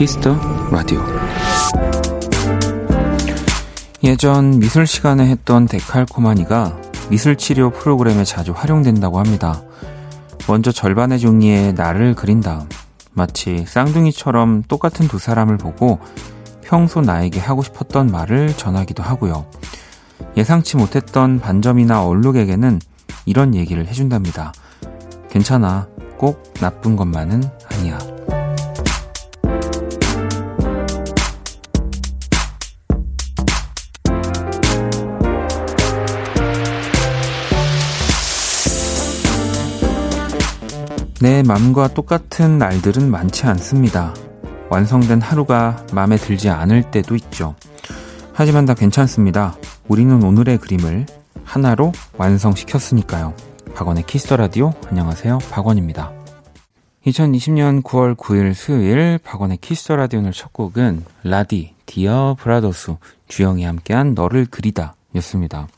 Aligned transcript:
Kiss 0.00 0.19
the 0.19 0.34
Radio 0.70 0.98
예전 4.02 4.58
미술 4.58 4.86
시간에 4.86 5.26
했던 5.28 5.66
데칼코마니가 5.66 6.80
미술 7.10 7.36
치료 7.36 7.68
프로그램에 7.68 8.24
자주 8.24 8.52
활용된다고 8.56 9.18
합니다. 9.18 9.60
먼저 10.48 10.72
절반의 10.72 11.18
종이에 11.18 11.72
나를 11.72 12.14
그린 12.14 12.40
다음 12.40 12.66
마치 13.12 13.66
쌍둥이처럼 13.66 14.62
똑같은 14.68 15.06
두 15.06 15.18
사람을 15.18 15.58
보고 15.58 15.98
평소 16.62 17.02
나에게 17.02 17.38
하고 17.38 17.62
싶었던 17.62 18.10
말을 18.10 18.56
전하기도 18.56 19.02
하고요. 19.02 19.44
예상치 20.34 20.78
못했던 20.78 21.40
반점이나 21.40 22.06
얼룩에게는 22.06 22.80
이런 23.26 23.54
얘기를 23.54 23.86
해준답니다. 23.86 24.54
괜찮아. 25.28 25.88
꼭 26.16 26.54
나쁜 26.54 26.96
것만은 26.96 27.42
아니야. 27.70 27.98
내 41.22 41.42
맘과 41.42 41.88
똑같은 41.88 42.56
날들은 42.56 43.10
많지 43.10 43.44
않습니다. 43.44 44.14
완성된 44.70 45.20
하루가 45.20 45.84
마음에 45.92 46.16
들지 46.16 46.48
않을 46.48 46.90
때도 46.90 47.14
있죠. 47.14 47.54
하지만 48.32 48.64
다 48.64 48.72
괜찮습니다. 48.72 49.54
우리는 49.86 50.22
오늘의 50.22 50.56
그림을 50.56 51.04
하나로 51.44 51.92
완성시켰으니까요. 52.16 53.34
박원의 53.74 54.06
Kiss 54.06 54.24
the 54.24 54.38
Radio 54.38 54.72
안녕하세요. 54.88 55.40
박원입니다. 55.50 56.10
2020년 57.06 57.82
9월 57.82 58.16
9일 58.16 58.54
수요일 58.54 59.18
박원의 59.22 59.58
Kiss 59.58 59.80
the 59.80 59.96
Radio 59.96 60.20
오늘 60.20 60.32
첫 60.32 60.54
곡은 60.54 61.04
Ra.D 61.22 61.74
d.ear 61.84 62.34
브라더수 62.40 62.96
주영이 63.28 63.64
함께한 63.64 64.14
너를 64.14 64.46
그리다 64.46 64.94
였습니다. 65.16 65.68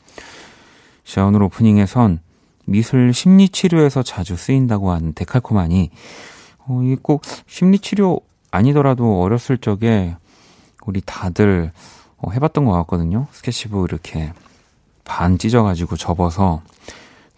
자, 1.03 1.25
오늘 1.25 1.43
오프닝에선 1.43 2.21
미술 2.65 3.13
심리 3.13 3.49
치료에서 3.49 4.03
자주 4.03 4.35
쓰인다고 4.35 4.91
하는 4.91 5.13
데칼코마니 5.13 5.91
어, 6.65 6.81
이게 6.83 6.95
꼭 7.01 7.21
심리 7.47 7.79
치료 7.79 8.21
아니더라도 8.51 9.21
어렸을 9.21 9.57
적에 9.57 10.15
우리 10.85 11.01
다들 11.05 11.71
어, 12.17 12.31
해봤던 12.31 12.65
것 12.65 12.71
같거든요. 12.71 13.27
스케치북 13.31 13.89
이렇게 13.89 14.33
반 15.03 15.37
찢어가지고 15.37 15.97
접어서 15.97 16.61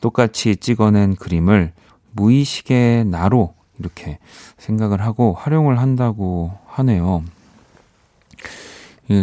똑같이 0.01 0.55
찍어낸 0.55 1.15
그림을 1.15 1.73
무의식의 2.11 3.05
나로 3.05 3.55
이렇게 3.79 4.19
생각을 4.57 5.01
하고 5.01 5.33
활용을 5.33 5.79
한다고 5.79 6.57
하네요. 6.67 7.23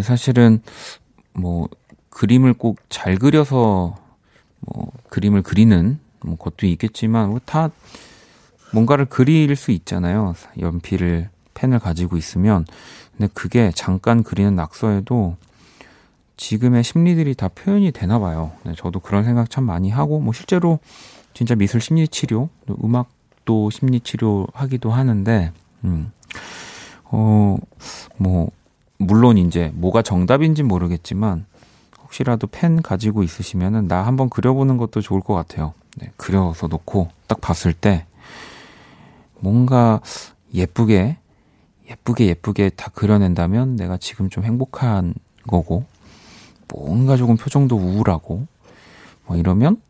사실은 0.03 0.61
뭐 1.33 1.69
그림을 2.11 2.55
꼭 2.55 2.78
잘 3.03 3.17
그려서 3.17 3.97
뭐 4.67 4.93
그림을 5.09 5.43
그리는 5.43 5.99
뭐 6.21 6.37
것도 6.37 6.67
있겠지만 6.67 7.31
뭐다 7.31 7.71
뭔가를 8.73 9.05
그릴 9.05 9.55
수 9.57 9.71
있잖아요. 9.71 10.35
연필을 10.59 11.29
펜을 11.55 11.79
가지고 11.79 12.17
있으면 12.17 12.65
근데 13.17 13.31
그게 13.35 13.71
잠깐 13.75 14.23
그리는 14.23 14.55
낙서에도 14.57 15.37
지금의 16.36 16.83
심리들이 16.83 17.35
다 17.35 17.48
표현이 17.48 17.92
되나 17.92 18.19
봐요. 18.19 18.53
네, 18.64 18.73
저도 18.77 19.01
그런 19.01 19.25
생각 19.25 19.51
참 19.51 19.64
많이 19.64 19.91
하고 19.91 20.19
뭐 20.19 20.33
실제로 20.33 20.79
진짜 21.35 21.55
미술 21.55 21.81
심리 21.81 22.09
치료, 22.09 22.48
음악도 22.83 23.70
심리 23.70 24.01
치료 24.01 24.47
하기도 24.53 24.91
하는데 24.91 25.53
음. 25.85 26.11
어, 27.05 27.57
뭐 28.17 28.51
물론 28.97 29.39
이제 29.39 29.70
뭐가 29.75 30.03
정답인지 30.03 30.63
모르겠지만 30.63 31.47
혹시라도 32.12 32.46
펜 32.46 32.83
가지고 32.83 33.23
있으시면은 33.23 33.89
나 33.89 34.06
한번 34.06 34.28
그려보는 34.28 34.77
것도 34.77 35.00
좋을 35.00 35.23
것 35.23 35.34
같아요. 35.34 35.73
네, 35.96 36.12
그려서 36.18 36.67
놓고 36.67 37.08
딱 37.27 37.40
봤을 37.40 37.73
때 37.73 38.06
뭔가 39.40 40.00
예쁘게 40.52 41.17
예쁘게 41.90 42.27
예쁘게 42.27 42.70
다 42.70 42.90
그려낸다면 42.95 43.77
내가 43.77 43.96
지금 43.96 44.28
좀 44.28 44.45
행복한 44.45 45.14
거고 45.46 45.84
뭔가 46.68 47.17
조금 47.17 47.36
표정도 47.36 47.77
우울하고 47.77 48.46
뭐 49.27 49.36
이러면 49.36 49.80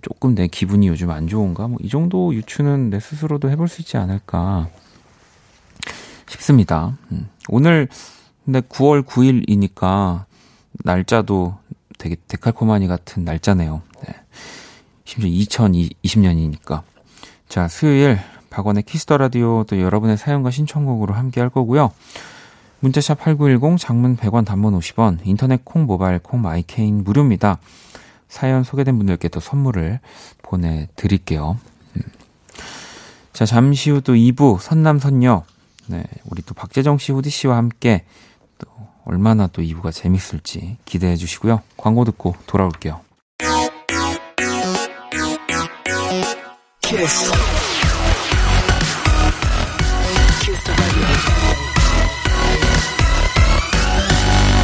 조금 0.00 0.34
내 0.34 0.46
기분이 0.46 0.88
요즘 0.88 1.10
안 1.10 1.28
좋은가 1.28 1.68
뭐 1.68 1.78
이 1.82 1.88
정도 1.88 2.34
유추는 2.34 2.90
내 2.90 3.00
스스로도 3.00 3.50
해볼 3.50 3.68
수 3.68 3.82
있지 3.82 3.98
않을까 3.98 4.68
싶습니다. 6.28 6.96
음. 7.12 7.28
오늘 7.48 7.88
근데 8.44 8.60
9월 8.60 9.04
9일이니까 9.04 10.24
날짜도 10.84 11.56
되게 11.98 12.16
데칼코마니 12.28 12.88
같은 12.88 13.24
날짜네요. 13.24 13.82
네. 14.06 14.14
심지어 15.04 15.30
2020년이니까. 15.30 16.82
자, 17.48 17.68
수요일 17.68 18.18
박원의 18.50 18.82
Kiss 18.84 19.02
the 19.02 19.16
Radio 19.18 19.64
또 19.64 19.80
여러분의 19.80 20.16
사연과 20.16 20.50
신청곡으로 20.50 21.14
함께 21.14 21.40
할 21.40 21.50
거고요. 21.50 21.92
문자샵 22.80 23.20
8910 23.20 23.78
장문 23.78 24.16
100원 24.16 24.44
단문 24.44 24.78
50원 24.78 25.18
인터넷 25.24 25.64
콩 25.64 25.86
모바일 25.86 26.18
콩 26.18 26.42
My 26.42 26.60
K는 26.60 27.04
무료입니다. 27.04 27.58
사연 28.28 28.64
소개된 28.64 28.96
분들께 28.98 29.28
또 29.28 29.40
선물을 29.40 30.00
보내 30.42 30.88
드릴게요. 30.96 31.58
음. 31.96 32.02
자, 33.32 33.46
잠시 33.46 33.90
후 33.90 34.00
또 34.00 34.14
2부 34.14 34.58
선남선녀 34.60 35.44
네, 35.88 36.04
우리 36.24 36.42
또 36.42 36.54
박재정 36.54 36.98
씨, 36.98 37.12
후디 37.12 37.30
씨와 37.30 37.56
함께 37.56 38.04
얼마나 39.06 39.46
또 39.46 39.62
2부가 39.62 39.92
재밌을지 39.92 40.76
기대해 40.84 41.16
주시고요. 41.16 41.62
광고 41.76 42.04
듣고 42.04 42.34
돌아올게요. 42.46 43.00
키스. 46.80 47.30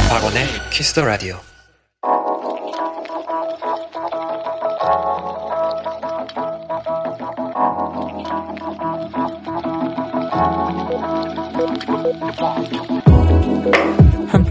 박원의 0.09 0.45
키스 0.71 0.93
더 0.93 1.05
라디오. 1.05 1.52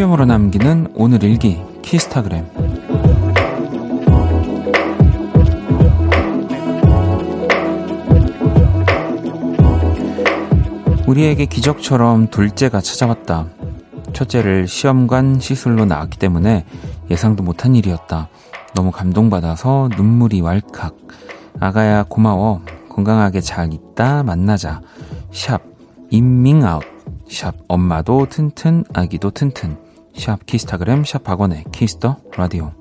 한 0.02 0.08
뼘으로 0.10 0.24
남기는 0.24 0.88
오늘 0.96 1.22
일기 1.22 1.62
키스타그램 1.82 2.44
우리에게 11.06 11.46
기적처럼 11.46 12.28
둘째가 12.30 12.80
찾아왔다. 12.80 13.46
첫째를 14.12 14.66
시험관 14.66 15.38
시술로 15.38 15.84
낳았기 15.84 16.18
때문에 16.18 16.64
예상도 17.08 17.44
못한 17.44 17.76
일이었다. 17.76 18.28
너무 18.74 18.90
감동받아서 18.90 19.88
눈물이 19.96 20.40
왈칵. 20.40 20.96
아가야 21.60 22.06
고마워. 22.08 22.62
건강하게 22.88 23.40
잘 23.40 23.72
있다 23.72 24.24
만나자. 24.24 24.80
샵 25.30 25.62
임밍아웃. 26.10 26.82
샵 27.28 27.54
엄마도 27.68 28.26
튼튼 28.28 28.82
아기도 28.92 29.30
튼튼. 29.30 29.81
샵 30.16 30.44
키스타그램 30.46 31.04
샵 31.04 31.24
박원의 31.24 31.64
Kiss 31.72 31.97
the 31.97 32.16
Radio 32.36 32.72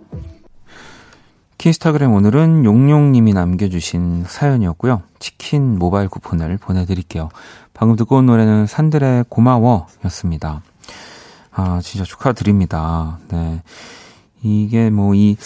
키스타그램 1.58 2.12
오늘은 2.14 2.66
용용님이 2.66 3.34
남겨주신 3.34 4.26
사연이었고요. 4.28 5.04
치킨 5.20 5.78
모바일 5.78 6.10
쿠폰을 6.10 6.58
보내드릴게요. 6.58 7.30
방금 7.74 7.96
듣고 7.96 8.18
온 8.18 8.26
노래는 8.26 8.66
산들의 8.66 9.26
고마워 9.30 9.86
였습니다. 10.06 10.64
아, 11.52 11.80
진짜 11.84 12.04
축하드립니다. 12.04 13.20
네. 13.30 13.62
이게 14.42 14.90
뭐 14.90 15.14
이 15.14 15.38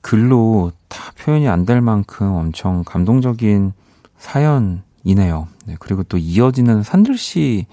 글로 0.00 0.72
다 0.88 1.12
표현이 1.18 1.48
안 1.48 1.66
될 1.66 1.80
만큼 1.82 2.32
엄청 2.32 2.82
감동적인 2.84 3.72
사연이네요. 4.18 5.48
네. 5.66 5.76
그리고 5.78 6.02
또 6.02 6.16
이어지는 6.16 6.82
산들 6.82 7.18
씨 7.18 7.66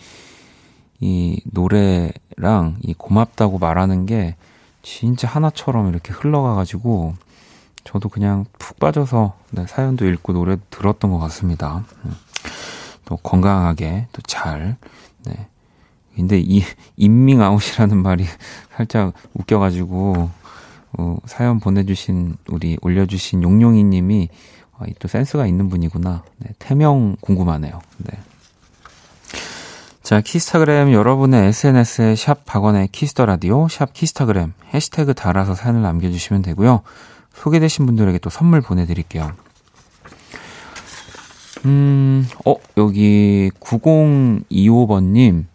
이 1.00 1.42
노래랑 1.46 2.78
이 2.82 2.94
고맙다고 2.94 3.58
말하는 3.58 4.06
게 4.06 4.36
진짜 4.82 5.28
하나처럼 5.28 5.90
이렇게 5.90 6.12
흘러가가지고 6.14 7.16
저도 7.84 8.10
그냥 8.10 8.46
푹 8.58 8.80
빠져서 8.80 9.34
네, 9.52 9.66
사연도 9.68 10.08
읽고 10.08 10.34
노래 10.34 10.58
들었던 10.70 11.12
것 11.12 11.18
같습니다. 11.20 11.86
음. 12.06 12.16
또 13.06 13.18
건강하게 13.18 14.08
또 14.12 14.22
잘. 14.22 14.78
네. 15.26 15.48
근데 16.16 16.40
이 16.40 16.64
임밍아웃이라는 16.98 17.98
말이 17.98 18.26
살짝 18.76 19.14
웃겨가지고 19.34 20.30
어, 20.98 21.18
사연 21.26 21.60
보내주신 21.60 22.36
우리 22.50 22.78
올려주신 22.82 23.42
용용이님이 23.44 24.30
아, 24.78 24.86
또 25.00 25.08
센스가 25.08 25.48
있는 25.48 25.70
분이구나. 25.70 26.24
네, 26.38 26.50
태명 26.60 27.16
궁금하네요. 27.22 27.80
네. 27.98 28.20
자, 30.10 30.22
키스타그램 30.22 30.92
여러분의 30.92 31.50
SNS에 31.50 32.16
샵 32.16 32.44
박원의 32.44 32.88
Kiss 32.88 33.11
the 33.11 33.28
Radio, 33.28 33.68
샵 33.68 33.94
키스타그램 33.94 34.54
해시태그 34.74 35.14
달아서 35.14 35.54
사연을 35.54 35.84
남겨주시면 35.84 36.42
되고요. 36.42 36.82
소개되신 37.36 37.86
분들에게 37.86 38.18
또 38.18 38.32
선물 38.32 38.62
보내드릴게요. 38.62 39.32
음, 41.66 42.28
어, 42.44 42.56
여기 42.78 43.52
9025번님. 43.60 45.46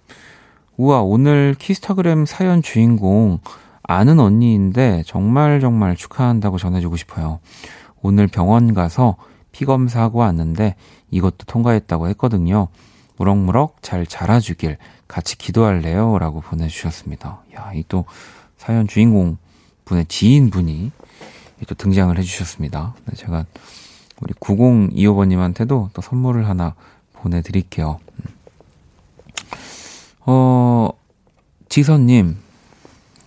우와, 0.77 1.03
오늘 1.03 1.57
키스타그램 1.59 2.25
사연 2.25 2.63
주인공 2.63 3.41
아는 3.83 4.21
언니인데 4.21 5.03
정말 5.05 5.59
정말 5.59 5.97
축하한다고 5.97 6.59
전해주고 6.59 6.95
싶어요. 6.95 7.41
오늘 8.03 8.29
병원 8.29 8.73
가서 8.73 9.17
피 9.51 9.65
검사하고 9.65 10.21
왔는데 10.21 10.77
이것도 11.11 11.39
통과했다고 11.49 12.07
했거든요. 12.11 12.69
무럭무럭 13.17 13.77
잘 13.83 14.07
자라주길 14.07 14.79
같이 15.09 15.37
기도할래요? 15.39 16.19
라고 16.19 16.41
보내주셨습니다. 16.41 17.43
야, 17.57 17.73
이 17.75 17.85
또 17.89 18.05
사연 18.57 18.87
주인공 18.89 19.37
분의 19.85 20.07
지인분이 20.07 20.91
또 21.69 21.75
등장을 21.75 22.17
해주셨습니다. 22.19 22.95
네, 23.07 23.17
제가 23.17 23.45
우리 24.21 24.33
9025번님한테도 24.35 25.91
또 25.93 26.03
선물을 26.03 26.49
하나 26.49 26.75
보내드릴게요. 27.15 28.01
음. 28.19 28.25
어, 30.27 30.91
지선님, 31.69 32.37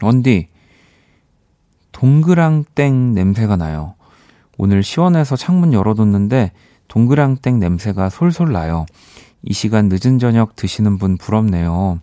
원디, 0.02 0.48
동그랑땡 1.92 3.14
냄새가 3.14 3.56
나요. 3.56 3.96
오늘 4.58 4.84
시원해서 4.84 5.36
창문 5.36 5.74
열어뒀는데 5.74 6.52
동그랑땡 6.88 7.60
냄새가 7.60 8.10
솔솔 8.10 8.52
나요. 8.52 8.86
이 9.50 9.54
시간 9.54 9.88
늦은 9.88 10.20
저녁 10.20 10.58
드시는 10.58 10.98
분 10.98 11.16
부럽네요. 11.16 12.02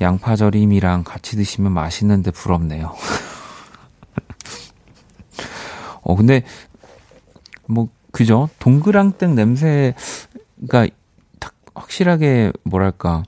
양파절임이랑 0.00 1.02
같이 1.02 1.34
드시면 1.34 1.72
맛있는데 1.72 2.30
부럽네요. 2.30 2.94
어, 6.02 6.14
근데, 6.14 6.44
뭐, 7.66 7.88
그죠? 8.12 8.48
동그랑땡 8.60 9.34
냄새가 9.34 10.86
딱 11.40 11.54
확실하게, 11.74 12.52
뭐랄까, 12.62 13.24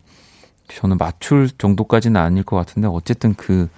저는 0.69 0.97
맞출 0.97 1.51
정도까지는 1.51 2.21
아닐 2.21 2.45
것 2.45 2.55
같은데, 2.55 2.87
어쨌든 2.87 3.35
그 3.35 3.69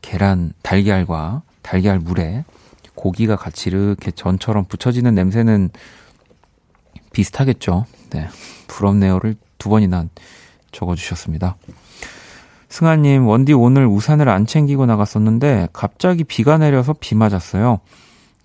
계란, 0.00 0.54
달걀과 0.62 1.42
달걀 1.60 1.98
물에 1.98 2.46
고기가 2.94 3.36
같이 3.36 3.68
이렇게 3.68 4.10
전처럼 4.10 4.64
붙여지는 4.64 5.14
냄새는 5.14 5.68
비슷하겠죠. 7.12 7.84
네. 8.08 8.30
부럽네요를 8.66 9.36
두 9.58 9.68
번이나 9.68 10.06
적어주셨습니다. 10.72 11.56
승아님, 12.68 13.26
원디 13.26 13.52
오늘 13.52 13.86
우산을 13.86 14.28
안 14.28 14.46
챙기고 14.46 14.86
나갔었는데 14.86 15.68
갑자기 15.72 16.24
비가 16.24 16.58
내려서 16.58 16.94
비 16.98 17.14
맞았어요. 17.14 17.80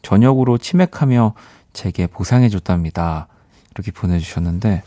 저녁으로 0.02 0.58
치맥하며 0.58 1.34
제게 1.74 2.08
보상해줬답니다. 2.08 3.28
이렇게 3.74 3.92
보내주셨는데 3.92 4.84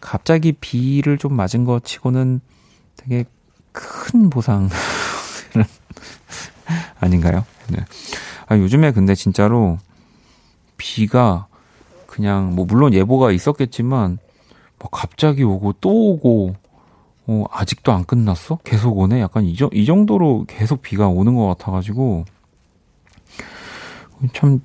갑자기 0.00 0.52
비를 0.52 1.18
좀 1.18 1.34
맞은 1.34 1.64
것 1.64 1.84
치고는 1.84 2.40
되게 2.96 3.24
큰 3.72 4.30
보상 4.30 4.68
아닌가요? 7.00 7.44
네. 7.68 7.78
아, 8.46 8.56
요즘에 8.56 8.92
근데 8.92 9.14
진짜로 9.14 9.78
비가 10.76 11.46
그냥 12.20 12.54
뭐 12.54 12.66
물론 12.66 12.92
예보가 12.92 13.32
있었겠지만 13.32 14.18
뭐 14.78 14.90
갑자기 14.90 15.42
오고 15.42 15.76
또 15.80 16.10
오고 16.10 16.54
어, 17.26 17.44
아직도 17.50 17.92
안 17.92 18.04
끝났어? 18.04 18.58
계속 18.62 18.98
오네? 18.98 19.22
약간 19.22 19.44
이, 19.44 19.56
이 19.72 19.86
정도로 19.86 20.44
계속 20.46 20.82
비가 20.82 21.08
오는 21.08 21.34
것 21.34 21.46
같아가지고 21.46 22.26
참 24.34 24.60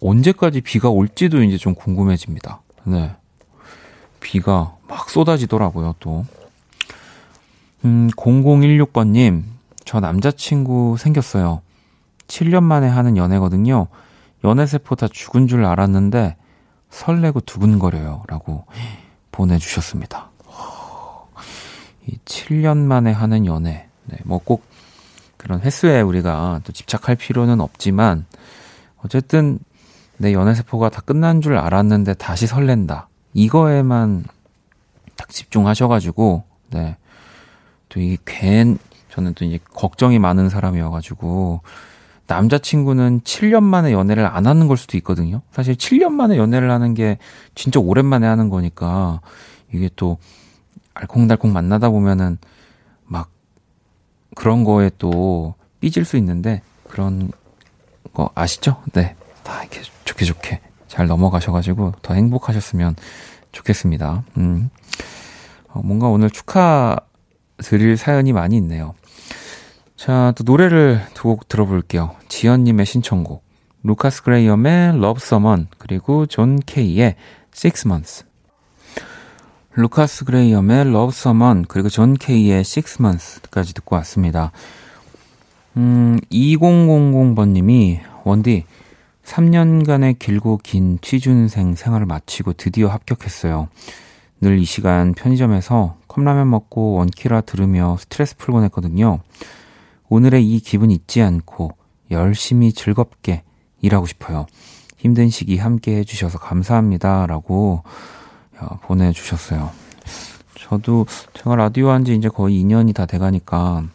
언제까지 0.00 0.60
비가 0.60 0.88
올지도 0.88 1.42
이제 1.42 1.56
좀 1.56 1.74
궁금해집니다. 1.74 2.60
네. 2.84 3.16
비가 4.20 4.76
막 4.86 5.10
쏟아지더라고요, 5.10 5.96
또. 5.98 6.24
음, 7.84 8.08
0016번님, 8.16 9.42
저 9.84 9.98
남자친구 9.98 10.96
생겼어요. 10.96 11.62
7년 12.28 12.62
만에 12.62 12.86
하는 12.86 13.16
연애거든요. 13.16 13.88
연애세포 14.46 14.94
다 14.96 15.08
죽은 15.08 15.48
줄 15.48 15.64
알았는데 15.64 16.36
설레고 16.90 17.40
두근거려요. 17.40 18.22
라고 18.28 18.64
보내주셨습니다. 19.32 20.30
이 22.06 22.16
7년 22.24 22.78
만에 22.78 23.10
하는 23.12 23.44
연애. 23.46 23.88
네, 24.06 24.18
뭐 24.24 24.38
꼭 24.38 24.64
그런 25.36 25.60
횟수에 25.60 26.00
우리가 26.00 26.60
또 26.64 26.72
집착할 26.72 27.14
필요는 27.14 27.60
없지만 27.60 28.26
어쨌든 29.04 29.58
내 30.16 30.32
연애세포가 30.32 30.88
다 30.88 31.02
끝난 31.02 31.40
줄 31.40 31.56
알았는데 31.56 32.14
다시 32.14 32.46
설렌다. 32.46 33.08
이거에만 33.34 34.24
딱 35.14 35.28
집중하셔가지고, 35.28 36.42
네. 36.70 36.96
또 37.88 38.00
이게 38.00 38.16
괜, 38.24 38.78
저는 39.10 39.34
또 39.34 39.44
이제 39.44 39.58
걱정이 39.74 40.18
많은 40.18 40.48
사람이어가지고 40.48 41.60
남자친구는 42.26 43.20
7년 43.20 43.62
만에 43.62 43.92
연애를 43.92 44.26
안 44.26 44.46
하는 44.46 44.66
걸 44.68 44.76
수도 44.76 44.96
있거든요. 44.98 45.42
사실 45.52 45.74
7년 45.74 46.10
만에 46.12 46.36
연애를 46.36 46.70
하는 46.70 46.94
게 46.94 47.18
진짜 47.54 47.80
오랜만에 47.80 48.26
하는 48.26 48.48
거니까 48.48 49.20
이게 49.72 49.90
또 49.96 50.18
알콩달콩 50.94 51.52
만나다 51.52 51.90
보면은 51.90 52.38
막 53.04 53.28
그런 54.34 54.64
거에 54.64 54.90
또 54.98 55.54
삐질 55.80 56.04
수 56.04 56.16
있는데 56.16 56.62
그런 56.88 57.30
거 58.12 58.30
아시죠? 58.34 58.82
네. 58.92 59.14
다 59.42 59.60
이렇게 59.62 59.82
좋게 60.04 60.24
좋게 60.24 60.60
잘 60.88 61.06
넘어가셔가지고 61.06 61.94
더 62.02 62.14
행복하셨으면 62.14 62.96
좋겠습니다. 63.52 64.24
음. 64.38 64.70
어, 65.68 65.80
뭔가 65.84 66.08
오늘 66.08 66.30
축하 66.30 66.96
드릴 67.58 67.96
사연이 67.96 68.32
많이 68.32 68.56
있네요. 68.56 68.94
자, 69.96 70.32
또 70.36 70.44
노래를 70.44 71.00
두 71.14 71.28
곡 71.28 71.48
들어볼게요. 71.48 72.14
지연님의 72.28 72.86
신청곡. 72.86 73.44
루카스 73.82 74.22
그레이엄의 74.24 74.90
Love 74.96 75.20
Someone, 75.22 75.66
그리고 75.78 76.26
존 76.26 76.58
케이의 76.58 77.16
Six 77.54 77.86
Months. 77.88 78.24
루카스 79.74 80.24
그레이엄의 80.24 80.80
Love 80.88 81.08
Someone, 81.08 81.64
그리고 81.68 81.88
존 81.88 82.14
케이의 82.14 82.60
Six 82.60 82.96
Months까지 83.00 83.74
듣고 83.74 83.96
왔습니다. 83.96 84.52
음, 85.76 86.18
2000번님이, 86.30 88.00
원디, 88.24 88.64
3년간의 89.24 90.18
길고 90.18 90.58
긴 90.62 90.98
취준생 91.00 91.74
생활을 91.74 92.06
마치고 92.06 92.52
드디어 92.54 92.88
합격했어요. 92.88 93.68
늘 94.40 94.58
이 94.58 94.64
시간 94.64 95.14
편의점에서 95.14 95.96
컵라면 96.08 96.50
먹고 96.50 96.92
원키라 96.94 97.40
들으며 97.42 97.96
스트레스 97.98 98.36
풀곤 98.36 98.64
했거든요. 98.64 99.20
오늘의 100.08 100.46
이 100.48 100.60
기분 100.60 100.90
잊지 100.90 101.22
않고 101.22 101.72
열심히 102.10 102.72
즐겁게 102.72 103.42
일하고 103.80 104.06
싶어요. 104.06 104.46
힘든 104.96 105.28
시기 105.28 105.58
함께 105.58 105.96
해주셔서 105.98 106.38
감사합니다. 106.38 107.26
라고 107.26 107.82
보내주셨어요. 108.82 109.70
저도 110.58 111.06
제가 111.34 111.54
라디오 111.56 111.90
한 111.90 112.04
지 112.04 112.14
이제 112.14 112.28
거의 112.28 112.62
2년이 112.62 112.94
다 112.94 113.06
돼가니까 113.06 113.80
음, 113.80 113.88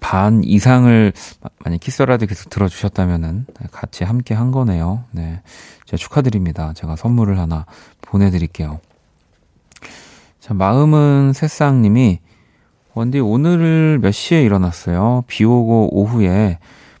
반 0.00 0.42
이상을 0.44 1.12
만약 1.58 1.80
키스라디오 1.80 2.26
계속 2.26 2.48
들어주셨다면은 2.50 3.46
같이 3.70 4.04
함께 4.04 4.34
한 4.34 4.50
거네요. 4.50 5.04
네. 5.10 5.42
제가 5.86 5.96
축하드립니다. 5.98 6.72
제가 6.74 6.96
선물을 6.96 7.38
하나 7.38 7.66
보내드릴게요. 8.02 8.80
자, 10.40 10.54
마음은 10.54 11.32
새싹님이 11.34 12.20
원디 12.94 13.18
오늘 13.18 13.98
몇 14.00 14.12
시에 14.12 14.42
일어났어요? 14.42 15.24
비 15.26 15.44
오고 15.44 15.90
오후에 15.92 16.58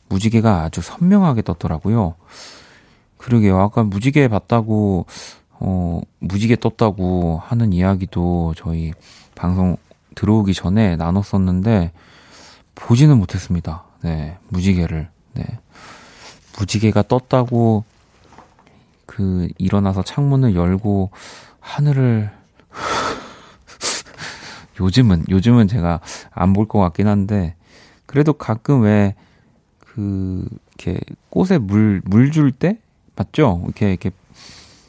무지개가 0.08 0.62
아주 0.62 0.80
선명하게 0.80 1.42
떴더라고요. 1.42 2.16
그러게요. 3.16 3.60
아까 3.60 3.84
무지개 3.84 4.26
봤다고 4.26 5.06
어 5.60 6.00
무지개 6.18 6.56
떴다고 6.56 7.40
하는 7.44 7.72
이야기도 7.72 8.54
저희 8.56 8.92
방송 9.36 9.76
들어오기 10.16 10.52
전에 10.52 10.96
나눴었는데 10.96 11.92
보지는 12.74 13.16
못했습니다. 13.16 13.84
네, 14.02 14.36
무지개를. 14.48 15.08
네. 15.34 15.44
무지개가 16.58 17.02
떴다고 17.02 17.84
그 19.06 19.48
일어나서 19.58 20.02
창문을 20.02 20.56
열고 20.56 21.10
하늘을 21.60 22.30
요즘은 24.80 25.24
요즘은 25.30 25.68
제가 25.68 26.00
안 26.32 26.52
볼 26.52 26.66
것 26.66 26.78
같긴 26.80 27.06
한데 27.08 27.54
그래도 28.06 28.32
가끔 28.32 28.82
왜 28.82 29.14
그 29.94 30.44
이렇게 30.78 30.98
꽃에 31.30 31.58
물, 31.58 32.02
물 32.04 32.32
줄 32.32 32.50
때? 32.50 32.78
맞죠? 33.16 33.62
이렇게, 33.64 33.90
이렇게, 33.90 34.10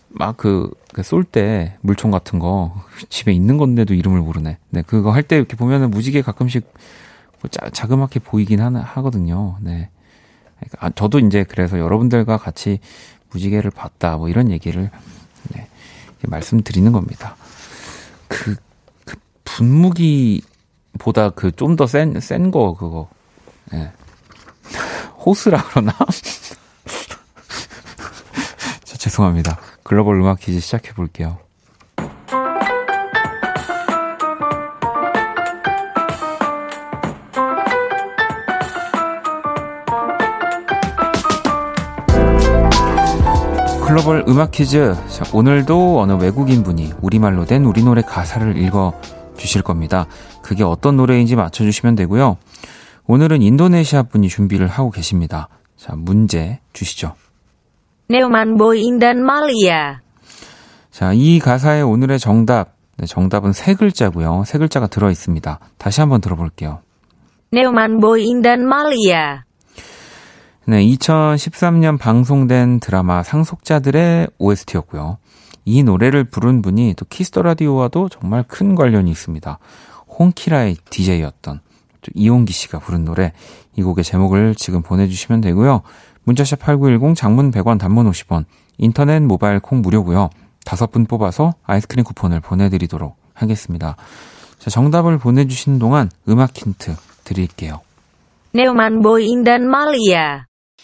막 0.09 0.35
그, 0.37 0.71
그쏠때 0.93 1.77
물총 1.81 2.09
같은 2.09 2.39
거 2.39 2.73
집에 3.09 3.31
있는 3.31 3.57
건데도 3.57 3.93
이름을 3.93 4.19
모르네. 4.21 4.57
네, 4.71 4.81
그거 4.81 5.11
할 5.11 5.21
때 5.23 5.35
이렇게 5.37 5.55
보면은 5.55 5.91
무지개 5.91 6.23
가끔씩 6.23 6.67
뭐 7.41 7.49
자, 7.51 7.69
자그맣게 7.69 8.21
보이긴 8.21 8.61
하나, 8.61 8.81
하거든요. 8.81 9.57
네. 9.61 9.89
아, 10.79 10.89
저도 10.89 11.19
이제 11.19 11.43
그래서 11.43 11.77
여러분들과 11.77 12.37
같이 12.37 12.79
무지개를 13.31 13.69
봤다, 13.71 14.17
뭐 14.17 14.29
이런 14.29 14.49
얘기를, 14.49 14.89
네, 15.53 15.67
말씀드리는 16.23 16.91
겁니다. 16.91 17.35
그, 18.27 18.55
그 18.55 18.55
분무기보다 19.57 21.29
그 21.35 21.51
좀 21.51 21.75
더 21.75 21.87
센, 21.87 22.19
센 22.19 22.51
거, 22.51 22.73
그거. 22.73 23.07
네. 23.71 23.91
호스라 25.25 25.63
그러나? 25.69 25.93
죄송합니다. 28.83 29.57
글로벌 29.83 30.19
음악 30.19 30.39
퀴즈 30.39 30.59
시작해 30.59 30.93
볼게요. 30.93 31.37
글로벌 43.85 44.25
음악 44.27 44.51
퀴즈. 44.51 44.95
자, 45.09 45.23
오늘도 45.31 46.01
어느 46.01 46.13
외국인 46.13 46.63
분이 46.63 46.93
우리말로 47.01 47.45
된 47.45 47.65
우리 47.65 47.83
노래 47.83 48.01
가사를 48.01 48.57
읽어 48.57 48.93
주실 49.45 49.61
겁니다. 49.61 50.07
그게 50.41 50.63
어떤 50.63 50.97
노래인지 50.97 51.35
맞춰주시면 51.35 51.95
되고요. 51.95 52.37
오늘은 53.07 53.41
인도네시아 53.41 54.03
분이 54.03 54.27
준비를 54.27 54.67
하고 54.67 54.89
계십니다. 54.91 55.47
자, 55.77 55.93
문제 55.95 56.59
주시죠. 56.73 57.13
네오만 58.09 58.57
보인단 58.57 59.23
말이야. 59.23 60.01
자, 60.91 61.13
이 61.13 61.39
가사의 61.39 61.83
오늘의 61.83 62.19
정답. 62.19 62.75
네, 62.97 63.05
정답은 63.05 63.51
세 63.51 63.73
글자고요. 63.73 64.43
세 64.45 64.57
글자가 64.57 64.87
들어 64.87 65.11
있습니다. 65.11 65.59
다시 65.77 66.01
한번 66.01 66.21
들어볼게요. 66.21 66.81
네오만 67.51 67.99
보인단 67.99 68.65
말이야. 68.65 69.44
네, 70.67 70.83
2013년 70.83 71.99
방송된 71.99 72.79
드라마 72.79 73.21
상속자들의 73.21 74.29
OST였고요. 74.39 75.19
이 75.63 75.83
노래를 75.83 76.23
부른 76.23 76.63
분이 76.63 76.95
또 76.97 77.05
Kiss 77.05 77.27
the 77.27 77.43
Radio와도 77.43 78.09
정말 78.09 78.43
큰 78.47 78.73
관련이 78.73 79.11
있습니다. 79.11 79.59
홍키라의 80.17 80.77
DJ였던 80.89 81.59
이홍기 82.15 82.51
씨가 82.51 82.79
부른 82.79 83.05
노래 83.05 83.31
이 83.75 83.83
곡의 83.83 84.03
제목을 84.03 84.55
지금 84.55 84.81
보내주시면 84.81 85.41
되고요. 85.41 85.83
문자샵 86.23 86.57
8910 86.59 87.15
장문 87.15 87.51
100원 87.51 87.77
단문 87.77 88.09
50원 88.09 88.45
인터넷 88.79 89.19
모바일 89.21 89.59
콩 89.59 89.81
무료고요. 89.81 90.31
다섯 90.65 90.91
분 90.91 91.05
뽑아서 91.05 91.53
아이스크림 91.63 92.03
쿠폰을 92.03 92.39
보내드리도록 92.39 93.15
하겠습니다. 93.35 93.97
자, 94.57 94.71
정답을 94.71 95.19
보내주시는 95.19 95.77
동안 95.77 96.09
음악 96.27 96.57
힌트 96.57 96.95
드릴게요. 97.23 97.81
네오만 98.51 99.01
보인단 99.01 99.67
말이야. 99.67 100.45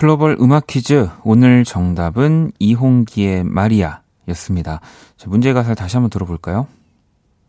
글로벌 0.00 0.36
음악 0.42 0.66
퀴즈 0.66 1.08
오늘 1.24 1.64
정답은 1.64 2.52
이홍기의 2.58 3.44
마리아 3.44 4.00
였습니다. 4.28 4.82
자, 5.16 5.30
문제 5.30 5.54
가사를 5.54 5.74
다시 5.74 5.96
한번 5.96 6.10
들어볼까요? 6.10 6.66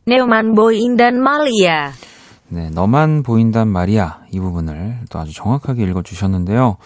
네오만 0.05 0.55
보인단 0.55 1.19
말이야. 1.19 1.91
네, 2.47 2.69
너만 2.69 3.23
보인단 3.23 3.67
말이야. 3.67 4.21
이 4.31 4.39
부분을 4.39 4.97
또 5.09 5.19
아주 5.19 5.33
정확하게 5.33 5.83
읽어 5.83 6.03
주셨는데요. 6.03 6.77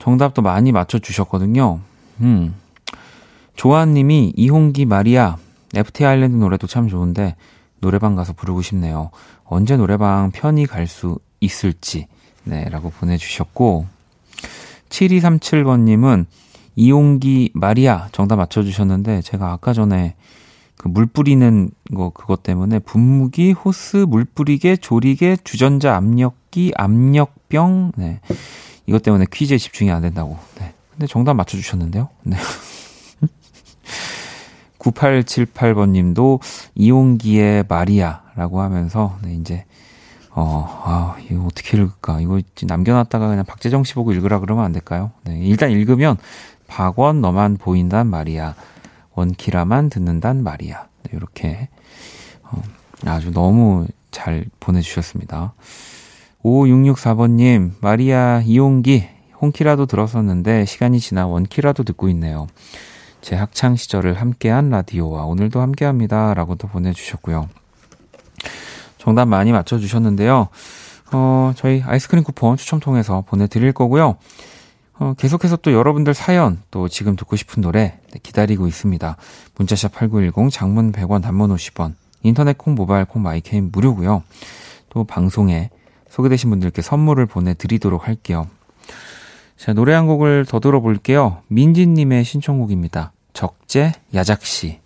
정답도 0.00 0.42
많이 0.42 0.72
맞춰 0.72 0.98
주셨거든요. 0.98 1.78
음. 2.20 2.56
조아님이 3.54 4.32
이홍기 4.34 4.84
마리아, 4.84 5.36
FT 5.76 6.06
아일랜드 6.06 6.34
노래도 6.34 6.66
참 6.66 6.88
좋은데, 6.88 7.36
노래방 7.80 8.16
가서 8.16 8.32
부르고 8.32 8.62
싶네요. 8.62 9.10
언제 9.44 9.76
노래방 9.76 10.32
편히 10.32 10.66
갈 10.66 10.88
수 10.88 11.20
있을지, 11.38 12.08
네, 12.42 12.68
라고 12.68 12.90
보내주셨고, 12.90 13.86
7237번님은 14.88 16.26
이용기 16.76 17.50
마리아 17.54 18.08
정답 18.12 18.36
맞춰주셨는데 18.36 19.22
제가 19.22 19.52
아까 19.52 19.72
전에 19.72 20.14
그 20.78 20.88
물 20.88 21.06
뿌리는 21.06 21.70
거 21.94 22.10
그것 22.10 22.42
때문에 22.42 22.78
분무기, 22.78 23.52
호스, 23.52 23.96
물 24.08 24.24
뿌리개, 24.24 24.76
조리개, 24.76 25.38
주전자 25.44 25.96
압력기, 25.96 26.72
압력병 26.76 27.92
네. 27.96 28.20
이것 28.86 29.02
때문에 29.02 29.26
퀴즈에 29.30 29.58
집중이 29.58 29.90
안 29.90 30.02
된다고. 30.02 30.38
네. 30.58 30.72
근데 30.92 31.06
정답 31.06 31.34
맞춰주셨는데요. 31.34 32.08
네. 32.22 32.36
9878번 34.78 35.90
님도 35.90 36.38
이용기의 36.76 37.64
마리아라고 37.68 38.60
하면서, 38.60 39.18
네, 39.22 39.34
이제, 39.34 39.64
어, 40.40 40.82
아, 40.84 41.16
이거 41.28 41.46
어떻게 41.46 41.76
읽을까? 41.76 42.20
이거 42.20 42.40
남겨놨다가 42.62 43.26
그냥 43.26 43.44
박재정 43.44 43.82
씨 43.82 43.94
보고 43.94 44.12
읽으라 44.12 44.38
그러면 44.38 44.64
안 44.64 44.70
될까요? 44.70 45.10
네, 45.24 45.36
일단 45.40 45.72
읽으면 45.72 46.16
박원 46.68 47.20
너만 47.20 47.56
보인단 47.56 48.06
말이야. 48.06 48.54
원키라만 49.14 49.90
듣는단 49.90 50.44
말이야. 50.44 50.86
네, 51.02 51.10
이렇게 51.16 51.68
어, 52.44 52.62
아주 53.04 53.32
너무 53.32 53.88
잘 54.12 54.44
보내주셨습니다. 54.60 55.54
5664번님, 56.44 57.72
마리아 57.80 58.40
이용기, 58.44 59.08
홍키라도 59.40 59.86
들었었는데 59.86 60.66
시간이 60.66 61.00
지나 61.00 61.26
원키라도 61.26 61.82
듣고 61.82 62.08
있네요. 62.10 62.46
제 63.22 63.34
학창 63.34 63.74
시절을 63.74 64.14
함께한 64.14 64.70
라디오와 64.70 65.24
오늘도 65.24 65.60
함께합니다. 65.60 66.32
라고 66.34 66.54
도 66.54 66.68
보내주셨고요. 66.68 67.48
정답 69.08 69.24
많이 69.24 69.52
맞춰주셨는데요. 69.52 70.48
어, 71.12 71.52
저희 71.56 71.82
아이스크림 71.82 72.22
쿠폰 72.22 72.58
추첨 72.58 72.78
통해서 72.78 73.24
보내드릴 73.26 73.72
거고요. 73.72 74.16
어, 74.98 75.14
계속해서 75.16 75.56
또 75.56 75.72
여러분들 75.72 76.12
사연, 76.12 76.60
또 76.70 76.88
지금 76.88 77.16
듣고 77.16 77.34
싶은 77.34 77.62
노래 77.62 77.98
네, 78.12 78.20
기다리고 78.22 78.66
있습니다. 78.66 79.16
문자샵 79.56 79.92
8910, 79.94 80.50
장문 80.52 80.92
100원, 80.92 81.22
단문 81.22 81.54
50원, 81.54 81.94
인터넷 82.22 82.58
콩, 82.58 82.74
모바일 82.74 83.06
콩, 83.06 83.22
My 83.22 83.36
K는 83.36 83.70
무료고요. 83.72 84.24
또 84.90 85.04
방송에 85.04 85.70
소개되신 86.10 86.50
분들께 86.50 86.82
선물을 86.82 87.24
보내드리도록 87.24 88.06
할게요. 88.06 88.46
자, 89.56 89.72
노래 89.72 89.94
한 89.94 90.06
곡을 90.06 90.44
더 90.46 90.60
들어볼게요. 90.60 91.38
민지님의 91.48 92.24
신청곡입니다. 92.24 93.12
적재 93.32 93.92
야작시. 94.12 94.80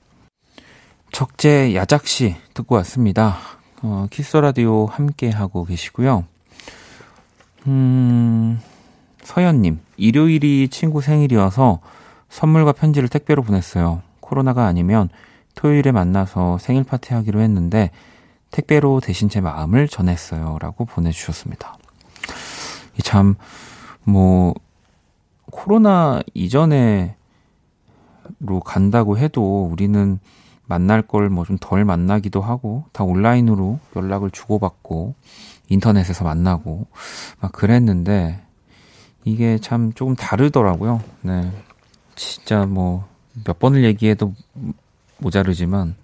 적재 1.10 1.74
야작시 1.74 2.36
듣고 2.54 2.76
왔습니다. 2.76 3.61
어, 3.82 4.06
키스 4.10 4.36
라디오 4.36 4.86
함께 4.86 5.28
하고 5.28 5.64
계시고요. 5.64 6.24
음, 7.66 8.60
서현님, 9.22 9.80
일요일이 9.96 10.68
친구 10.68 11.00
생일이어서 11.00 11.80
선물과 12.28 12.72
편지를 12.72 13.08
택배로 13.08 13.42
보냈어요. 13.42 14.02
코로나가 14.20 14.66
아니면 14.66 15.08
토요일에 15.56 15.90
만나서 15.90 16.58
생일 16.58 16.84
파티 16.84 17.12
하기로 17.12 17.40
했는데 17.40 17.90
택배로 18.52 19.00
대신 19.00 19.28
제 19.28 19.40
마음을 19.40 19.88
전했어요. 19.88 20.58
라고 20.60 20.84
보내주셨습니다. 20.84 21.76
참, 23.02 23.34
뭐, 24.04 24.54
코로나 25.50 26.20
이전에로 26.34 27.14
간다고 28.64 29.18
해도 29.18 29.64
우리는 29.64 30.20
만날 30.66 31.02
걸 31.02 31.26
뭐 31.28 31.44
좀 31.44 31.58
덜 31.60 31.84
만나기도 31.84 32.40
하고 32.40 32.84
다 32.92 33.04
온라인으로 33.04 33.78
연락을 33.96 34.30
주고받고 34.30 35.14
인터넷에서 35.68 36.24
만나고 36.24 36.86
막 37.40 37.52
그랬는데 37.52 38.40
이게 39.24 39.58
참 39.58 39.92
조금 39.92 40.16
다르더라고요. 40.16 41.00
네. 41.22 41.50
진짜 42.16 42.66
뭐 42.66 43.04
몇 43.44 43.58
번을 43.58 43.84
얘기해도 43.84 44.34
모자르지만 45.18 45.94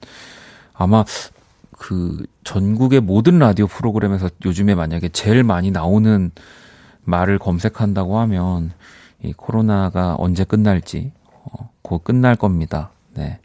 아마 0.75 1.05
그 1.73 2.25
전국의 2.45 3.01
모든 3.01 3.39
라디오 3.39 3.67
프로그램에서 3.67 4.31
요즘에 4.45 4.75
만약에 4.75 5.11
제일 5.11 5.45
많이 5.45 5.71
나오는 5.71 6.31
말을 7.05 7.39
검색한다고 7.39 8.19
하면 8.21 8.73
이 9.23 9.33
코로나가 9.33 10.15
언제 10.19 10.45
끝날지 10.45 11.13
어, 11.45 11.71
곧 11.83 12.03
끝날 12.05 12.37
겁니다. 12.37 12.91
네. 13.15 13.41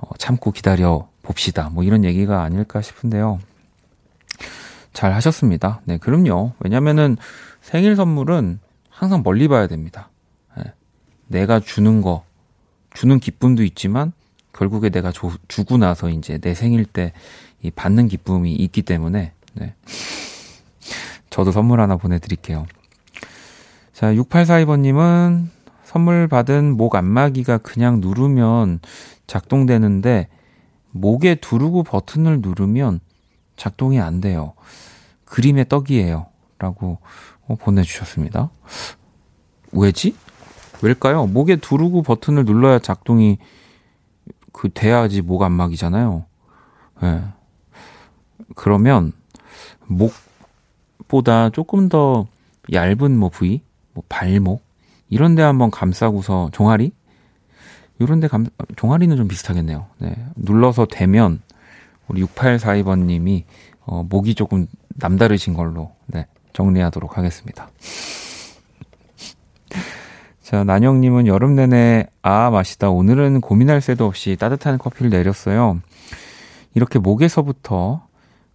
어, 0.00 0.08
참고 0.18 0.50
기다려 0.52 1.08
봅시다. 1.22 1.70
뭐 1.70 1.84
이런 1.84 2.04
얘기가 2.04 2.42
아닐까 2.42 2.82
싶은데요. 2.82 3.38
잘 4.92 5.12
하셨습니다. 5.12 5.80
네, 5.84 5.98
그럼요. 5.98 6.52
왜냐면은 6.58 7.16
생일 7.60 7.94
선물은 7.96 8.58
항상 8.88 9.22
멀리 9.22 9.46
봐야 9.48 9.66
됩니다. 9.66 10.08
네. 10.56 10.64
내가 11.28 11.60
주는 11.60 12.00
거, 12.02 12.24
주는 12.92 13.20
기쁨도 13.20 13.62
있지만 13.62 14.12
결국에 14.52 14.90
내가 14.90 15.12
줘, 15.12 15.30
주고 15.46 15.78
나서 15.78 16.10
이제 16.10 16.38
내 16.38 16.54
생일 16.54 16.84
때 16.84 17.12
이 17.62 17.70
받는 17.70 18.08
기쁨이 18.08 18.54
있기 18.54 18.82
때문에 18.82 19.32
네. 19.54 19.74
저도 21.28 21.52
선물 21.52 21.80
하나 21.80 21.96
보내드릴게요. 21.96 22.66
자, 23.92 24.12
6842번님은 24.14 25.46
선물 25.84 26.26
받은 26.28 26.76
목 26.76 26.94
안마기가 26.94 27.58
그냥 27.58 28.00
누르면 28.00 28.80
작동되는데 29.30 30.28
목에 30.90 31.36
두르고 31.36 31.84
버튼을 31.84 32.40
누르면 32.40 32.98
작동이 33.56 34.00
안 34.00 34.20
돼요. 34.20 34.54
그림의 35.24 35.68
떡이에요. 35.68 36.26
라고 36.58 36.98
어, 37.46 37.54
보내주셨습니다. 37.54 38.50
왜지? 39.70 40.16
왜일까요? 40.82 41.26
목에 41.26 41.56
두르고 41.56 42.02
버튼을 42.02 42.44
눌러야 42.44 42.80
작동이 42.80 43.38
그 44.52 44.68
돼야지 44.68 45.22
목 45.22 45.42
안마기잖아요. 45.42 46.24
예. 47.04 47.06
네. 47.06 47.24
그러면 48.56 49.12
목보다 49.86 51.50
조금 51.50 51.88
더 51.88 52.26
얇은 52.72 53.16
뭐 53.16 53.28
부위, 53.28 53.62
뭐 53.92 54.02
발목 54.08 54.64
이런 55.08 55.36
데 55.36 55.42
한번 55.42 55.70
감싸고서 55.70 56.50
종아리 56.52 56.90
이런 58.00 58.18
데 58.18 58.26
감, 58.28 58.46
종아리는 58.76 59.14
좀 59.16 59.28
비슷하겠네요. 59.28 59.86
네. 59.98 60.16
눌러서 60.34 60.86
대면 60.90 61.40
우리 62.08 62.24
6842번 62.24 63.04
님이 63.04 63.44
어, 63.84 64.04
목이 64.08 64.34
조금 64.34 64.66
남다르신 64.96 65.54
걸로 65.54 65.92
네, 66.06 66.26
정리하도록 66.54 67.16
하겠습니다. 67.16 67.70
자, 70.42 70.64
난영님은 70.64 71.26
여름 71.26 71.54
내내 71.54 72.08
아 72.22 72.50
마시다 72.50 72.90
오늘은 72.90 73.42
고민할 73.42 73.80
새도 73.80 74.06
없이 74.06 74.36
따뜻한 74.36 74.78
커피를 74.78 75.10
내렸어요. 75.10 75.80
이렇게 76.74 76.98
목에서부터 76.98 78.06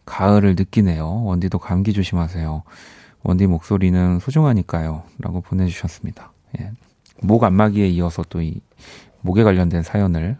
가을을 0.06 0.56
느끼네요. 0.58 1.24
원디도 1.24 1.60
감기 1.60 1.94
조심하세요. 1.94 2.64
원디 3.24 3.48
목소리는 3.48 4.20
소중하니까요. 4.20 5.04
라고 5.20 5.42
보내주셨습니다. 5.42 6.32
예. 6.60 6.72
목 7.22 7.44
안마기에 7.44 7.88
이어서 7.88 8.24
또 8.24 8.42
이 8.42 8.60
목에 9.26 9.44
관련된 9.44 9.82
사연을. 9.84 10.38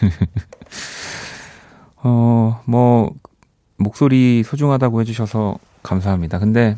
어, 1.96 2.62
뭐, 2.66 3.14
목소리 3.76 4.42
소중하다고 4.44 5.00
해 5.00 5.04
주셔서 5.04 5.58
감사합니다. 5.82 6.38
근데 6.38 6.76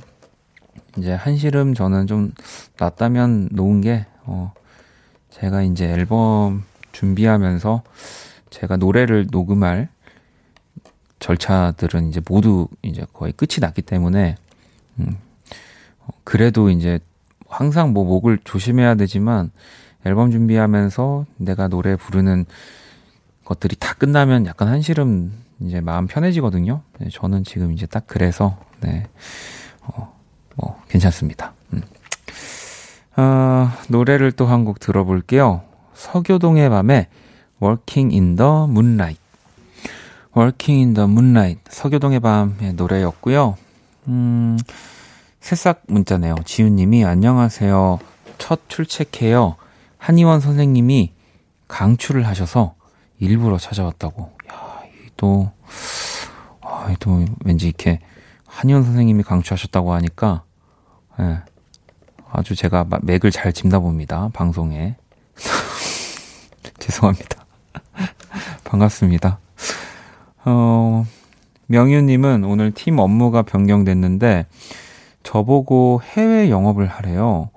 이제 0.96 1.12
한시름 1.12 1.74
저는 1.74 2.06
좀 2.06 2.32
낫다면 2.78 3.48
놓은 3.52 3.80
게, 3.80 4.06
어, 4.24 4.52
제가 5.30 5.62
이제 5.62 5.86
앨범 5.86 6.62
준비하면서 6.92 7.82
제가 8.50 8.76
노래를 8.76 9.26
녹음할 9.30 9.88
절차들은 11.18 12.08
이제 12.08 12.20
모두 12.26 12.68
이제 12.82 13.04
거의 13.12 13.32
끝이 13.32 13.60
났기 13.60 13.82
때문에, 13.82 14.36
음, 15.00 15.18
그래도 16.24 16.70
이제 16.70 17.00
항상 17.48 17.92
뭐 17.92 18.04
목을 18.04 18.38
조심해야 18.44 18.94
되지만 18.94 19.50
앨범 20.04 20.30
준비하면서 20.30 21.26
내가 21.36 21.68
노래 21.68 21.96
부르는 21.96 22.46
것들이 23.44 23.76
다 23.76 23.94
끝나면 23.94 24.46
약간 24.46 24.68
한시름 24.68 25.32
이제 25.60 25.80
마음 25.80 26.06
편해지거든요. 26.06 26.82
네, 26.98 27.08
저는 27.12 27.44
지금 27.44 27.72
이제 27.72 27.86
딱 27.86 28.04
그래서 28.06 28.56
네, 28.80 29.06
어, 29.82 30.16
뭐 30.56 30.80
괜찮습니다. 30.88 31.52
음. 31.72 31.82
아, 33.16 33.76
노래를 33.88 34.32
또 34.32 34.46
한 34.46 34.64
곡 34.64 34.78
들어볼게요. 34.80 35.62
서교동의 35.94 36.70
밤에 36.70 37.08
Working 37.62 38.14
in 38.14 38.36
the 38.36 38.50
Moonlight. 38.64 39.20
Working 40.36 40.80
in 40.80 40.94
the 40.94 41.10
Moonlight. 41.10 41.60
서교동의 41.68 42.20
밤의 42.20 42.72
노래였고요. 42.74 43.56
음, 44.08 44.58
새싹 45.40 45.82
문자네요. 45.88 46.36
지훈님이 46.46 47.04
안녕하세요. 47.04 47.98
첫 48.38 48.60
출첵해요. 48.68 49.56
한의원 50.00 50.40
선생님이 50.40 51.12
강추를 51.68 52.26
하셔서 52.26 52.74
일부러 53.18 53.58
찾아왔다고. 53.58 54.32
야, 54.50 54.80
또, 55.18 55.52
아, 56.62 56.92
또 56.98 57.26
왠지 57.44 57.68
이렇게 57.68 58.00
한의원 58.46 58.82
선생님이 58.82 59.22
강추하셨다고 59.22 59.92
하니까, 59.92 60.42
예, 61.20 61.40
아주 62.32 62.56
제가 62.56 62.86
맥을 63.02 63.30
잘 63.30 63.52
짚나 63.52 63.78
봅니다. 63.78 64.30
방송에. 64.32 64.96
죄송합니다. 66.80 67.44
반갑습니다. 68.64 69.38
어, 70.46 71.04
명유님은 71.66 72.44
오늘 72.44 72.72
팀 72.72 72.98
업무가 72.98 73.42
변경됐는데, 73.42 74.46
저보고 75.22 76.00
해외 76.02 76.48
영업을 76.48 76.86
하래요. 76.86 77.50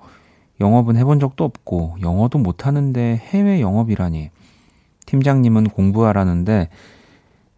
영업은 0.60 0.96
해본 0.96 1.20
적도 1.20 1.44
없고, 1.44 1.96
영어도 2.02 2.38
못하는데 2.38 3.16
해외 3.16 3.60
영업이라니. 3.60 4.30
팀장님은 5.06 5.70
공부하라는데, 5.70 6.68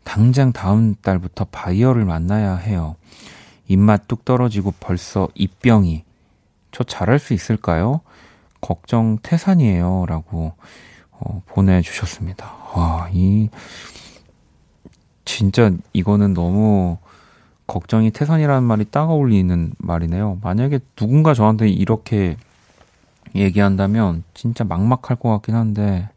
당장 0.04 0.52
다음 0.52 0.94
달부터 0.94 1.46
바이어를 1.50 2.04
만나야 2.04 2.56
해요. 2.56 2.96
입맛 3.68 4.06
뚝 4.06 4.24
떨어지고 4.24 4.72
벌써 4.78 5.28
입병이. 5.34 6.04
저 6.70 6.84
잘할 6.84 7.18
수 7.18 7.34
있을까요? 7.34 8.00
걱정 8.60 9.18
태산이에요. 9.22 10.06
라고 10.08 10.52
어, 11.10 11.42
보내주셨습니다. 11.46 12.52
와, 12.74 13.08
이, 13.12 13.48
진짜 15.24 15.72
이거는 15.92 16.34
너무 16.34 16.98
걱정이 17.66 18.10
태산이라는 18.10 18.62
말이 18.62 18.84
딱 18.84 19.10
어울리는 19.10 19.72
말이네요. 19.78 20.38
만약에 20.42 20.78
누군가 20.94 21.34
저한테 21.34 21.68
이렇게 21.68 22.36
얘기한다면 23.34 24.22
진짜 24.34 24.64
막막할 24.64 25.16
것 25.18 25.28
같긴 25.30 25.54
한데, 25.54 26.08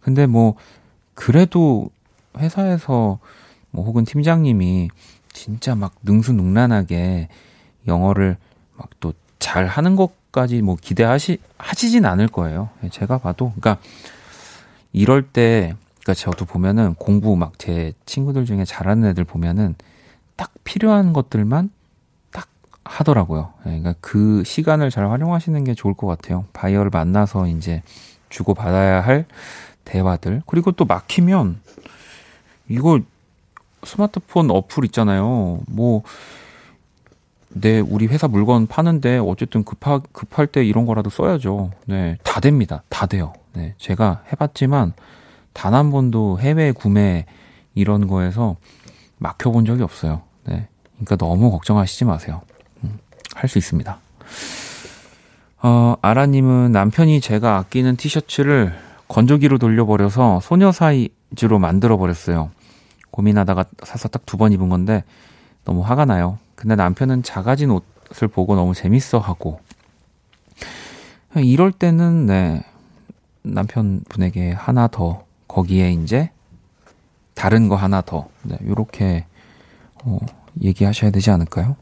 근데 0.00 0.26
뭐, 0.26 0.54
그래도 1.14 1.90
회사에서 2.38 3.18
뭐 3.70 3.84
혹은 3.84 4.04
팀장님이 4.04 4.90
진짜 5.32 5.74
막 5.74 5.94
능수능란하게 6.02 7.28
영어를 7.86 8.36
막 8.76 9.00
또 9.00 9.12
잘 9.44 9.66
하는 9.66 9.94
것까지 9.94 10.62
뭐 10.62 10.74
기대하시, 10.80 11.36
하시진 11.58 12.06
않을 12.06 12.28
거예요. 12.28 12.70
제가 12.90 13.18
봐도. 13.18 13.52
그러니까 13.60 13.76
이럴 14.90 15.20
때, 15.22 15.74
그러니까 16.00 16.14
저도 16.14 16.46
보면은 16.46 16.94
공부 16.94 17.36
막 17.36 17.52
제 17.58 17.92
친구들 18.06 18.46
중에 18.46 18.64
잘하는 18.64 19.06
애들 19.10 19.24
보면은 19.24 19.74
딱 20.36 20.50
필요한 20.64 21.12
것들만 21.12 21.68
딱 21.68 21.73
하더라고요. 22.84 23.52
예, 23.66 23.70
그러니까 23.70 23.94
그 24.00 24.42
시간을 24.44 24.90
잘 24.90 25.08
활용하시는 25.10 25.64
게 25.64 25.74
좋을 25.74 25.94
것 25.94 26.06
같아요. 26.06 26.44
바이어를 26.52 26.90
만나서 26.90 27.46
이제 27.48 27.82
주고받아야 28.28 29.00
할 29.00 29.26
대화들. 29.84 30.42
그리고 30.46 30.72
또 30.72 30.84
막히면 30.84 31.60
이거 32.68 33.00
스마트폰 33.84 34.50
어플 34.50 34.84
있잖아요. 34.86 35.60
뭐, 35.66 36.02
네, 37.50 37.80
우리 37.80 38.06
회사 38.06 38.26
물건 38.28 38.66
파는데 38.66 39.18
어쨌든 39.18 39.62
급하, 39.64 40.00
급할 40.12 40.46
때 40.46 40.64
이런 40.64 40.86
거라도 40.86 41.10
써야죠. 41.10 41.70
네, 41.86 42.18
다 42.22 42.40
됩니다. 42.40 42.82
다 42.88 43.06
돼요. 43.06 43.32
네, 43.54 43.74
제가 43.78 44.22
해봤지만 44.32 44.92
단 45.52 45.74
한 45.74 45.90
번도 45.90 46.40
해외 46.40 46.72
구매 46.72 47.26
이런 47.74 48.08
거에서 48.08 48.56
막혀본 49.18 49.64
적이 49.66 49.82
없어요. 49.84 50.22
네. 50.44 50.68
그러니까 50.94 51.16
너무 51.16 51.50
걱정하시지 51.52 52.04
마세요. 52.04 52.40
음, 53.34 53.38
할수 53.38 53.58
있습니다. 53.58 53.98
어, 55.62 55.96
아라님은 56.02 56.72
남편이 56.72 57.20
제가 57.20 57.56
아끼는 57.58 57.96
티셔츠를 57.96 58.74
건조기로 59.08 59.58
돌려버려서 59.58 60.40
소녀 60.40 60.72
사이즈로 60.72 61.58
만들어버렸어요. 61.58 62.50
고민하다가 63.10 63.64
사서 63.84 64.08
딱 64.08 64.22
두 64.26 64.36
번 64.36 64.52
입은 64.52 64.68
건데 64.68 65.04
너무 65.64 65.82
화가 65.82 66.04
나요. 66.04 66.38
근데 66.56 66.74
남편은 66.76 67.22
작아진 67.22 67.70
옷을 67.70 68.28
보고 68.28 68.54
너무 68.56 68.74
재밌어 68.74 69.18
하고. 69.18 69.60
이럴 71.36 71.72
때는, 71.72 72.26
네, 72.26 72.62
남편분에게 73.42 74.52
하나 74.52 74.86
더, 74.86 75.24
거기에 75.48 75.90
이제 75.92 76.30
다른 77.34 77.68
거 77.68 77.74
하나 77.76 78.00
더, 78.00 78.28
네, 78.42 78.56
요렇게, 78.64 79.26
어, 80.04 80.18
얘기하셔야 80.62 81.10
되지 81.10 81.30
않을까요? 81.30 81.76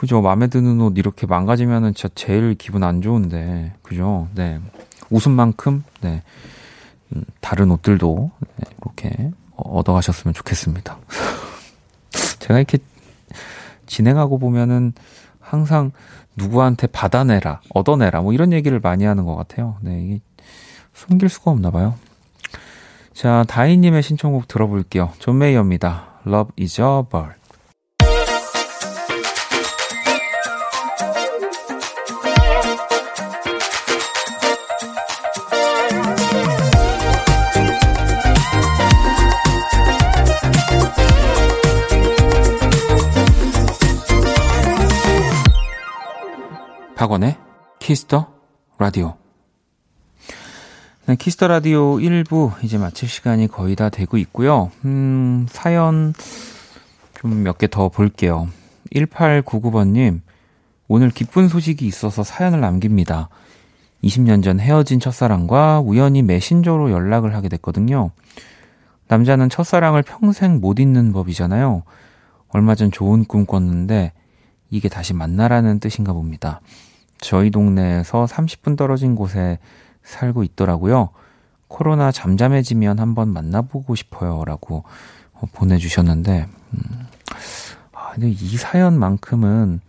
그죠. 0.00 0.22
마음에 0.22 0.46
드는 0.46 0.80
옷 0.80 0.96
이렇게 0.96 1.26
망가지면은 1.26 1.92
진짜 1.92 2.10
제일 2.14 2.54
기분 2.54 2.84
안 2.84 3.02
좋은데. 3.02 3.74
그죠. 3.82 4.28
네. 4.34 4.58
웃음만큼, 5.10 5.84
네. 6.00 6.22
음, 7.14 7.22
다른 7.42 7.70
옷들도 7.70 8.30
네, 8.56 8.64
이렇게 8.80 9.30
얻어가셨으면 9.56 10.32
좋겠습니다. 10.32 10.96
제가 12.40 12.56
이렇게 12.56 12.78
진행하고 13.84 14.38
보면은 14.38 14.94
항상 15.38 15.92
누구한테 16.34 16.86
받아내라, 16.86 17.60
얻어내라, 17.74 18.22
뭐 18.22 18.32
이런 18.32 18.54
얘기를 18.54 18.80
많이 18.80 19.04
하는 19.04 19.26
것 19.26 19.36
같아요. 19.36 19.76
네, 19.82 20.02
이게 20.02 20.20
숨길 20.94 21.28
수가 21.28 21.50
없나 21.50 21.70
봐요. 21.70 21.94
자, 23.12 23.44
다희님의 23.46 24.02
신청곡 24.02 24.48
들어볼게요. 24.48 25.12
존 25.18 25.36
메이어입니다. 25.36 26.20
Love 26.26 26.52
is 26.58 26.80
a 26.80 27.02
bird. 27.10 27.39
박원의 47.00 47.34
Kiss 47.78 48.08
the 48.08 48.30
Radio. 48.76 49.16
네, 51.06 51.16
Kiss 51.16 51.34
the 51.34 51.48
Radio 51.48 51.96
1부 51.96 52.62
이제 52.62 52.76
마칠 52.76 53.08
시간이 53.08 53.48
거의 53.48 53.74
다 53.74 53.88
되고 53.88 54.18
있고요. 54.18 54.70
음, 54.84 55.46
사연 55.48 56.12
좀 57.18 57.40
몇 57.40 57.56
개 57.56 57.68
더 57.68 57.88
볼게요. 57.88 58.48
1899번님, 58.94 60.20
오늘 60.88 61.08
기쁜 61.08 61.48
소식이 61.48 61.86
있어서 61.86 62.22
사연을 62.22 62.60
남깁니다. 62.60 63.30
20년 64.04 64.42
전 64.42 64.60
헤어진 64.60 65.00
첫사랑과 65.00 65.80
우연히 65.80 66.20
메신저로 66.20 66.90
연락을 66.90 67.34
하게 67.34 67.48
됐거든요. 67.48 68.10
남자는 69.08 69.48
첫사랑을 69.48 70.02
평생 70.02 70.60
못 70.60 70.78
잊는 70.78 71.14
법이잖아요. 71.14 71.82
얼마 72.50 72.74
전 72.74 72.90
좋은 72.90 73.24
꿈 73.24 73.46
꿨는데 73.46 74.12
이게 74.68 74.90
다시 74.90 75.14
만나라는 75.14 75.80
뜻인가 75.80 76.12
봅니다. 76.12 76.60
저희 77.20 77.50
동네에서 77.50 78.24
30분 78.26 78.76
떨어진 78.76 79.14
곳에 79.14 79.58
살고 80.02 80.42
있더라고요. 80.44 81.10
코로나 81.68 82.10
잠잠해지면 82.10 82.98
한번 82.98 83.28
만나보고 83.32 83.94
싶어요. 83.94 84.44
라고 84.44 84.84
어, 85.34 85.42
보내주셨는데, 85.52 86.46
음, 86.74 87.06
아, 87.92 88.12
근데 88.12 88.30
이 88.30 88.56
사연만큼은, 88.56 89.80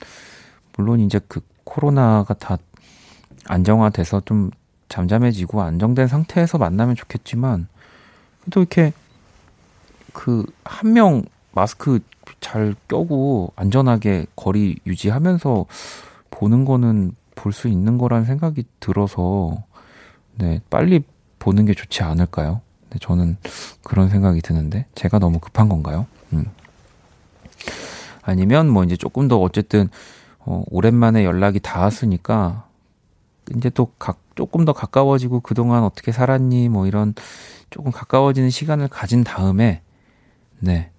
물론 0.78 1.00
이제 1.00 1.20
그 1.28 1.42
코로나가 1.64 2.34
다 2.34 2.58
안정화돼서 3.48 4.22
좀 4.26 4.52
잠잠해지고 4.90 5.62
안정된 5.62 6.08
상태에서 6.08 6.58
만나면 6.58 6.96
좋겠지만, 6.96 7.68
또 8.52 8.60
이렇게 8.62 8.94
그 10.14 10.46
한 10.66 10.94
명 10.94 11.24
마스크 11.54 12.00
잘 12.42 12.76
껴고 12.88 13.54
안전하게 13.56 14.26
거리 14.36 14.78
유지하면서 14.86 15.66
보는 16.30 16.66
거는 16.66 17.14
볼 17.42 17.54
수 17.54 17.68
있는 17.68 17.98
거란 17.98 18.24
생각이 18.26 18.64
들어서 18.80 19.64
네, 20.38 20.62
빨리 20.70 21.04
보는 21.40 21.66
게 21.66 21.74
좋지 21.74 22.04
않을까요? 22.04 22.62
네, 22.92 23.00
저는 23.02 23.38
그런 23.84 24.10
생각이 24.10 24.42
드는데 24.42 24.86
제가 24.94 25.18
너무 25.18 25.40
급한 25.40 25.68
건가요? 25.68 26.06
음. 26.34 26.46
아니면 28.22 28.70
뭐 28.70 28.84
이제 28.84 28.96
조금 28.96 29.28
더 29.28 29.40
어쨌든 29.40 29.90
어, 30.40 30.64
오랜만에 30.70 31.26
연락이 31.26 31.60
닿았으니까 31.60 32.68
이제 33.56 33.70
또 33.72 33.92
각, 33.98 34.20
조금 34.36 34.64
더 34.64 34.74
가까워지고 34.74 35.40
그동안 35.40 35.84
어떻게 35.84 36.12
살았니 36.12 36.70
뭐 36.70 36.86
이런 36.86 37.16
조금 37.72 37.92
가까워지는 37.92 38.52
시간을 38.52 38.88
가진 38.88 39.24
다음에 39.24 39.82
네 40.60 40.92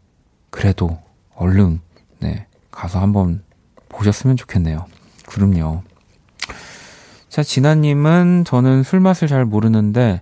그래도 0.50 0.98
얼른 1.36 1.80
네 2.18 2.46
가서 2.72 3.00
한번 3.00 3.42
보셨으면 3.88 4.36
좋겠네요. 4.36 4.86
그럼요. 5.26 5.82
자, 7.32 7.42
진아님은 7.42 8.44
저는 8.44 8.82
술 8.82 9.00
맛을 9.00 9.26
잘 9.26 9.46
모르는데 9.46 10.20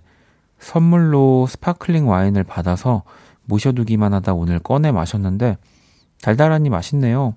선물로 0.59 1.45
스파클링 1.45 2.07
와인을 2.07 2.45
받아서 2.45 3.03
모셔두기만 3.43 4.13
하다 4.13 4.33
오늘 4.33 4.59
꺼내 4.59 4.93
마셨는데 4.93 5.57
달달하니 6.21 6.69
맛있네요. 6.69 7.35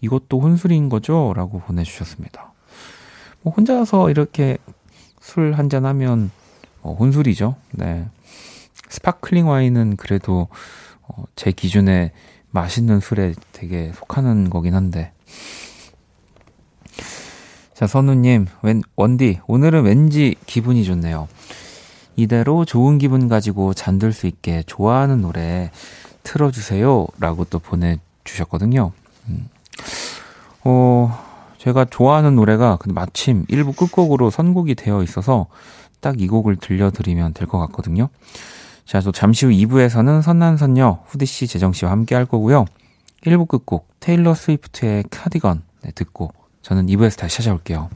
이것도 0.00 0.38
혼술인 0.38 0.88
거죠? 0.88 1.32
라고 1.34 1.58
보내주셨습니다. 1.58 2.52
뭐 3.42 3.52
혼자서 3.52 4.10
이렇게 4.10 4.58
술 5.20 5.54
한잔 5.54 5.86
하면 5.86 6.30
어, 6.82 6.94
혼술이죠. 6.96 7.56
네. 7.72 8.06
스파클링 8.88 9.48
와인은 9.48 9.96
그래도 9.96 10.46
어, 11.02 11.24
제 11.34 11.50
기준에 11.50 12.12
맛있는 12.52 13.00
술에 13.00 13.34
되게 13.50 13.90
속하는 13.92 14.50
거긴 14.50 14.76
한데 14.76 15.10
자, 17.76 17.86
선우님, 17.86 18.46
웬, 18.62 18.80
원디, 18.96 19.38
오늘은 19.46 19.84
왠지 19.84 20.34
기분이 20.46 20.82
좋네요. 20.82 21.28
이대로 22.16 22.64
좋은 22.64 22.96
기분 22.96 23.28
가지고 23.28 23.74
잠들 23.74 24.14
수 24.14 24.26
있게 24.26 24.62
좋아하는 24.66 25.20
노래 25.20 25.70
틀어주세요. 26.22 27.06
라고 27.20 27.44
또 27.44 27.58
보내주셨거든요. 27.58 28.92
음. 29.28 29.50
어, 30.64 31.22
제가 31.58 31.84
좋아하는 31.84 32.34
노래가 32.34 32.78
마침 32.86 33.44
1부 33.44 33.76
끝곡으로 33.76 34.30
선곡이 34.30 34.74
되어 34.74 35.02
있어서 35.02 35.46
딱 36.00 36.14
이 36.18 36.28
곡을 36.28 36.56
들려드리면 36.56 37.34
될 37.34 37.46
것 37.46 37.58
같거든요. 37.58 38.08
자, 38.86 39.02
또 39.02 39.12
잠시 39.12 39.44
후 39.44 39.52
2부에서는 39.52 40.22
선난선녀 40.22 41.00
후디씨, 41.08 41.46
재정씨와 41.46 41.90
함께 41.90 42.14
할 42.14 42.24
거고요. 42.24 42.64
1부 43.26 43.46
끝곡 43.48 43.86
테일러 44.00 44.32
스위프트의 44.32 45.04
카디건 45.10 45.62
네, 45.82 45.90
듣고 45.94 46.32
저는 46.66 46.86
2부에서 46.86 47.16
다시 47.16 47.36
찾아올게요. 47.36 47.88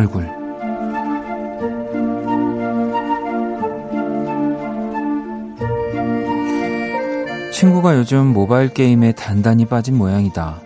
얼굴 0.00 0.26
친구가 7.52 7.96
요즘 7.98 8.28
모바일 8.28 8.72
게임에 8.72 9.12
단단히 9.12 9.66
빠진 9.66 9.98
모양이다. 9.98 10.62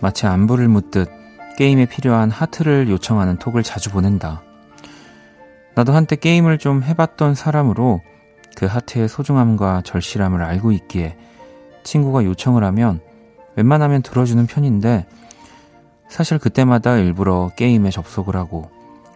마치 0.00 0.26
안부를 0.26 0.68
묻듯 0.68 1.08
게임에 1.56 1.86
필요한 1.86 2.30
하트를 2.30 2.90
요청하는 2.90 3.38
톡을 3.38 3.62
자주 3.62 3.90
보낸다. 3.90 4.42
나도 5.74 5.94
한때 5.94 6.16
게임을 6.16 6.58
좀 6.58 6.82
해봤던 6.82 7.34
사람으로 7.34 8.02
그 8.56 8.66
하트의 8.66 9.08
소중함과 9.08 9.82
절실함을 9.86 10.42
알고 10.42 10.72
있기에 10.72 11.16
친구가 11.84 12.24
요청을 12.24 12.62
하면 12.64 13.00
웬만하면 13.56 14.02
들어주는 14.02 14.46
편인데 14.46 15.06
사실 16.14 16.38
그때마다 16.38 16.96
일부러 16.96 17.50
게임에 17.56 17.90
접속을 17.90 18.36
하고 18.36 18.70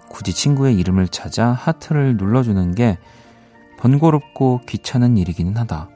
굳이 0.09 0.33
친구의 0.35 0.75
이름을 0.81 1.07
찾아 1.07 1.53
하트를 1.53 2.17
눌러주는 2.17 2.75
게 2.75 2.99
번거롭고 3.79 4.63
귀찮은 4.67 5.17
일이기는 5.17 5.57
하다. 5.57 5.91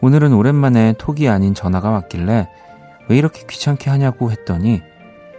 오늘은 0.00 0.32
오랜만에 0.32 0.94
톡이 0.96 1.28
아닌 1.28 1.54
전화가 1.54 1.90
왔길래 1.90 2.48
왜 3.08 3.18
이렇게 3.18 3.44
귀찮게 3.48 3.90
하냐고 3.90 4.30
했더니 4.30 4.80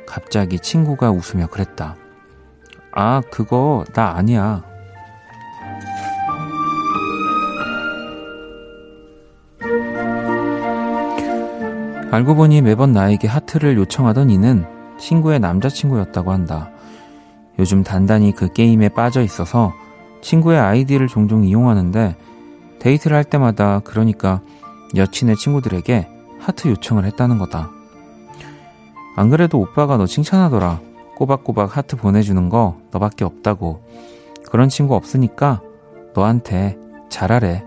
갑자기 0.06 0.60
친구가 0.60 1.12
웃으며 1.12 1.48
그랬다. 1.48 1.96
아, 2.92 3.22
그거 3.32 3.86
나 3.94 4.18
아니야. 4.18 4.66
알고 12.12 12.36
보니 12.36 12.62
매번 12.62 12.92
나에게 12.92 13.30
하트를 13.30 13.78
요청하던 13.78 14.30
이는 14.30 14.66
친구의 15.00 15.40
남자친구였다고 15.40 16.32
한다. 16.32 16.70
요즘 17.58 17.84
단단히 17.84 18.34
그 18.34 18.52
게임에 18.52 18.90
빠져 18.90 19.22
있어서 19.22 19.74
친구의 20.22 20.60
아이디를 20.60 21.08
종종 21.08 21.46
이용하는데 21.46 22.18
데이트를 22.80 23.16
할 23.16 23.24
때마다 23.24 23.80
그러니까 23.86 24.42
여친의 24.96 25.38
친구들에게 25.38 26.08
하트 26.38 26.68
요청을 26.68 27.06
했다는 27.06 27.38
거다. 27.38 27.72
안 29.16 29.30
그래도 29.30 29.60
오빠가 29.60 29.96
너 29.96 30.06
칭찬하더라. 30.06 30.82
꼬박꼬박 31.16 31.78
하트 31.78 31.96
보내주는 31.96 32.50
거 32.50 32.78
너밖에 32.92 33.24
없다고. 33.24 33.84
그런 34.50 34.68
친구 34.68 34.96
없으니까 34.96 35.62
너한테 36.14 36.78
잘하래. 37.10 37.64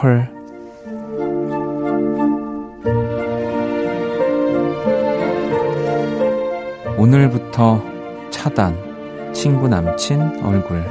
헐. 0.00 0.35
오늘부터 6.98 7.84
차단. 8.30 8.74
친구 9.34 9.68
남친 9.68 10.42
얼굴. 10.42 10.82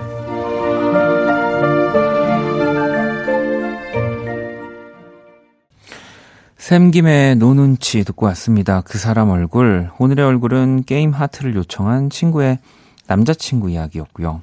샘김의 6.57 7.37
No눈치 7.37 8.03
듣고 8.03 8.27
왔습니다. 8.27 8.81
그 8.81 8.99
사람 8.99 9.31
얼굴. 9.31 9.89
오늘의 9.97 10.23
얼굴은 10.23 10.83
게임 10.83 11.11
하트를 11.11 11.55
요청한 11.55 12.11
친구의 12.11 12.59
남자친구 13.07 13.71
이야기였고요. 13.71 14.41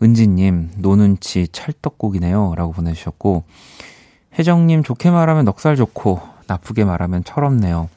은지님, 0.00 0.70
No눈치 0.78 1.48
찰떡곡이네요. 1.50 2.54
라고 2.56 2.72
보내주셨고, 2.72 3.42
혜정님, 4.38 4.84
좋게 4.84 5.10
말하면 5.10 5.44
넉살 5.44 5.74
좋고, 5.74 6.20
나쁘게 6.46 6.84
말하면 6.84 7.24
철없네요. 7.24 7.88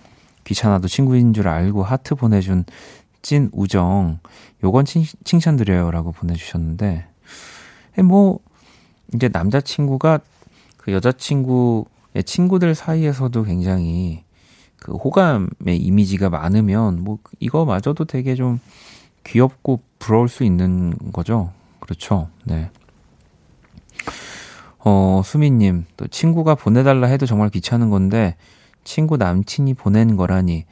귀찮아도 0.45 0.88
친구인 0.88 1.34
줄 1.34 1.47
알고 1.47 1.84
하트 1.84 2.15
보내준 2.15 2.63
찐 3.21 3.49
우정. 3.51 4.19
요건 4.63 4.86
칭, 4.86 5.03
칭찬드려요. 5.23 5.91
라고 5.91 6.12
보내주셨는데, 6.12 7.08
뭐, 8.03 8.39
이제 9.13 9.27
남자친구가 9.27 10.19
그 10.77 10.91
여자친구 10.93 11.86
예, 12.15 12.21
친구들 12.21 12.75
사이에서도 12.75 13.43
굉장히 13.43 14.23
그 14.77 14.93
호감의 14.93 15.77
이미지가 15.77 16.29
많으면 16.29 17.03
뭐 17.03 17.17
이거마저도 17.39 18.05
되게 18.05 18.36
좀 18.36 18.60
귀엽고 19.23 19.81
부러울 19.99 20.29
수 20.29 20.43
있는 20.43 20.93
거죠. 21.12 21.51
그렇죠. 21.79 22.29
네. 22.45 22.69
어, 24.79 25.21
수미님, 25.25 25.86
또 25.97 26.08
친구가 26.08 26.55
보내달라 26.55 27.08
해도 27.08 27.25
정말 27.25 27.49
귀찮은 27.49 27.89
건데, 27.89 28.36
친구 28.86 29.17
남친이 29.17 29.74
보낸 29.74 30.15
거라니, 30.15 30.63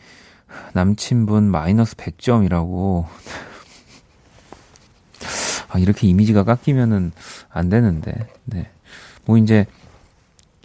남친분 0.74 1.44
마이너스 1.44 1.98
100점이라고. 1.98 3.06
아, 5.68 5.80
이렇게 5.80 6.08
이미지가 6.08 6.46
깎이면은 6.46 7.12
안 7.50 7.68
되는데, 7.68 8.30
네. 8.46 8.70
뭐 9.26 9.38
이제, 9.38 9.66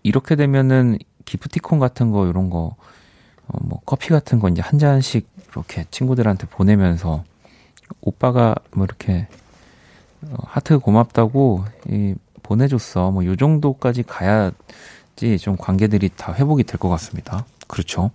이렇게 0.04 0.36
되면은 0.36 0.98
기프티콘 1.24 1.78
같은 1.78 2.10
거 2.10 2.26
이런 2.26 2.48
거 2.48 2.76
어, 3.48 3.58
뭐 3.62 3.80
커피 3.84 4.08
같은 4.08 4.38
거 4.38 4.48
이제 4.48 4.62
한 4.62 4.78
잔씩 4.78 5.28
이렇게 5.50 5.84
친구들한테 5.90 6.46
보내면서 6.46 7.24
오빠가 8.00 8.54
뭐 8.72 8.84
이렇게 8.84 9.26
어, 10.22 10.36
하트 10.46 10.78
고맙다고 10.78 11.64
이 11.88 12.14
보내줬어 12.42 13.10
뭐 13.10 13.24
요 13.24 13.36
정도까지 13.36 14.04
가야 14.04 14.52
지 15.18 15.38
좀 15.38 15.56
관계들이 15.56 16.10
다 16.16 16.32
회복이 16.32 16.64
될 16.64 16.78
것 16.78 16.88
같습니다. 16.90 17.44
그렇죠. 17.66 18.10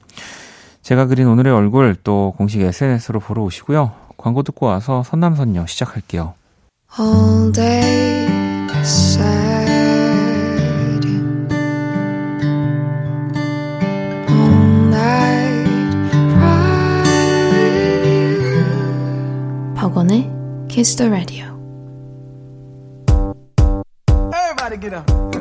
제가 0.81 1.05
그린 1.05 1.27
오늘의 1.27 1.53
얼굴 1.53 1.95
또 2.03 2.33
공식 2.37 2.61
SNS로 2.61 3.19
보러 3.19 3.43
오시고요. 3.43 3.91
광고 4.17 4.43
듣고 4.43 4.65
와서 4.67 5.03
선남선녀 5.03 5.65
시작할게요. 5.65 6.33
All 6.99 7.51
day 7.51 8.23
박원의 19.75 20.29
Kiss 20.69 20.95
the 20.95 21.09
Radio. 21.09 21.45
Everybody 24.33 24.77
get 24.79 24.95
up. 24.95 25.32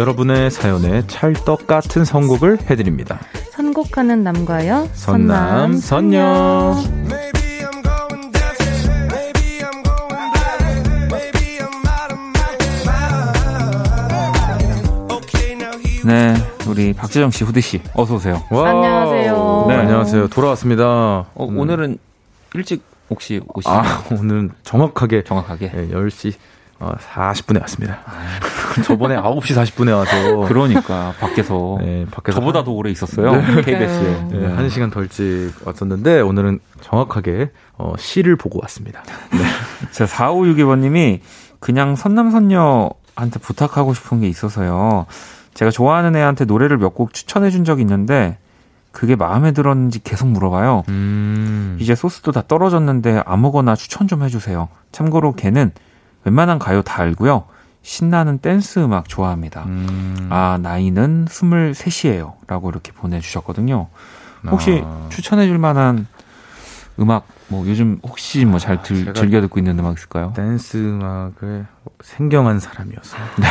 여러분의 0.00 0.50
사연에 0.50 1.06
찰떡 1.08 1.66
같은 1.66 2.06
선곡을 2.06 2.70
해드립니다. 2.70 3.20
선곡하는 3.50 4.24
남과여 4.24 4.88
선남 4.94 5.76
선녀. 5.76 6.74
네, 16.06 16.34
우리 16.66 16.94
박재정 16.94 17.30
씨, 17.30 17.44
후디 17.44 17.60
씨, 17.60 17.82
어서 17.92 18.14
오세요. 18.14 18.42
와, 18.50 18.70
안녕하세요. 18.70 19.66
네, 19.68 19.74
안녕하세요. 19.74 20.28
돌아왔습니다. 20.28 20.86
어, 20.86 21.46
음. 21.46 21.58
오늘은 21.58 21.98
일찍 22.54 22.82
혹시 23.10 23.42
오신? 23.52 23.70
아, 23.70 24.02
오늘은 24.10 24.52
정확하게 24.62 25.24
정확하게 25.24 25.70
네, 25.70 25.88
10시 25.90 26.32
어, 26.80 26.92
40분에 26.96 27.60
왔습니다. 27.60 27.98
아, 28.06 28.80
저번에 28.82 29.14
9시 29.16 29.54
40분에 29.54 29.92
와서 29.94 30.48
그러니까 30.48 31.12
밖에서 31.20 31.76
네, 31.80 32.06
밖에서 32.10 32.40
저보다도 32.40 32.74
오래 32.74 32.90
있었어요. 32.90 33.32
네. 33.36 33.62
KBS에. 33.62 34.28
네, 34.30 34.38
네. 34.38 34.56
1시간 34.68 34.90
더 34.90 35.02
일찍 35.02 35.52
왔었는데 35.64 36.20
오늘은 36.20 36.58
정확하게 36.80 37.50
어, 37.76 37.92
시를 37.98 38.36
보고 38.36 38.58
왔습니다. 38.62 39.02
네. 39.32 39.38
자, 39.92 40.06
4562번 40.06 40.78
님이 40.78 41.20
그냥 41.58 41.96
선남선녀한테 41.96 43.38
부탁하고 43.42 43.92
싶은 43.92 44.20
게 44.20 44.28
있어서요. 44.28 45.04
제가 45.54 45.70
좋아하는 45.70 46.16
애한테 46.16 46.46
노래를 46.46 46.78
몇 46.78 46.94
곡 46.94 47.12
추천해 47.12 47.50
준 47.50 47.64
적이 47.64 47.82
있는데 47.82 48.38
그게 48.92 49.14
마음에 49.16 49.52
들었는지 49.52 50.02
계속 50.02 50.28
물어봐요. 50.28 50.84
음. 50.88 51.76
이제 51.78 51.94
소스도 51.94 52.32
다 52.32 52.42
떨어졌는데 52.48 53.22
아무거나 53.26 53.76
추천 53.76 54.08
좀 54.08 54.22
해주세요. 54.22 54.68
참고로 54.92 55.34
걔는 55.34 55.72
웬만한 56.24 56.58
가요 56.58 56.82
다 56.82 57.02
알고요. 57.02 57.44
신나는 57.82 58.38
댄스 58.38 58.80
음악 58.80 59.08
좋아합니다. 59.08 59.64
음. 59.64 60.28
아, 60.30 60.58
나이는 60.60 61.26
23이에요. 61.26 62.34
라고 62.46 62.68
이렇게 62.70 62.92
보내주셨거든요. 62.92 63.88
혹시 64.48 64.82
아. 64.84 65.06
추천해줄 65.10 65.58
만한 65.58 66.06
음악, 66.98 67.26
뭐 67.48 67.66
요즘 67.66 67.98
혹시 68.02 68.44
뭐잘 68.44 68.78
아, 68.78 68.82
즐겨 68.82 69.40
듣고 69.40 69.58
있는 69.58 69.78
음악 69.78 69.96
있을까요? 69.96 70.32
댄스 70.36 70.76
음악을 70.76 71.66
생경한 72.02 72.60
사람이어서. 72.60 73.16
네. 73.40 73.46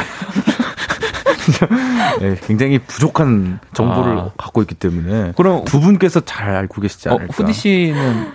네, 2.20 2.36
굉장히 2.46 2.80
부족한 2.80 3.60
정보를 3.74 4.18
아. 4.18 4.32
갖고 4.38 4.62
있기 4.62 4.76
때문에 4.76 5.34
그럼 5.36 5.66
두 5.66 5.80
분께서 5.80 6.20
잘 6.22 6.50
알고 6.50 6.82
계시지 6.82 7.10
어, 7.10 7.14
않을까? 7.14 7.26
어, 7.26 7.36
후디 7.36 7.54
씨는 7.54 8.32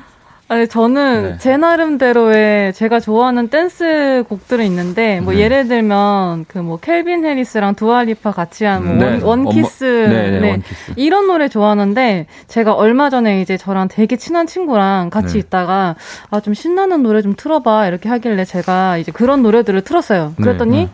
아니 0.47 0.69
저는 0.69 1.23
네. 1.23 1.39
제 1.39 1.57
나름대로의 1.57 2.75
제가 2.75 3.01
좋아하는 3.01 3.49
댄스 3.49 4.25
곡들은 4.29 4.65
있는데 4.67 5.21
뭐 5.21 5.33
네. 5.33 5.41
예를 5.41 5.69
들면 5.69 6.45
그 6.49 6.59
뭐 6.59 6.77
캘빈 6.79 7.25
해리스랑 7.25 7.75
두아리파 7.75 8.31
같이 8.33 8.65
한뭐 8.67 8.95
네. 8.97 9.21
One, 9.23 9.45
One 9.47 9.63
Kiss 9.63 9.85
네, 9.85 10.31
네, 10.31 10.41
네, 10.41 10.51
One 10.51 10.69
Kiss 10.69 10.93
이런 10.97 11.27
노래 11.27 11.49
좋아하는데 11.49 12.27
제가 12.47 12.75
얼마 12.75 13.09
전에 13.11 13.41
이제 13.41 13.57
저랑 13.57 13.89
되게 13.89 14.17
친한 14.17 14.47
친구랑 14.47 15.09
같이 15.11 15.35
네. 15.35 15.39
있다가 15.41 15.97
아 16.31 16.41
좀 16.41 16.53
신나는 16.53 17.03
노래 17.03 17.23
좀 17.23 17.35
틀어봐 17.35 17.87
이렇게 17.89 18.11
하길래 18.11 18.45
제가 18.45 18.99
이제 18.99 19.13
그런 19.13 19.43
노래들을 19.43 19.81
틀었어요. 19.81 20.35
그랬더니 20.37 20.91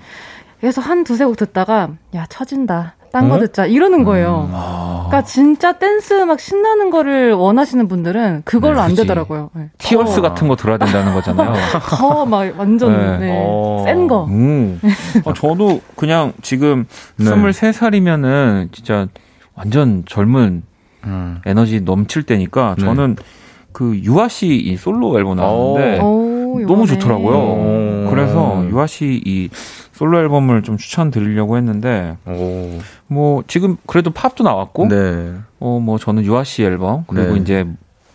그래서 0.61 0.81
한 0.81 1.03
두세 1.03 1.25
곡 1.25 1.37
듣다가 1.37 1.89
야 2.15 2.27
처진다. 2.29 2.95
딴거 3.12 3.35
어? 3.35 3.38
듣자 3.40 3.66
이러는 3.66 4.05
거예요. 4.05 4.46
음, 4.49 4.53
아. 4.55 5.07
그러니까 5.09 5.23
진짜 5.27 5.73
댄스 5.73 6.12
막 6.25 6.38
신나는 6.38 6.90
거를 6.90 7.33
원하시는 7.33 7.88
분들은 7.88 8.42
그걸로 8.44 8.77
네, 8.77 8.81
안 8.83 8.94
되더라고요. 8.94 9.51
네. 9.55 9.70
티얼스 9.79 10.20
어. 10.20 10.23
같은 10.23 10.46
거 10.49 10.55
들어야 10.57 10.79
된다는 10.79 11.12
거잖아요. 11.14 11.53
더 11.99 12.25
막 12.25 12.57
완전 12.59 12.92
네. 12.99 13.18
네. 13.18 13.37
어. 13.44 13.83
센 13.85 14.07
거. 14.07 14.25
음. 14.27 14.81
어, 15.25 15.33
저도 15.33 15.81
그냥 15.96 16.33
지금 16.42 16.87
네. 17.16 17.25
23살이면은 17.27 18.73
진짜 18.73 19.07
완전 19.55 20.05
젊은 20.07 20.62
음. 21.05 21.40
에너지 21.46 21.81
넘칠 21.81 22.23
때니까 22.23 22.75
네. 22.79 22.85
저는 22.85 23.16
그 23.73 23.96
유아 24.03 24.29
씨 24.29 24.49
이 24.57 24.77
솔로 24.77 25.16
앨범 25.18 25.37
나왔는데 25.37 26.01
오, 26.01 26.30
너무 26.67 26.87
좋더라고요. 26.87 27.37
오. 27.37 28.11
그래서 28.11 28.67
유아 28.71 28.87
씨 28.87 29.23
이 29.25 29.49
솔로 29.93 30.19
앨범을 30.19 30.63
좀 30.63 30.77
추천드리려고 30.79 31.57
했는데 31.59 32.17
오. 32.27 32.79
뭐 33.07 33.45
지금 33.47 33.77
그래도 33.87 34.11
팝도 34.11 34.43
나왔고 34.45 34.89
네. 34.89 35.35
어뭐 35.59 35.99
저는 35.99 36.25
유아 36.25 36.45
씨 36.45 36.63
앨범 36.63 37.05
그리고 37.07 37.35
네. 37.35 37.41
이제 37.41 37.67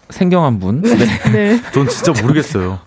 생경한 0.09 0.59
분. 0.59 0.81
네. 0.81 0.95
네. 1.31 1.61
전 1.73 1.87
진짜 1.87 2.11
모르겠어요. 2.21 2.79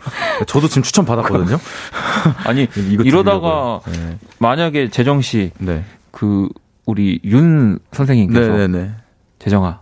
저도 0.46 0.68
지금 0.68 0.82
추천 0.82 1.04
받았거든요. 1.04 1.58
아니 2.44 2.68
이러다가 3.04 3.80
네. 3.86 4.18
만약에 4.38 4.88
재정 4.90 5.20
씨, 5.20 5.50
네. 5.58 5.84
그 6.10 6.48
우리 6.86 7.20
윤 7.24 7.78
선생님께서 7.92 8.56
네, 8.56 8.66
네, 8.68 8.90
재정아, 9.38 9.80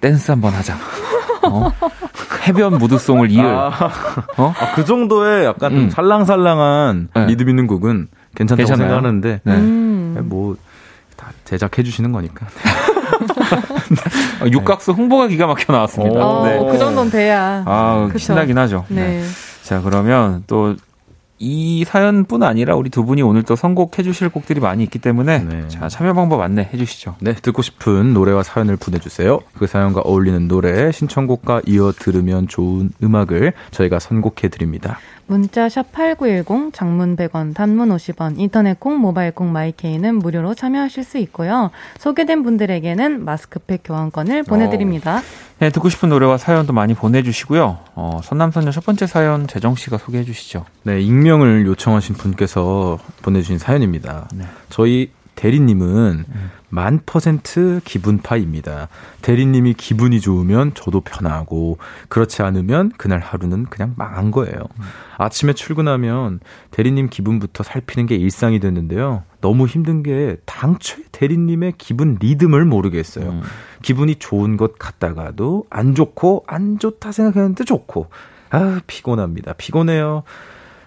댄스 0.00 0.30
한번 0.30 0.52
하자. 0.52 0.76
어? 1.50 1.72
해변 2.46 2.78
무드송을 2.78 3.30
이을. 3.30 3.44
아, 3.44 3.70
어? 4.36 4.54
아, 4.58 4.74
그 4.74 4.84
정도의 4.84 5.44
약간 5.46 5.72
음. 5.72 5.90
살랑살랑한 5.90 7.08
네. 7.14 7.26
리듬 7.26 7.48
있는 7.48 7.66
곡은 7.66 8.08
괜찮다고 8.34 8.66
괜찮아요? 8.66 8.88
생각하는데 8.88 9.40
네. 9.44 9.52
음. 9.52 10.16
뭐 10.28 10.56
다 11.16 11.32
제작해 11.44 11.82
주시는 11.82 12.12
거니까. 12.12 12.46
아, 14.40 14.46
육각수 14.46 14.92
홍보가 14.92 15.28
기가 15.28 15.46
막혀 15.46 15.72
나왔습니다. 15.72 16.42
네. 16.44 16.58
그 16.70 16.78
정도는 16.78 17.10
돼야. 17.10 17.62
아, 17.66 18.06
그쵸? 18.08 18.18
신나긴 18.18 18.58
하죠. 18.58 18.84
네. 18.88 19.20
네. 19.20 19.24
자, 19.62 19.80
그러면 19.80 20.44
또 20.46 20.74
이 21.38 21.84
사연뿐 21.84 22.42
아니라 22.42 22.76
우리 22.76 22.90
두 22.90 23.04
분이 23.04 23.22
오늘 23.22 23.42
또 23.42 23.56
선곡해 23.56 24.02
주실 24.02 24.28
곡들이 24.28 24.60
많이 24.60 24.84
있기 24.84 24.98
때문에 24.98 25.38
네. 25.40 25.68
자 25.68 25.88
참여 25.88 26.14
방법 26.14 26.40
안내해 26.40 26.76
주시죠. 26.76 27.16
네, 27.20 27.34
듣고 27.34 27.62
싶은 27.62 28.14
노래와 28.14 28.42
사연을 28.42 28.76
보내주세요. 28.76 29.40
그 29.58 29.66
사연과 29.66 30.02
어울리는 30.02 30.46
노래, 30.46 30.92
신청곡과 30.92 31.62
이어 31.66 31.92
들으면 31.92 32.46
좋은 32.46 32.90
음악을 33.02 33.52
저희가 33.72 33.98
선곡해 33.98 34.48
드립니다. 34.50 34.98
문자 35.26 35.68
샵 35.68 35.90
8910, 35.92 36.72
장문 36.72 37.16
100원, 37.16 37.54
단문 37.54 37.88
50원, 37.90 38.38
인터넷 38.38 38.78
콩, 38.78 38.98
모바일 38.98 39.32
콩, 39.32 39.52
마이케이는 39.52 40.16
무료로 40.16 40.54
참여하실 40.54 41.04
수 41.04 41.18
있고요. 41.18 41.70
소개된 41.98 42.42
분들에게는 42.42 43.24
마스크팩 43.24 43.82
교환권을 43.84 44.42
보내드립니다. 44.42 45.18
어. 45.18 45.22
네, 45.60 45.70
듣고 45.70 45.88
싶은 45.88 46.08
노래와 46.08 46.36
사연도 46.36 46.72
많이 46.72 46.94
보내주시고요. 46.94 47.78
어, 47.94 48.20
선남선녀 48.22 48.70
첫 48.70 48.84
번째 48.84 49.06
사연 49.06 49.46
재정 49.46 49.74
씨가 49.76 49.98
소개해 49.98 50.24
주시죠. 50.24 50.64
네, 50.82 51.00
익명을 51.00 51.64
요청하신 51.66 52.16
분께서 52.16 52.98
보내주신 53.22 53.58
사연입니다. 53.58 54.28
네. 54.34 54.44
저희 54.68 55.10
대리님은 55.36 56.24
음. 56.28 56.50
만 56.74 57.00
퍼센트 57.06 57.80
기분파입니다. 57.84 58.88
대리님이 59.22 59.74
기분이 59.74 60.20
좋으면 60.20 60.74
저도 60.74 61.02
편하고 61.02 61.78
그렇지 62.08 62.42
않으면 62.42 62.90
그날 62.96 63.20
하루는 63.20 63.66
그냥 63.66 63.94
망한 63.96 64.32
거예요. 64.32 64.56
음. 64.56 64.84
아침에 65.16 65.52
출근하면 65.52 66.40
대리님 66.72 67.10
기분부터 67.10 67.62
살피는 67.62 68.06
게 68.06 68.16
일상이 68.16 68.58
됐는데요. 68.58 69.22
너무 69.40 69.66
힘든 69.66 70.02
게 70.02 70.36
당초에 70.46 71.04
대리님의 71.12 71.74
기분 71.78 72.18
리듬을 72.20 72.64
모르겠어요. 72.64 73.30
음. 73.30 73.42
기분이 73.82 74.16
좋은 74.16 74.56
것 74.56 74.76
같다가도 74.76 75.66
안 75.70 75.94
좋고 75.94 76.44
안 76.48 76.80
좋다 76.80 77.12
생각했는데 77.12 77.62
좋고 77.62 78.08
아 78.50 78.80
피곤합니다. 78.88 79.52
피곤해요. 79.52 80.24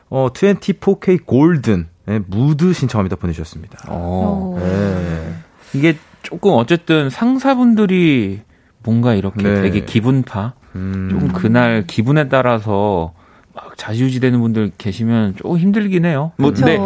어 0.09 0.29
24K 0.33 1.25
골든 1.25 1.87
네, 2.07 2.19
무드 2.27 2.73
신청합니다 2.73 3.15
보내주셨습니다. 3.15 3.85
어. 3.87 4.57
네. 4.59 5.46
이게 5.73 5.97
조금 6.23 6.53
어쨌든 6.53 7.09
상사분들이 7.09 8.41
뭔가 8.83 9.13
이렇게 9.13 9.43
네. 9.43 9.61
되게 9.61 9.85
기분파, 9.85 10.53
음. 10.75 11.07
좀 11.09 11.27
그날 11.29 11.85
기분에 11.85 12.29
따라서 12.29 13.13
막 13.53 13.77
자지우지되는 13.77 14.39
분들 14.39 14.71
계시면 14.77 15.35
조금 15.37 15.57
힘들긴 15.57 16.05
해요. 16.05 16.31
뭐 16.37 16.51
근데 16.51 16.79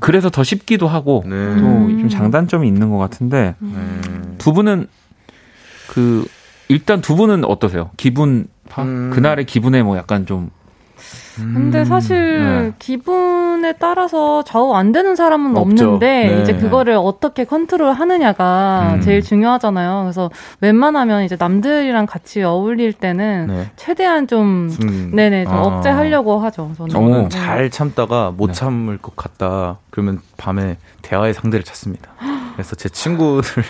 그래서 0.00 0.30
더 0.30 0.42
쉽기도 0.44 0.86
하고 0.86 1.24
네. 1.26 1.56
또좀 1.56 2.08
장단점이 2.08 2.66
있는 2.66 2.90
것 2.90 2.98
같은데 2.98 3.54
음. 3.62 4.34
두 4.38 4.52
분은 4.52 4.86
그 5.88 6.26
일단 6.68 7.00
두 7.00 7.16
분은 7.16 7.44
어떠세요? 7.44 7.90
기분 7.96 8.46
파 8.68 8.82
음. 8.82 9.10
그날의 9.12 9.44
기분에 9.44 9.82
뭐 9.82 9.96
약간 9.96 10.26
좀 10.26 10.50
근데 11.42 11.80
음. 11.80 11.84
사실 11.84 12.40
네. 12.40 12.72
기분에 12.78 13.74
따라서 13.78 14.42
좌우 14.42 14.74
안 14.74 14.92
되는 14.92 15.16
사람은 15.16 15.56
없죠. 15.56 15.84
없는데 15.84 16.34
네. 16.34 16.42
이제 16.42 16.56
그거를 16.56 16.94
어떻게 16.94 17.44
컨트롤 17.44 17.92
하느냐가 17.92 18.94
음. 18.94 19.00
제일 19.00 19.22
중요하잖아요. 19.22 20.02
그래서 20.04 20.30
웬만하면 20.60 21.24
이제 21.24 21.36
남들이랑 21.38 22.06
같이 22.06 22.42
어울릴 22.42 22.92
때는 22.92 23.46
네. 23.48 23.70
최대한 23.76 24.26
좀 24.26 24.70
음. 24.82 25.12
네네 25.14 25.44
좀 25.44 25.54
아. 25.54 25.62
억제하려고 25.62 26.38
하죠. 26.40 26.72
저는, 26.76 26.90
저는 26.90 27.22
네. 27.24 27.28
잘 27.28 27.70
참다가 27.70 28.30
못 28.30 28.48
네. 28.48 28.52
참을 28.52 28.98
것 28.98 29.16
같다. 29.16 29.78
그러면 29.90 30.20
밤에 30.36 30.76
대화의 31.02 31.34
상대를 31.34 31.64
찾습니다. 31.64 32.10
그래서 32.54 32.76
제 32.76 32.88
친구들이 32.88 33.62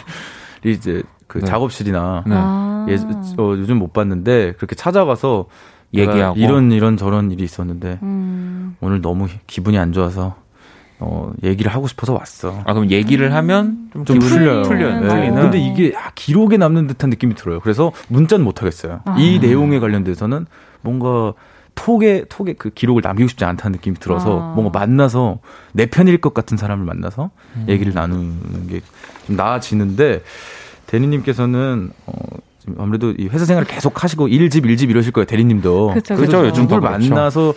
이제 0.64 1.02
그 1.26 1.38
네. 1.38 1.46
작업실이나 1.46 2.24
아. 2.26 2.86
예, 2.88 2.94
어, 2.94 3.54
요즘 3.56 3.78
못 3.78 3.92
봤는데 3.92 4.54
그렇게 4.56 4.74
찾아가서 4.74 5.46
얘기하고 5.94 6.38
이런 6.38 6.72
이런 6.72 6.96
저런 6.96 7.30
일이 7.30 7.42
있었는데 7.44 7.98
음. 8.02 8.76
오늘 8.80 9.00
너무 9.00 9.26
기분이 9.46 9.78
안 9.78 9.92
좋아서 9.92 10.36
어 10.98 11.32
얘기를 11.42 11.72
하고 11.72 11.88
싶어서 11.88 12.12
왔어. 12.12 12.62
아 12.64 12.74
그럼 12.74 12.90
얘기를 12.90 13.34
하면 13.34 13.88
좀, 13.92 14.04
좀 14.04 14.18
풀려요. 14.18 14.62
풀려요. 14.62 15.00
네. 15.00 15.30
근데 15.30 15.58
이게 15.58 15.92
아, 15.96 16.10
기록에 16.14 16.56
남는 16.58 16.86
듯한 16.88 17.10
느낌이 17.10 17.34
들어요. 17.34 17.60
그래서 17.60 17.90
문자는 18.08 18.44
못 18.44 18.60
하겠어요. 18.60 19.00
아. 19.04 19.16
이 19.18 19.38
내용에 19.38 19.78
관련돼서는 19.80 20.46
뭔가 20.82 21.32
톡에 21.74 22.24
톡에 22.28 22.52
그 22.54 22.68
기록을 22.70 23.00
남기고 23.02 23.28
싶지 23.28 23.44
않다는 23.44 23.76
느낌이 23.76 23.96
들어서 23.96 24.40
아. 24.40 24.54
뭔가 24.54 24.78
만나서 24.78 25.38
내 25.72 25.86
편일 25.86 26.18
것 26.20 26.34
같은 26.34 26.56
사람을 26.58 26.84
만나서 26.84 27.30
음. 27.56 27.64
얘기를 27.68 27.92
나누는 27.94 28.66
게 28.68 28.80
좀 29.26 29.36
나아지는데 29.36 30.22
대리님께서는 30.86 31.90
어 32.06 32.12
아무래도 32.78 33.12
이 33.12 33.28
회사 33.28 33.44
생활을 33.44 33.66
계속 33.66 34.02
하시고 34.02 34.28
일집 34.28 34.66
일집 34.66 34.90
이러실 34.90 35.12
거예요 35.12 35.26
대리님도. 35.26 35.88
그렇죠. 35.88 36.16
그렇죠. 36.16 36.46
요즘 36.46 36.66
걸 36.66 36.80
만나서 36.80 37.54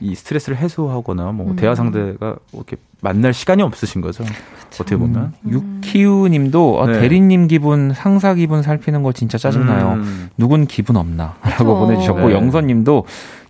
이 0.00 0.14
스트레스를 0.14 0.58
해소하거나 0.58 1.32
뭐 1.32 1.50
음. 1.52 1.56
대화 1.56 1.74
상대가 1.74 2.36
이렇게 2.52 2.76
만날 3.00 3.32
시간이 3.32 3.62
없으신 3.62 4.00
거죠. 4.02 4.24
그쵸. 4.24 4.82
어떻게 4.82 4.96
보면. 4.96 5.32
음. 5.44 5.50
유키우님도 5.84 6.78
어, 6.78 6.86
네. 6.86 7.00
대리님 7.00 7.48
기분, 7.48 7.92
상사 7.94 8.34
기분 8.34 8.62
살피는 8.62 9.02
거 9.02 9.12
진짜 9.12 9.38
짜증나요. 9.38 9.94
음. 9.94 10.28
누군 10.36 10.66
기분 10.66 10.96
없나?라고 10.96 11.78
보내주셨고 11.80 12.28
네. 12.28 12.34
영선님도 12.34 13.06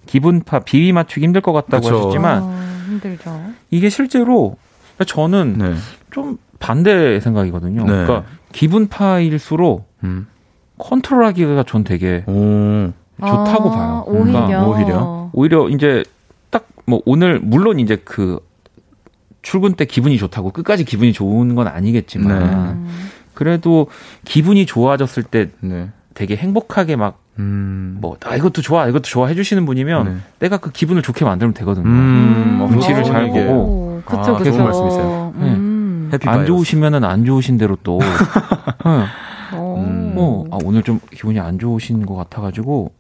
기분파 0.07 0.61
비위 0.61 0.93
맞추기 0.93 1.25
힘들 1.25 1.41
것 1.41 1.53
같다고 1.53 1.83
그쵸. 1.83 1.99
하셨지만 1.99 2.43
어, 2.43 2.61
힘들죠. 2.87 3.41
이게 3.71 3.89
실제로 3.89 4.57
저는 5.05 5.57
네. 5.59 5.75
좀 6.11 6.39
반대 6.61 7.19
생각이거든요. 7.21 7.83
네. 7.83 7.87
그러니까 7.89 8.25
기분파일수록 8.53 9.89
음. 10.05 10.27
컨트롤하기가 10.79 11.63
전 11.65 11.85
되게 11.85 12.25
오. 12.27 12.93
좋다고 13.21 13.71
아, 13.71 13.77
봐요. 13.77 14.05
오히려 14.07 14.47
그러니까 14.47 14.67
오히려 14.67 15.31
오히려 15.33 15.69
이제 15.69 16.05
딱 16.51 16.65
뭐 16.87 17.03
오늘 17.05 17.41
물론 17.41 17.79
이제 17.79 17.97
그 18.05 18.39
출근 19.43 19.75
때 19.75 19.85
기분이 19.85 20.17
좋다고 20.19 20.51
끝까지 20.51 20.85
기분이 20.85 21.13
좋은 21.13 21.55
건 21.55 21.69
아니겠지만 21.69 22.85
네. 22.85 22.91
그래도 23.35 23.89
기분이 24.25 24.67
좋아졌을 24.67 25.23
때 25.23 25.51
네. 25.61 25.91
되게 26.15 26.37
행복하게 26.37 26.97
막 26.97 27.19
음. 27.39 27.99
뭐, 28.01 28.17
아, 28.25 28.35
이것도 28.35 28.63
좋아, 28.63 28.89
이것도 28.89 29.03
좋아 29.03 29.27
해주시는 29.27 29.67
분이면 29.67 30.05
네. 30.07 30.17
내가 30.39 30.57
그 30.57 30.73
기분을 30.73 31.03
좋게 31.03 31.27
만들면 31.27 31.53
되거든요. 31.53 31.87
음. 31.87 32.59
음. 32.63 32.69
눈치를 32.71 33.05
잘 33.05 33.29
보고. 33.29 34.01
그쵸, 34.07 34.37
아, 34.37 34.39
그쵸. 34.39 34.65
말씀이세요. 34.65 35.35
음. 35.37 36.09
네. 36.11 36.19
안 36.25 36.47
좋으시면은 36.47 37.05
안 37.05 37.27
좋으신 37.27 37.59
대로 37.59 37.77
또. 37.83 37.99
네. 38.87 39.05
음. 39.55 40.13
뭐, 40.15 40.47
아, 40.51 40.59
오늘 40.65 40.83
좀 40.83 41.01
기분이 41.13 41.39
안 41.39 41.59
좋으신 41.59 42.07
것 42.07 42.15
같아가지고, 42.15 42.93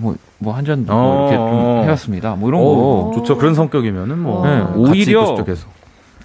뭐, 0.00 0.16
뭐, 0.38 0.54
한 0.54 0.64
잔, 0.64 0.84
뭐 0.86 1.28
이렇게 1.28 1.36
좀 1.36 1.46
어. 1.46 1.82
해봤습니다. 1.82 2.36
뭐 2.36 2.48
이런 2.48 2.60
어, 2.60 2.64
거. 2.64 3.12
좋죠. 3.16 3.38
그런 3.38 3.54
성격이면은 3.54 4.18
뭐. 4.18 4.46
네, 4.46 4.62
오히려, 4.74 5.36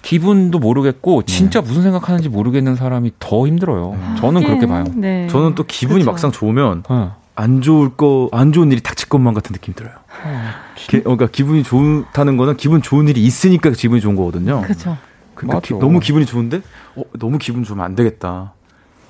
기분도 0.02 0.58
모르겠고, 0.58 1.24
진짜 1.24 1.60
네. 1.60 1.68
무슨 1.68 1.82
생각하는지 1.82 2.28
모르겠는 2.30 2.74
사람이 2.74 3.12
더 3.18 3.46
힘들어요. 3.46 3.96
아, 4.02 4.14
저는 4.18 4.44
그렇게 4.44 4.66
봐요. 4.66 4.84
네. 4.94 5.26
저는 5.28 5.54
또 5.54 5.64
기분이 5.64 6.00
그렇죠. 6.00 6.10
막상 6.10 6.32
좋으면, 6.32 6.84
네. 6.88 7.08
안 7.34 7.62
좋을 7.62 7.96
거, 7.96 8.28
안 8.32 8.52
좋은 8.52 8.70
일이 8.72 8.82
닥칠 8.82 9.08
것만 9.08 9.34
같은 9.34 9.52
느낌 9.52 9.72
들어요. 9.74 9.92
어, 10.24 10.50
기, 10.74 11.00
그러니까 11.00 11.26
기분이 11.26 11.62
좋다는 11.62 12.36
거는 12.36 12.56
기분 12.56 12.82
좋은 12.82 13.08
일이 13.08 13.22
있으니까 13.22 13.70
기분이 13.70 14.00
좋은 14.00 14.16
거거든요. 14.16 14.60
그렇죠. 14.62 14.96
그러니까 15.34 15.60
기, 15.60 15.74
너무 15.74 16.00
기분이 16.00 16.26
좋은데, 16.26 16.60
어, 16.96 17.02
너무 17.18 17.38
기분 17.38 17.64
좋으면 17.64 17.84
안 17.84 17.94
되겠다. 17.94 18.52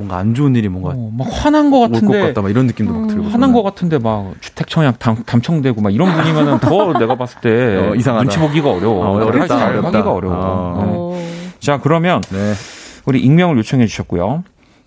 뭔가 0.01 0.17
안 0.17 0.35
좋은 0.35 0.57
일이 0.57 0.67
뭔가 0.69 0.95
어, 0.97 1.13
막 1.15 1.29
화난 1.31 1.71
것 1.71 1.81
같은데 1.81 2.07
것 2.07 2.27
같다 2.29 2.41
막 2.41 2.49
이런 2.49 2.67
느낌도 2.67 2.91
음, 2.95 3.01
막 3.03 3.09
들고 3.09 3.29
화난 3.29 3.53
것 3.53 3.63
같은데 3.63 3.99
막 3.99 4.33
주택 4.41 4.67
청약 4.67 4.99
담, 4.99 5.23
담청되고 5.27 5.79
막 5.83 5.93
이런 5.93 6.11
분이면은 6.11 6.59
더 6.59 6.93
내가 6.99 7.17
봤을 7.17 7.39
때 7.43 7.77
어, 7.77 7.95
이상하다. 7.95 8.23
눈치 8.23 8.39
보기가 8.39 8.71
어려워 8.71 9.05
어, 9.05 9.25
어렵다 9.27 9.69
어렵다 9.69 10.11
어려워 10.11 10.35
어. 10.39 11.13
네. 11.15 11.51
자 11.61 11.79
그러면 11.79 12.23
네. 12.31 12.55
우리 13.05 13.21
익명을 13.21 13.59
요청해 13.59 13.87
주셨고요 13.87 14.43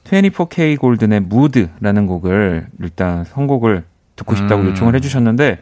24K 0.06 0.80
골든의 0.80 1.20
무드라는 1.20 2.08
곡을 2.08 2.66
일단 2.82 3.24
선곡을 3.24 3.84
듣고 4.16 4.36
싶다고 4.36 4.64
음. 4.64 4.70
요청을 4.70 4.96
해주셨는데 4.96 5.60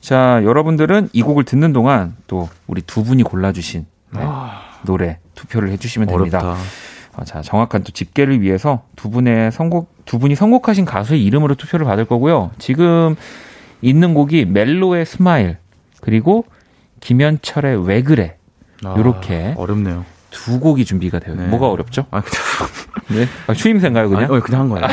자 0.00 0.40
여러분들은 0.44 1.08
이 1.12 1.22
곡을 1.22 1.42
듣는 1.42 1.72
동안 1.72 2.14
또 2.28 2.48
우리 2.68 2.82
두 2.82 3.02
분이 3.02 3.24
골라주신 3.24 3.84
네, 4.12 4.20
아. 4.22 4.60
노래 4.84 5.18
투표를 5.34 5.70
해주시면 5.72 6.06
됩니다. 6.06 6.38
어렵다. 6.38 6.62
어, 7.16 7.24
자, 7.24 7.40
정확한 7.40 7.82
또 7.82 7.92
집계를 7.92 8.42
위해서 8.42 8.82
두 8.94 9.10
분의 9.10 9.50
선곡, 9.50 10.04
두 10.04 10.18
분이 10.18 10.34
선곡하신 10.34 10.84
가수의 10.84 11.24
이름으로 11.24 11.54
투표를 11.54 11.86
받을 11.86 12.04
거고요. 12.04 12.50
지금 12.58 13.16
있는 13.80 14.14
곡이 14.14 14.44
멜로의 14.46 15.06
Smile, 15.06 15.56
그리고 16.00 16.44
김현철의 17.00 17.86
왜 17.86 18.02
그래. 18.02 18.36
아, 18.84 18.94
요렇게. 18.96 19.54
어렵네요. 19.56 20.04
두 20.30 20.60
곡이 20.60 20.84
준비가 20.84 21.18
되요 21.18 21.34
네. 21.34 21.46
뭐가 21.46 21.70
어렵죠? 21.70 22.06
아. 22.10 22.22
네? 23.08 23.26
아, 23.46 23.54
추임새인가요, 23.54 24.10
그냥? 24.10 24.24
아니, 24.24 24.36
어, 24.36 24.40
그냥 24.40 24.62
한 24.62 24.68
거예요. 24.68 24.86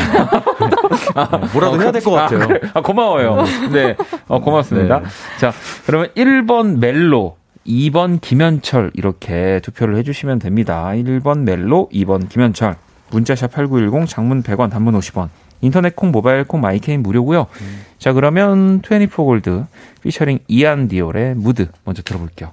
아, 1.16 1.38
뭐라도 1.52 1.76
어, 1.76 1.80
해야 1.80 1.92
될것 1.92 2.14
아, 2.14 2.28
같아요. 2.28 2.60
아, 2.74 2.82
고마워요. 2.82 3.44
네. 3.72 3.98
어, 4.28 4.40
고맙습니다. 4.40 5.00
네. 5.00 5.06
자, 5.40 5.52
그러면 5.86 6.10
1번 6.16 6.78
멜로, 6.78 7.38
2번 7.66 8.22
김현철 8.22 8.92
이렇게 8.94 9.60
투표를 9.64 9.98
해주시면 9.98 10.40
됩니다. 10.40 10.92
1번 10.94 11.40
멜로, 11.40 11.90
2번 11.94 12.30
김현철. 12.30 12.76
문자 13.12 13.34
샵 13.34 13.52
8910, 13.52 14.08
장문 14.08 14.44
100원, 14.44 14.72
단문 14.72 14.98
50원. 15.00 15.30
인터넷 15.62 15.96
콩, 15.96 16.12
모바일 16.12 16.44
콩, 16.44 16.60
마이케이는 16.62 17.02
무료고요. 17.04 17.48
음. 17.62 17.82
자, 17.98 18.12
그러면 18.12 18.82
24골드 18.82 19.66
피처링 20.02 20.40
이안 20.48 20.90
디올의 20.90 21.36
무드 21.36 21.70
먼저 21.86 22.02
들어볼게요. 22.02 22.52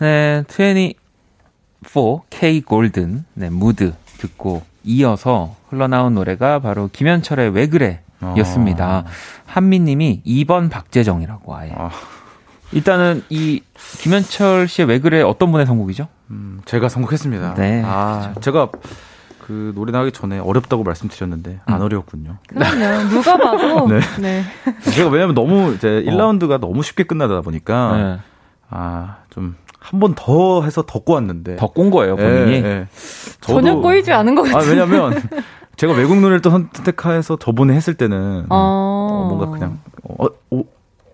네, 0.00 0.42
24K 0.48 2.64
골든 2.64 3.24
네, 3.34 3.48
무드 3.48 3.94
듣고 4.18 4.62
이어서 4.84 5.54
흘러나온 5.68 6.14
노래가 6.14 6.58
바로 6.58 6.90
김현철의 6.92 7.50
왜 7.50 7.68
그래 7.68 8.00
였습니다. 8.38 8.86
아. 8.86 9.04
한미님이 9.46 10.22
2번 10.26 10.70
박재정이라고 10.70 11.54
아예. 11.54 11.72
아. 11.76 11.90
일단은 12.72 13.22
이 13.28 13.62
김현철 13.98 14.68
씨의 14.68 14.88
왜 14.88 14.98
그래 14.98 15.22
어떤 15.22 15.50
분의 15.52 15.66
선곡이죠? 15.66 16.08
음, 16.30 16.60
제가 16.64 16.88
선곡했습니다. 16.88 17.54
네. 17.54 17.82
아, 17.84 18.20
그렇죠. 18.32 18.40
제가 18.40 18.68
그 19.46 19.72
노래 19.76 19.92
나가기 19.92 20.10
전에 20.12 20.38
어렵다고 20.38 20.82
말씀드렸는데 20.82 21.60
안 21.66 21.76
음. 21.76 21.82
어려웠군요. 21.82 22.38
그럼요. 22.48 23.08
누가 23.08 23.36
봐도. 23.36 23.86
네. 23.88 24.00
네. 24.20 24.44
제가 24.92 25.08
왜냐면 25.10 25.34
너무 25.34 25.72
이제 25.74 26.02
1라운드가 26.06 26.54
어. 26.54 26.58
너무 26.58 26.82
쉽게 26.82 27.04
끝나다 27.04 27.40
보니까 27.40 27.96
네. 27.96 28.18
아 28.70 29.16
좀 29.30 29.54
한 29.86 30.00
번 30.00 30.14
더 30.16 30.62
해서 30.64 30.82
더 30.82 30.98
꼬았는데 30.98 31.56
더 31.56 31.68
꼰 31.68 31.90
거예요 31.90 32.16
본인이. 32.16 32.60
네, 32.60 32.60
네. 32.62 32.88
저도, 33.40 33.60
전혀 33.60 33.76
꼬이지 33.76 34.12
않은 34.12 34.34
것 34.34 34.42
같아요. 34.42 34.58
아, 34.58 34.68
왜냐면 34.68 35.14
제가 35.76 35.92
외국 35.92 36.16
노래를 36.16 36.40
또 36.40 36.50
선택해서 36.50 37.36
저번에 37.36 37.74
했을 37.74 37.94
때는 37.94 38.46
어... 38.48 38.56
어 38.56 39.26
뭔가 39.28 39.50
그냥 39.50 39.78
어, 40.02 40.26
어, 40.50 40.62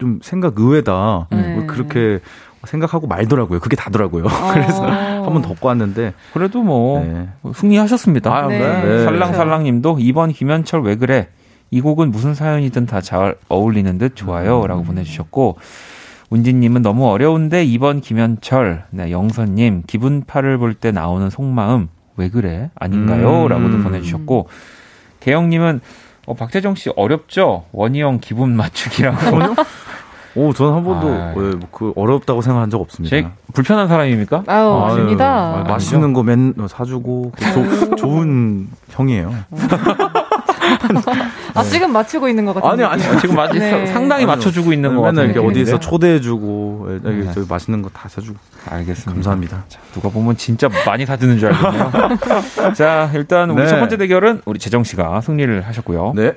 좀 0.02 0.18
생각 0.20 0.58
의외다. 0.58 1.28
네. 1.30 1.64
그렇게 1.68 2.18
생각하고 2.64 3.06
말더라고요. 3.06 3.60
그게 3.60 3.76
다더라고요. 3.76 4.24
어. 4.26 4.52
그래서 4.52 4.84
한번더 4.84 5.54
꼬았는데 5.60 6.12
그래도 6.34 6.64
뭐 6.64 6.98
네. 7.04 7.28
승리하셨습니다. 7.54 8.34
아, 8.36 8.46
네. 8.48 8.58
네. 8.58 9.04
살랑살랑님도 9.04 9.98
이번 10.00 10.32
김현철 10.32 10.82
왜 10.82 10.96
그래? 10.96 11.28
이 11.70 11.80
곡은 11.80 12.10
무슨 12.10 12.34
사연이든 12.34 12.86
다 12.86 13.00
잘 13.00 13.36
어울리는 13.48 13.96
듯 13.98 14.16
좋아요라고 14.16 14.80
음. 14.82 14.86
보내주셨고 14.86 15.58
운진님은 16.30 16.82
너무 16.82 17.08
어려운데 17.08 17.64
이번 17.64 18.00
김현철, 18.00 18.86
네, 18.90 19.12
영선님 19.12 19.84
기분 19.86 20.24
파를 20.26 20.58
볼 20.58 20.74
때 20.74 20.90
나오는 20.90 21.30
속마음 21.30 21.88
왜 22.16 22.28
그래 22.28 22.70
아닌가요?라고도 22.74 23.76
음. 23.76 23.84
보내주셨고 23.84 24.48
개영님은 25.20 25.80
어, 26.26 26.34
박재정 26.34 26.76
씨 26.76 26.90
어렵죠? 26.94 27.64
원희영 27.72 28.20
기분 28.20 28.54
맞추기라고. 28.56 29.18
오, 30.34 30.52
저는 30.52 30.72
한 30.74 30.84
번도 30.84 31.08
아, 31.08 31.34
예, 31.36 31.40
뭐그 31.56 31.92
어렵다고 31.96 32.40
생각한 32.42 32.70
적 32.70 32.80
없습니다. 32.80 33.32
불편한 33.52 33.86
사람입니까? 33.88 34.44
아유, 34.46 34.68
아닙니다. 34.68 35.56
아, 35.58 35.64
맛있는 35.68 36.12
거 36.14 36.22
맨 36.22 36.54
사주고 36.68 37.32
조, 37.54 37.96
좋은 37.96 38.68
형이에요. 38.90 39.34
아 41.54 41.62
지금 41.64 41.92
맞추고 41.92 42.28
있는 42.28 42.44
것 42.44 42.54
같아요. 42.54 42.70
아니 42.72 42.84
아니 42.84 43.20
지금 43.20 43.34
맞 43.36 43.50
네. 43.52 43.86
상당히 43.86 44.24
맞춰주고 44.24 44.72
있는 44.72 44.94
거 44.94 45.02
같아요. 45.02 45.12
맨날 45.26 45.30
이렇게 45.36 45.46
어디서 45.46 45.78
초대해주고 45.80 46.86
예, 46.90 46.94
여기 47.08 47.24
네. 47.26 47.32
저기 47.32 47.46
맛있는 47.48 47.82
거 47.82 47.90
다 47.92 48.08
사주고. 48.08 48.38
알겠습니다. 48.70 49.12
감사합니다. 49.12 49.64
자, 49.68 49.78
누가 49.92 50.08
보면 50.08 50.36
진짜 50.38 50.68
많이 50.86 51.04
사주는 51.04 51.38
줄 51.38 51.52
알겠네요. 51.52 51.90
자 52.74 53.10
일단 53.14 53.50
우리 53.50 53.62
네. 53.62 53.68
첫 53.68 53.78
번째 53.80 53.96
대결은 53.98 54.40
우리 54.46 54.58
재정 54.58 54.82
씨가 54.82 55.20
승리를 55.20 55.60
하셨고요. 55.66 56.12
네. 56.16 56.32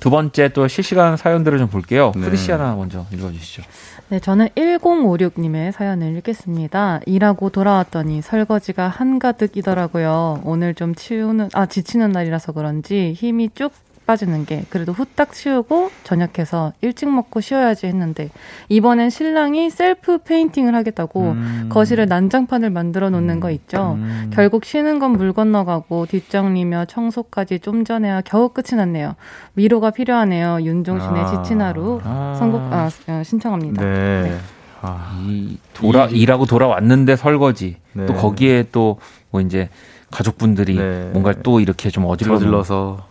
두 0.00 0.10
번째 0.10 0.48
또 0.48 0.68
실시간 0.68 1.16
사연들을 1.16 1.58
좀 1.58 1.68
볼게요. 1.68 2.12
네. 2.14 2.22
프리시 2.22 2.50
하나 2.50 2.74
먼저 2.74 3.06
읽어주시죠. 3.12 3.62
네, 4.08 4.20
저는 4.20 4.48
1056님의 4.50 5.72
사연을 5.72 6.16
읽겠습니다. 6.18 7.00
일하고 7.06 7.50
돌아왔더니 7.50 8.20
설거지가 8.20 8.88
한가득이더라고요. 8.88 10.42
오늘 10.44 10.74
좀 10.74 10.94
치우는, 10.94 11.48
아, 11.54 11.66
지치는 11.66 12.12
날이라서 12.12 12.52
그런지 12.52 13.12
힘이 13.14 13.50
쭉 13.54 13.72
빠지는 14.06 14.44
게 14.44 14.64
그래도 14.68 14.92
후딱 14.92 15.32
치우고 15.32 15.90
저녁해서 16.04 16.72
일찍 16.80 17.08
먹고 17.10 17.40
쉬어야지 17.40 17.86
했는데 17.86 18.30
이번엔 18.68 19.10
신랑이 19.10 19.70
셀프 19.70 20.18
페인팅을 20.18 20.74
하겠다고 20.74 21.22
음. 21.22 21.68
거실에 21.70 22.04
난장판을 22.04 22.70
만들어 22.70 23.10
놓는 23.10 23.40
거 23.40 23.50
있죠. 23.50 23.94
음. 23.98 24.30
결국 24.32 24.64
쉬는 24.64 24.98
건 24.98 25.14
물 25.14 25.32
건너가고 25.32 26.06
뒷정리며 26.06 26.86
청소까지 26.86 27.60
좀 27.60 27.84
전에야 27.84 28.20
겨우 28.22 28.48
끝이 28.48 28.76
났네요. 28.76 29.14
위로가 29.54 29.90
필요하네요. 29.92 30.58
윤종신의 30.62 31.22
아. 31.22 31.26
지친 31.42 31.62
하루 31.62 32.00
아. 32.04 32.34
선곡 32.38 32.60
아, 32.72 32.90
어, 33.08 33.22
신청합니다. 33.22 33.82
네. 33.82 34.22
네. 34.22 34.38
아, 34.82 35.16
이 35.24 35.56
돌아 35.72 36.06
이, 36.06 36.18
일하고 36.18 36.46
돌아왔는데 36.46 37.14
설거지 37.16 37.76
네. 37.92 38.06
또 38.06 38.14
거기에 38.14 38.64
또 38.72 38.98
뭐 39.34 39.40
이제 39.40 39.68
가족분들이 40.12 40.76
네. 40.76 41.10
뭔가 41.12 41.32
또 41.42 41.58
이렇게 41.58 41.90
좀 41.90 42.04
어질러서 42.04 43.04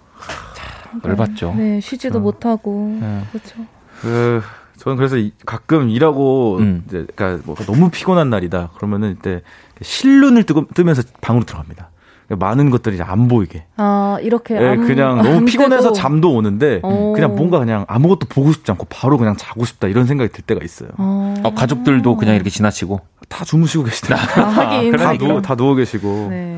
열받죠. 1.03 1.53
네, 1.57 1.79
쉬지도 1.79 2.19
어. 2.19 2.21
못하고. 2.21 2.97
네. 2.99 3.21
그렇죠. 3.31 3.55
그 4.01 4.41
저는 4.77 4.97
그래서 4.97 5.15
가끔 5.45 5.89
일하고 5.89 6.57
음. 6.57 6.83
이제 6.87 7.05
그러니까 7.15 7.43
뭐 7.45 7.55
너무 7.55 7.89
피곤한 7.89 8.29
날이다. 8.29 8.71
그러면은 8.75 9.11
이때 9.11 9.41
실눈을 9.81 10.43
뜨고 10.43 10.67
뜨면서 10.73 11.03
방으로 11.21 11.45
들어갑니다. 11.45 11.89
그러니까 12.27 12.45
많은 12.45 12.69
것들이 12.69 13.01
안 13.01 13.27
보이게. 13.27 13.65
아 13.77 14.17
이렇게. 14.21 14.55
네, 14.55 14.75
그냥 14.77 15.21
너무 15.21 15.45
피곤해서 15.45 15.83
뜨고. 15.83 15.93
잠도 15.93 16.33
오는데 16.33 16.79
오. 16.83 17.13
그냥 17.13 17.35
뭔가 17.35 17.59
그냥 17.59 17.85
아무것도 17.87 18.27
보고 18.27 18.51
싶지 18.51 18.71
않고 18.71 18.87
바로 18.89 19.17
그냥 19.17 19.35
자고 19.37 19.65
싶다 19.65 19.87
이런 19.87 20.05
생각이 20.05 20.31
들 20.31 20.43
때가 20.43 20.63
있어요. 20.63 20.89
아. 20.97 21.35
어, 21.43 21.53
가족들도 21.53 22.15
그냥 22.17 22.35
이렇게 22.35 22.49
지나치고 22.49 23.01
다 23.29 23.45
주무시고 23.45 23.83
계시더라고요. 23.85 24.45
아, 24.45 24.97
다, 24.97 25.17
누워, 25.17 25.41
다 25.41 25.55
누워 25.55 25.75
계시고. 25.75 26.27
네. 26.29 26.57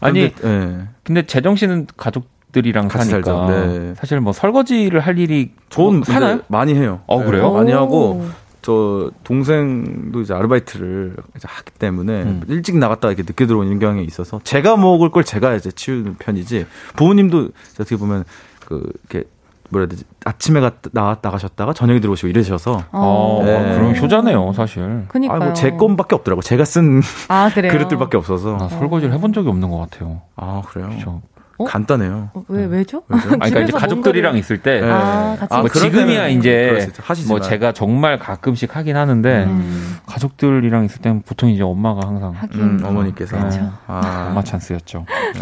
아니 0.00 0.32
네. 0.34 0.78
근데 1.02 1.26
재정 1.26 1.56
씨는 1.56 1.86
가족 1.96 2.35
들이랑 2.56 2.88
사니까 2.88 3.46
네. 3.50 3.94
사실 3.96 4.18
뭐 4.20 4.32
설거지를 4.32 5.00
할 5.00 5.18
일이 5.18 5.50
좋은 5.68 6.00
뭐 6.00 6.14
하나요? 6.14 6.40
많이 6.48 6.74
해요. 6.74 7.00
어 7.06 7.22
그래요? 7.22 7.50
네, 7.50 7.54
많이 7.54 7.72
하고 7.72 8.26
저 8.62 9.10
동생도 9.24 10.22
이제 10.22 10.32
아르바이트를 10.32 11.14
이제 11.36 11.46
하기 11.48 11.72
때문에 11.78 12.22
음. 12.22 12.42
일찍 12.48 12.78
나갔다 12.78 13.08
이렇게 13.08 13.22
늦게 13.22 13.46
들어오는 13.46 13.78
경향이 13.78 14.04
있어서 14.04 14.40
제가 14.42 14.78
먹을 14.78 15.10
걸 15.10 15.22
제가 15.22 15.54
이제 15.54 15.70
치우는 15.70 16.16
편이지 16.18 16.66
부모님도 16.96 17.50
어떻게 17.74 17.96
보면 17.96 18.24
그 18.64 18.90
이렇게 19.10 19.28
뭐라 19.70 19.82
해야 19.82 19.88
되지 19.88 20.04
아침에 20.24 20.60
갔 20.60 20.74
나, 20.92 21.18
나가셨다가 21.20 21.74
저녁에 21.74 22.00
들어오시고 22.00 22.28
이러셔서 22.28 22.84
어, 22.92 23.42
네. 23.44 23.74
그럼 23.74 23.96
효자네요 23.96 24.52
사실. 24.54 25.04
그니까요. 25.08 25.42
아, 25.42 25.44
뭐제 25.44 25.72
건밖에 25.72 26.14
없더라고. 26.14 26.40
제가 26.40 26.64
쓴 26.64 27.02
아, 27.28 27.50
그릇들밖에 27.52 28.16
없어서. 28.16 28.56
아, 28.60 28.68
설거지를 28.68 29.12
해본 29.14 29.32
적이 29.32 29.48
없는 29.48 29.68
것 29.70 29.78
같아요. 29.78 30.22
아 30.36 30.62
그래요? 30.66 30.88
그렇죠. 30.88 31.20
어? 31.58 31.64
간단해요. 31.64 32.30
어, 32.34 32.44
왜 32.48 32.66
왜죠? 32.66 33.02
왜죠? 33.08 33.28
아니, 33.40 33.50
그러니까 33.50 33.60
이제 33.60 33.72
가족들이랑 33.72 34.32
뭔가를... 34.32 34.38
있을 34.38 34.58
때, 34.58 34.80
네. 34.80 34.90
아, 34.90 35.36
같이 35.38 35.56
뭐 35.58 35.68
지금이야 35.68 36.28
이제 36.28 36.88
뭐 37.28 37.40
제가 37.40 37.72
정말 37.72 38.18
가끔씩 38.18 38.76
하긴 38.76 38.96
하는데 38.96 39.44
음. 39.44 39.96
가족들이랑 40.06 40.84
있을 40.84 41.00
때는 41.00 41.22
보통 41.22 41.50
이제 41.50 41.62
엄마가 41.62 42.06
항상 42.06 42.34
음, 42.54 42.80
어머니께서 42.84 43.38
그렇죠. 43.38 43.72
아. 43.86 44.28
엄마 44.30 44.42
찬스였죠. 44.42 45.06
네. 45.34 45.40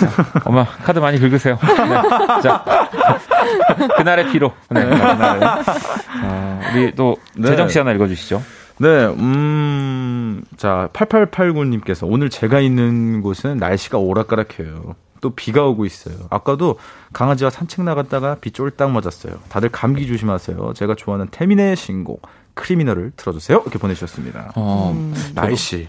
자, 0.00 0.42
엄마 0.44 0.64
카드 0.64 0.98
많이 0.98 1.18
긁으세요. 1.18 1.58
네. 1.60 2.42
자 2.42 2.64
그날의 3.96 4.32
피로. 4.32 4.52
네, 4.70 4.84
그날의. 4.84 5.40
자, 5.40 6.60
우리 6.74 6.94
또 6.94 7.16
네. 7.36 7.48
재정 7.48 7.68
씨 7.68 7.78
하나 7.78 7.92
읽어주시죠. 7.92 8.42
네, 8.78 9.06
음, 9.06 10.42
자, 10.56 10.90
8889님께서 10.92 12.06
오늘 12.10 12.28
제가 12.28 12.60
있는 12.60 13.22
곳은 13.22 13.56
날씨가 13.56 13.96
오락가락해요. 13.96 14.96
또 15.26 15.30
비가 15.30 15.64
오고 15.64 15.84
있어요. 15.86 16.14
아까도 16.30 16.76
강아지와 17.12 17.50
산책 17.50 17.84
나갔다가 17.84 18.36
비 18.36 18.52
쫄딱 18.52 18.92
맞았어요. 18.92 19.34
다들 19.48 19.70
감기 19.70 20.06
조심하세요. 20.06 20.72
제가 20.74 20.94
좋아하는 20.94 21.26
태민의 21.32 21.74
신곡 21.74 22.22
크리미널을 22.54 23.10
틀어주세요. 23.16 23.60
이렇게 23.62 23.76
보내주셨습니다. 23.80 24.52
어, 24.54 24.92
음, 24.94 25.12
날씨. 25.34 25.88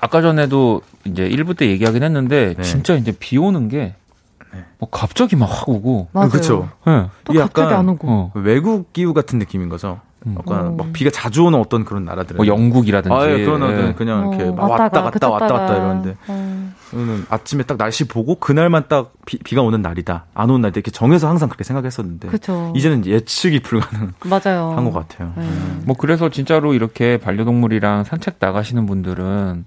아까 0.00 0.22
전에도 0.22 0.82
이제 1.04 1.28
1부 1.28 1.56
때 1.56 1.66
얘기하긴 1.68 2.04
했는데 2.04 2.54
네. 2.56 2.62
진짜 2.62 2.94
이제 2.94 3.12
비 3.18 3.38
오는 3.38 3.68
게 3.68 3.96
네. 4.52 4.64
뭐 4.78 4.88
갑자기 4.88 5.34
막 5.34 5.50
확 5.50 5.68
오고. 5.68 6.10
그렇죠. 6.30 6.68
네. 6.86 7.08
또 7.24 7.32
갑자기 7.32 7.74
안 7.74 7.88
오고. 7.88 8.06
어. 8.08 8.32
외국 8.36 8.92
기후 8.92 9.12
같은 9.14 9.40
느낌인 9.40 9.68
거죠. 9.68 10.00
약간 10.38 10.66
음. 10.66 10.76
막 10.76 10.92
비가 10.92 11.10
자주 11.10 11.44
오는 11.44 11.58
어떤 11.58 11.84
그런 11.84 12.04
나라들. 12.04 12.36
뭐 12.36 12.46
영국이라든지. 12.46 13.14
아, 13.14 13.30
예, 13.30 13.44
그런 13.44 13.60
네. 13.60 13.94
그냥 13.94 14.32
이렇게 14.32 14.44
어, 14.44 14.66
왔다 14.66 15.02
갔다 15.02 15.28
왔다 15.28 15.48
갔다 15.48 15.76
이러는데. 15.76 16.16
어. 16.26 16.72
저는 16.90 17.26
아침에 17.28 17.62
딱 17.64 17.78
날씨 17.78 18.06
보고 18.06 18.36
그날만 18.36 18.84
딱 18.88 19.12
비, 19.24 19.54
가 19.54 19.62
오는 19.62 19.82
날이다. 19.82 20.26
안 20.34 20.50
오는 20.50 20.62
날 20.62 20.72
이렇게 20.74 20.90
정해서 20.90 21.28
항상 21.28 21.48
그렇게 21.48 21.64
생각했었는데. 21.64 22.28
그쵸. 22.28 22.72
이제는 22.76 23.06
예측이 23.06 23.60
불가능. 23.60 24.12
맞아요. 24.24 24.72
한것 24.76 24.92
같아요. 24.92 25.32
네. 25.36 25.42
음. 25.42 25.82
뭐 25.84 25.96
그래서 25.96 26.28
진짜로 26.28 26.74
이렇게 26.74 27.18
반려동물이랑 27.18 28.04
산책 28.04 28.36
나가시는 28.40 28.86
분들은 28.86 29.64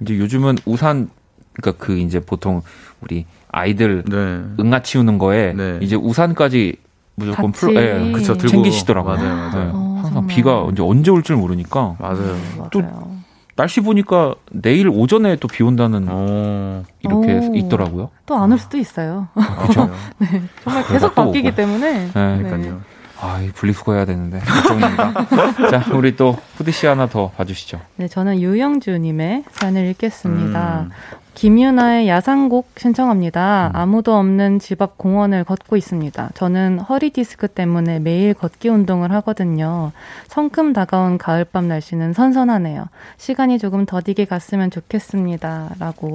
이제 0.00 0.18
요즘은 0.18 0.58
우산 0.64 1.08
그러니까 1.54 1.84
그 1.84 1.96
이제 1.98 2.20
보통 2.20 2.62
우리 3.00 3.26
아이들 3.50 4.02
네. 4.06 4.62
응아 4.62 4.82
치우는 4.82 5.18
거에 5.18 5.52
네. 5.52 5.78
이제 5.80 5.94
우산까지 5.96 6.76
무조건 7.16 7.52
풀, 7.52 7.76
예, 7.76 8.12
그쵸, 8.12 8.34
들고 8.34 8.48
챙기시더라고요. 8.48 9.16
맞아요, 9.16 9.34
맞아요. 9.36 9.64
네. 9.64 9.70
어, 9.72 10.00
항상 10.02 10.26
비가 10.26 10.62
언제 10.62 10.82
언제 10.82 11.10
올 11.10 11.22
줄 11.22 11.36
모르니까. 11.36 11.96
맞아요. 11.98 12.36
또 12.70 12.80
맞아요. 12.80 13.14
날씨 13.56 13.80
보니까 13.80 14.34
내일 14.50 14.88
오전에 14.88 15.36
또 15.36 15.46
비 15.46 15.62
온다는 15.62 16.06
어. 16.08 16.82
이렇게 17.02 17.34
오. 17.48 17.54
있더라고요. 17.54 18.10
또 18.26 18.34
안 18.34 18.50
올 18.50 18.58
수도 18.58 18.76
있어요. 18.78 19.28
그렇죠. 19.34 19.90
네, 20.18 20.42
정말 20.64 20.84
계속 20.86 21.14
바뀌기. 21.14 21.54
때문에. 21.54 21.92
네. 22.06 22.10
그러니까요. 22.12 22.80
아, 23.24 23.40
이 23.40 23.48
분리수거 23.52 23.94
해야 23.94 24.04
되는데. 24.04 24.38
걱정입니다. 24.40 25.14
자, 25.70 25.94
우리 25.94 26.14
또 26.14 26.36
후디 26.56 26.72
씨 26.72 26.86
하나 26.86 27.06
더 27.06 27.30
봐주시죠. 27.30 27.80
네, 27.96 28.06
저는 28.06 28.40
유영주님의 28.40 29.44
사연을 29.50 29.86
읽겠습니다. 29.86 30.80
음. 30.82 30.90
김윤아의 31.34 32.06
야상곡 32.08 32.72
신청합니다. 32.76 33.72
음. 33.74 33.76
아무도 33.76 34.14
없는 34.16 34.60
집 34.60 34.82
앞 34.82 34.98
공원을 34.98 35.44
걷고 35.44 35.76
있습니다. 35.76 36.30
저는 36.34 36.78
허리 36.80 37.10
디스크 37.10 37.48
때문에 37.48 37.98
매일 37.98 38.34
걷기 38.34 38.68
운동을 38.68 39.10
하거든요. 39.12 39.90
성큼 40.28 40.72
다가온 40.72 41.18
가을밤 41.18 41.66
날씨는 41.66 42.12
선선하네요. 42.12 42.86
시간이 43.16 43.58
조금 43.58 43.86
더디게 43.86 44.26
갔으면 44.26 44.70
좋겠습니다. 44.70 45.70
라고 45.80 46.14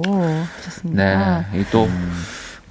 하셨습니다. 0.56 1.46
네. 1.52 1.64
또, 1.70 1.84
음. 1.84 2.12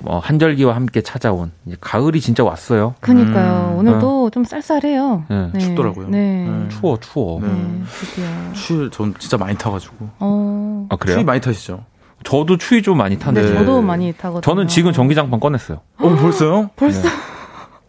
뭐 0.02 0.20
한절기와 0.20 0.76
함께 0.76 1.02
찾아온 1.02 1.52
이제 1.66 1.76
가을이 1.80 2.22
진짜 2.22 2.44
왔어요. 2.44 2.96
그니까요. 3.00 3.72
음. 3.74 3.80
오늘도 3.80 4.30
네. 4.30 4.34
좀 4.34 4.44
쌀쌀해요. 4.44 5.26
네. 5.30 5.50
네. 5.54 5.60
춥더라고요. 5.60 6.10
네. 6.10 6.46
네. 6.48 6.70
추워, 6.70 6.98
추워. 7.00 7.40
네, 7.42 7.48
드디어. 7.92 8.26
추위 8.54 8.90
전 8.90 9.14
진짜 9.20 9.38
많이 9.38 9.58
타가지고. 9.58 10.10
어. 10.20 10.88
아 10.90 10.96
그래요? 10.96 11.18
추위 11.18 11.26
많이 11.26 11.42
타시죠? 11.42 11.84
저도 12.24 12.58
추위 12.58 12.82
좀 12.82 12.98
많이 12.98 13.20
타는데. 13.20 13.50
네, 13.50 13.58
저도 13.58 13.82
많이 13.82 14.14
타거든요. 14.14 14.42
저는 14.42 14.68
지금 14.68 14.92
전기장판 14.94 15.40
꺼냈어요. 15.40 15.82
어, 15.98 16.10
벌써요? 16.16 16.70
벌써? 16.76 17.08
네, 17.08 17.10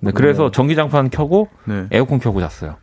네 0.00 0.12
그래서 0.12 0.50
전기장판 0.50 1.10
켜고 1.10 1.48
네. 1.64 1.86
에어컨 1.90 2.18
켜고 2.18 2.40
잤어요. 2.40 2.76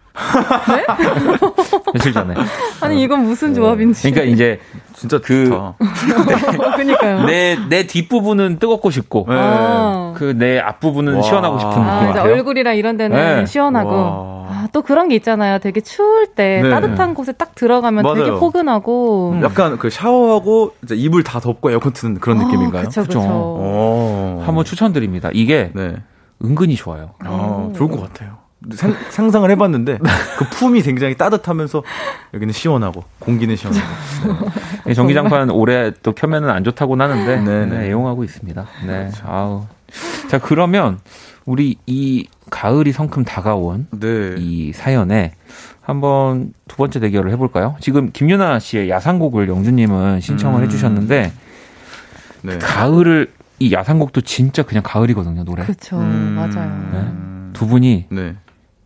네? 0.67 0.85
며칠 1.97 2.13
전에. 2.13 2.33
아니 2.81 3.01
이건 3.01 3.23
무슨 3.23 3.53
조합인지. 3.53 4.11
그러니까 4.11 4.33
이제 4.33 4.59
진짜 4.93 5.19
그 5.19 5.49
그러니까요. 6.75 7.25
내 7.25 7.55
내 7.69 7.85
뒷부분은 7.87 8.59
뜨겁고 8.59 8.89
싶고 8.91 9.25
네. 9.29 9.35
아. 9.37 10.13
그내 10.15 10.59
앞부분은 10.59 11.15
와. 11.15 11.21
시원하고 11.21 11.59
싶은 11.59 11.71
아, 11.73 11.99
느낌 12.01 12.13
같아요. 12.13 12.33
얼굴이랑 12.33 12.75
이런 12.77 12.97
데는 12.97 13.39
네. 13.39 13.45
시원하고 13.45 13.91
아, 14.49 14.67
또 14.71 14.81
그런 14.81 15.09
게 15.09 15.15
있잖아요. 15.15 15.59
되게 15.59 15.81
추울 15.81 16.27
때 16.27 16.61
네. 16.63 16.69
따뜻한 16.69 17.13
곳에 17.13 17.31
딱 17.33 17.53
들어가면 17.55 18.03
맞아요. 18.03 18.15
되게 18.15 18.31
포근하고 18.31 19.31
음. 19.35 19.43
약간 19.43 19.77
그 19.77 19.89
샤워하고 19.89 20.73
이제 20.83 20.95
이불 20.95 21.23
다 21.23 21.39
덮고 21.39 21.69
에어컨 21.71 21.93
트는 21.93 22.19
그런 22.19 22.39
아, 22.39 22.43
느낌인가요? 22.45 22.81
그렇죠. 22.89 23.01
그렇죠. 23.03 24.41
한번 24.45 24.63
추천드립니다. 24.65 25.29
이게 25.33 25.71
네. 25.75 25.95
은근히 26.43 26.75
좋아요. 26.75 27.11
아, 27.23 27.69
좋을 27.75 27.89
것 27.89 28.01
같아요. 28.01 28.37
상, 28.73 28.95
상상을 29.09 29.49
해봤는데 29.51 29.99
그 30.37 30.45
품이 30.51 30.81
굉장히 30.81 31.15
따뜻하면서 31.15 31.83
여기는 32.33 32.53
시원하고 32.53 33.03
공기는 33.19 33.55
시원하고 33.55 33.87
네. 34.85 34.93
전기장판 34.93 35.49
오래 35.49 35.91
또 36.03 36.13
켜면은 36.13 36.49
안 36.49 36.63
좋다고 36.63 36.95
하는데 36.95 37.41
네, 37.41 37.65
네, 37.65 37.87
애용하고 37.87 38.23
있습니다. 38.23 38.65
네, 38.85 39.09
그렇죠. 39.11 39.23
아우 39.27 39.65
자 40.27 40.39
그러면 40.39 40.99
우리 41.45 41.77
이 41.85 42.27
가을이 42.49 42.91
성큼 42.91 43.23
다가온 43.23 43.87
네. 43.91 44.35
이 44.37 44.73
사연에 44.73 45.33
한번 45.81 46.53
두 46.67 46.75
번째 46.75 46.99
대결을 46.99 47.31
해볼까요? 47.31 47.77
지금 47.79 48.11
김유나 48.11 48.59
씨의 48.59 48.89
야상곡을 48.89 49.47
영주님은 49.47 50.19
신청을 50.19 50.61
음. 50.61 50.65
해주셨는데 50.65 51.31
네. 52.41 52.57
가을을 52.57 53.31
이 53.59 53.71
야상곡도 53.71 54.21
진짜 54.21 54.63
그냥 54.63 54.83
가을이거든요 54.85 55.43
노래. 55.43 55.63
그렇죠, 55.63 55.97
음. 55.97 56.35
맞아요. 56.35 56.89
네. 56.91 57.53
두 57.53 57.65
분이 57.67 58.05
네. 58.09 58.35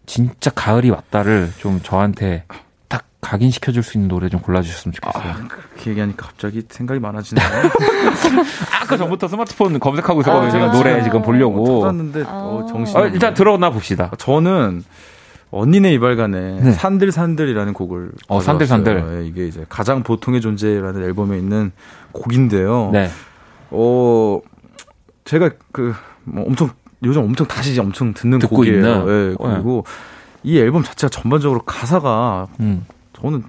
진짜 0.05 0.51
가을이 0.53 0.89
왔다를 0.89 1.51
좀 1.59 1.79
저한테 1.81 2.43
딱 2.87 3.05
각인시켜 3.21 3.71
줄 3.71 3.83
수 3.83 3.97
있는 3.97 4.07
노래 4.09 4.29
좀 4.29 4.39
골라 4.41 4.61
주셨으면 4.61 4.93
좋겠어요. 4.93 5.31
아, 5.31 5.47
그렇게 5.47 5.91
얘기하니까 5.91 6.25
갑자기 6.27 6.63
생각이 6.67 6.99
많아지네요. 6.99 7.45
아까 8.81 8.97
전부터 8.97 9.27
스마트폰 9.27 9.79
검색하고 9.79 10.21
있었거든요. 10.21 10.47
아, 10.47 10.51
제가 10.51 10.71
노래 10.71 11.03
지금 11.03 11.21
보려고. 11.21 11.81
찾았는데 11.81 12.23
어, 12.27 12.65
정신. 12.69 12.97
어, 12.97 13.07
일단 13.07 13.33
들어나 13.33 13.69
봅시다. 13.69 14.11
저는 14.17 14.83
언니네 15.51 15.93
이발관의 15.93 16.55
네. 16.61 16.71
산들산들이라는 16.71 17.73
곡을 17.73 18.11
어, 18.27 18.41
산들산들. 18.41 19.19
네, 19.21 19.27
이게 19.27 19.47
이제 19.47 19.65
가장 19.69 20.01
보통의 20.03 20.41
존재라는 20.41 21.03
앨범에 21.03 21.37
있는 21.37 21.71
곡인데요. 22.13 22.89
네. 22.91 23.09
어 23.69 24.39
제가 25.25 25.51
그 25.71 25.93
뭐 26.23 26.45
엄청 26.45 26.69
요즘 27.03 27.23
엄청 27.23 27.47
다시 27.47 27.79
엄청 27.79 28.13
듣는 28.13 28.39
곡이에요. 28.39 28.75
있는? 28.77 29.05
네, 29.05 29.35
그리고 29.37 29.83
네. 29.85 29.91
이 30.43 30.59
앨범 30.59 30.83
자체가 30.83 31.09
전반적으로 31.09 31.61
가사가 31.61 32.47
음. 32.59 32.85
저는 33.13 33.43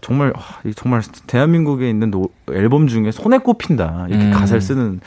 정말 0.00 0.32
정말 0.76 1.02
대한민국에 1.26 1.88
있는 1.88 2.10
노, 2.10 2.28
앨범 2.50 2.86
중에 2.86 3.10
손에 3.10 3.38
꼽힌다 3.38 4.06
이렇게 4.08 4.26
음. 4.26 4.30
가사를 4.32 4.60
쓰는 4.60 5.00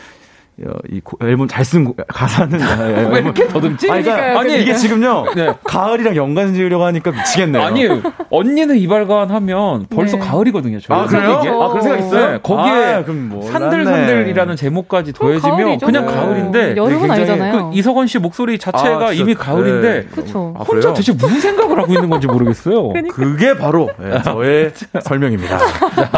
이 0.89 1.01
앨범 1.21 1.47
잘 1.49 1.65
쓴 1.65 1.93
가사는 2.07 2.59
왜 3.11 3.19
이렇게 3.19 3.47
더듬지? 3.47 3.89
아니, 3.91 4.03
그러니까, 4.03 4.39
아니 4.39 4.61
이게 4.61 4.75
지금요 4.75 5.25
네. 5.35 5.53
가을이랑 5.63 6.15
연관 6.15 6.53
지으려고 6.53 6.85
하니까 6.85 7.11
미치겠네요. 7.11 7.61
아니 7.61 7.87
언니는 8.29 8.77
이발관 8.77 9.31
하면 9.31 9.87
벌써 9.89 10.17
네. 10.17 10.23
가을이거든요. 10.23 10.77
아 10.89 11.05
그래요? 11.07 11.39
이게? 11.41 11.49
아 11.49 11.67
그런 11.69 11.81
생각 11.81 11.99
있어요? 11.99 12.31
네, 12.33 12.39
거기에 12.41 12.71
아, 12.93 13.03
산들산들이라는 13.51 14.55
제목까지 14.55 15.11
더해지면 15.13 15.79
그냥 15.79 16.05
가을인데 16.05 16.75
여름은 16.77 17.11
아니잖아요. 17.11 17.71
그 17.71 17.77
이석원 17.77 18.07
씨 18.07 18.19
목소리 18.19 18.57
자체가 18.57 19.07
아, 19.07 19.11
이미 19.11 19.33
가을인데 19.33 19.93
네. 19.93 20.05
그쵸. 20.05 20.53
아, 20.57 20.63
혼자 20.63 20.93
대체 20.93 21.11
무슨 21.13 21.41
생각을 21.41 21.79
하고 21.79 21.93
있는 21.93 22.09
건지 22.09 22.27
모르겠어요. 22.27 22.89
그러니까. 22.93 23.15
그게 23.15 23.57
바로 23.57 23.89
네, 23.99 24.21
저의 24.21 24.71
설명입니다. 25.01 25.57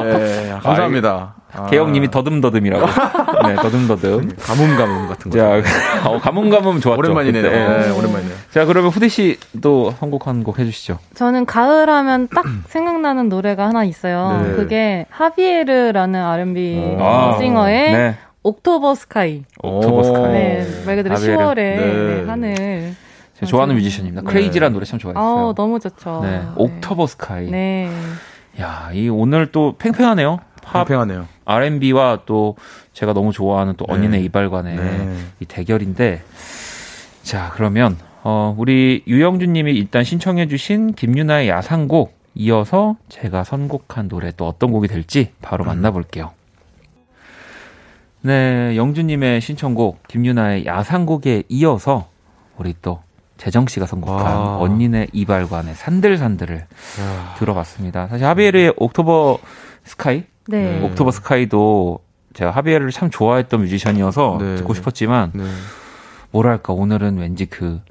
네, 0.04 0.50
감사합니다. 0.62 1.37
아. 1.58 1.66
개영님이 1.68 2.10
더듬더듬이라고. 2.12 2.86
네, 3.48 3.56
더듬더듬. 3.56 4.36
가뭄가뭄 4.40 5.08
같은 5.08 5.32
거. 5.32 5.38
자, 5.38 5.62
어, 6.08 6.20
가뭄가뭄 6.20 6.80
좋았죠. 6.80 7.00
오랜만이네요. 7.00 7.44
네, 7.44 7.50
네, 7.50 7.90
오랜만이네요. 7.90 8.36
자, 8.52 8.66
그러면 8.66 8.92
후디 8.92 9.10
씨도 9.10 9.92
선곡 10.00 10.28
한 10.28 10.44
곡 10.44 10.60
해주시죠. 10.60 11.00
저는 11.16 11.46
가을 11.46 11.90
하면 11.90 12.28
딱 12.30 12.46
생각나는 12.68 13.28
노래가 13.30 13.68
하나 13.68 13.84
있어요. 13.84 14.42
네. 14.46 14.54
그게 14.56 15.06
하비에르라는 15.10 16.20
R&B 16.24 16.98
아, 17.00 17.38
singer의 17.40 17.92
네. 17.92 18.16
October 18.44 18.96
Sky. 18.96 19.44
October 19.62 20.04
Sky. 20.04 20.32
네, 20.32 20.68
말 20.86 20.96
그대로 20.96 21.16
10월에 21.16 21.56
네. 21.56 22.24
하늘. 22.28 22.96
제가 23.36 23.46
좋아하는 23.48 23.76
뮤지션입니다. 23.76 24.22
네. 24.22 24.28
Crazy라는 24.28 24.74
노래 24.74 24.86
참 24.86 24.98
좋아했어요. 25.00 25.50
아, 25.50 25.54
너무 25.56 25.80
좋죠. 25.80 26.22
네. 26.24 26.42
October 26.56 27.08
Sky. 27.08 27.50
네. 27.52 27.92
야, 28.62 28.90
이 28.94 29.10
오늘 29.10 29.52
또 29.52 29.76
팽팽하네요. 29.78 30.40
팝, 30.64 30.86
팽팽하네요. 30.86 31.28
R&B와 31.48 32.24
또 32.26 32.56
제가 32.94 33.14
너무 33.14 33.32
좋아하는 33.32 33.74
또 33.78 33.86
네. 33.88 33.94
언니네 33.94 34.20
이발관의 34.22 34.76
네. 34.76 35.18
이 35.40 35.46
대결인데 35.46 36.22
자 37.24 37.52
그러면 37.54 37.98
어 38.24 38.54
우리 38.58 39.04
유영준 39.08 39.54
님이 39.54 39.72
일단 39.72 40.04
신청해 40.04 40.48
주신 40.48 40.94
김유나의 40.94 41.48
야상곡 41.48 42.16
이어서 42.36 42.98
제가 43.10 43.44
선곡한 43.44 44.10
노래 44.10 44.32
또 44.36 44.48
어떤 44.48 44.72
곡이 44.72 44.88
될지 44.88 45.32
바로 45.42 45.64
음. 45.64 45.68
만나볼게요. 45.68 46.32
네, 48.22 48.76
영준님의 48.76 49.42
신청곡 49.42 50.06
김유나의 50.08 50.66
야상곡에 50.66 51.44
이어서 51.48 52.10
우리 52.58 52.76
또 52.82 53.02
재정 53.38 53.68
씨가 53.68 53.86
선곡한 53.86 54.26
와. 54.26 54.58
언니네 54.58 55.08
이발관의 55.14 55.76
산들산들을 55.76 56.58
야. 56.58 57.36
들어봤습니다. 57.38 58.08
사실 58.08 58.26
하비에르의 58.26 58.74
옥토버 58.78 59.40
스카이 59.84 60.24
네. 60.48 60.82
옥토버 60.84 61.12
스카이도 61.12 62.00
제가 62.34 62.52
하비에르를 62.52 62.92
참 62.92 63.10
좋아했던 63.10 63.62
뮤지션이어서 63.62 64.38
네. 64.40 64.56
듣고 64.58 64.74
싶었지만 64.74 65.32
네. 65.34 65.44
뭐랄까 66.32 66.74
오늘은 66.74 67.18
왠지 67.18 67.46
그 67.46 67.82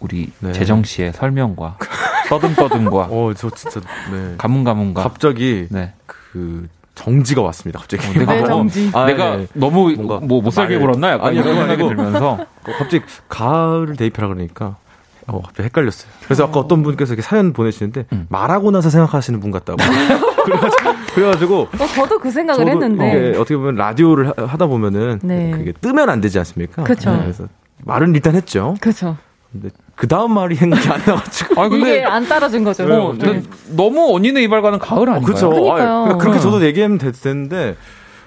우리 0.00 0.30
네. 0.40 0.52
재정 0.52 0.82
씨의 0.84 1.12
설명과 1.12 1.78
떠듬떠듬과 2.28 3.08
어 3.10 3.32
저 3.36 3.50
진짜 3.50 3.80
네. 4.12 4.34
가문가문과 4.38 5.02
갑자기 5.02 5.66
네. 5.70 5.92
그 6.06 6.68
정지가 6.94 7.40
왔습니다. 7.42 7.78
갑자기 7.80 8.06
어, 8.06 8.12
내가, 8.12 8.46
정지. 8.46 8.90
아, 8.92 9.06
내가 9.06 9.36
네. 9.36 9.46
너무 9.54 9.90
뭐 9.92 10.40
못 10.42 10.50
살게 10.50 10.78
굴었나 10.78 11.12
약간 11.12 11.28
아니, 11.28 11.38
이런 11.38 11.54
생각이 11.56 11.82
들면서 11.82 12.32
어, 12.32 12.72
갑자기 12.78 13.00
가을을 13.28 13.96
대입하라 13.96 14.28
그러니까 14.28 14.76
어, 15.26 15.40
갑자기 15.42 15.66
헷갈렸어요. 15.66 16.10
그래서 16.24 16.44
아까 16.44 16.60
어떤 16.60 16.82
분께서 16.82 17.14
이렇게 17.14 17.22
사연 17.22 17.52
보내주시는데 17.52 18.06
음. 18.12 18.26
말하고 18.28 18.70
나서 18.70 18.90
생각하시는 18.90 19.40
분 19.40 19.50
같다고. 19.50 19.78
그래가지고, 20.42 20.92
그래가지고 21.14 21.68
어, 21.78 21.86
저도 21.94 22.18
그 22.18 22.30
생각을 22.30 22.68
했는데 22.68 23.36
어, 23.36 23.40
어떻게 23.40 23.56
보면 23.56 23.76
라디오를 23.76 24.32
하, 24.36 24.56
다 24.56 24.66
보면은 24.66 25.20
네. 25.22 25.52
그게 25.52 25.72
뜨면 25.72 26.08
안 26.08 26.20
되지 26.20 26.38
않습니까? 26.38 26.82
그렇죠. 26.82 27.12
네, 27.12 27.20
그래서 27.22 27.46
말은 27.84 28.14
일단 28.14 28.34
했죠. 28.34 28.74
그렇죠. 28.80 29.16
근데 29.52 29.68
그 29.94 30.08
다음 30.08 30.32
말이 30.32 30.54
생각이 30.54 30.88
안 30.88 30.98
나가지고. 31.06 31.60
아 31.60 31.68
근데 31.68 31.96
이게 31.98 32.04
안 32.04 32.26
따라준 32.26 32.64
거죠. 32.64 32.86
네, 32.86 32.94
어, 32.96 33.14
네. 33.16 33.42
너무 33.76 34.14
언니네 34.14 34.42
이발과는 34.42 34.78
가을 34.78 35.08
아닌가요? 35.08 35.20
그렇죠. 35.22 35.50
그러니까요. 35.50 36.04
아, 36.06 36.16
그렇게 36.16 36.40
저도 36.40 36.64
얘기하면 36.64 36.98
됐는데 36.98 37.76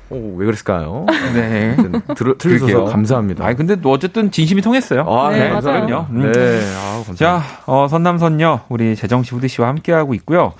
오, 0.09 0.35
왜 0.37 0.45
그랬을까요? 0.45 1.05
네. 1.33 1.75
들, 2.15 2.37
들려주셔서 2.37 2.85
감사합니다. 2.91 3.45
아 3.45 3.53
근데 3.53 3.75
어쨌든 3.83 4.29
진심이 4.31 4.61
통했어요. 4.61 5.01
아, 5.01 5.31
네, 5.31 5.39
네 5.39 5.49
감사합니다. 5.49 6.07
음. 6.11 6.31
네, 6.31 6.39
아, 6.75 7.03
감사합니다. 7.05 7.15
자, 7.15 7.43
어, 7.65 7.87
선남선녀, 7.87 8.61
우리 8.69 8.95
재정씨, 8.95 9.33
후디씨와 9.33 9.67
함께하고 9.67 10.13
있고요. 10.15 10.53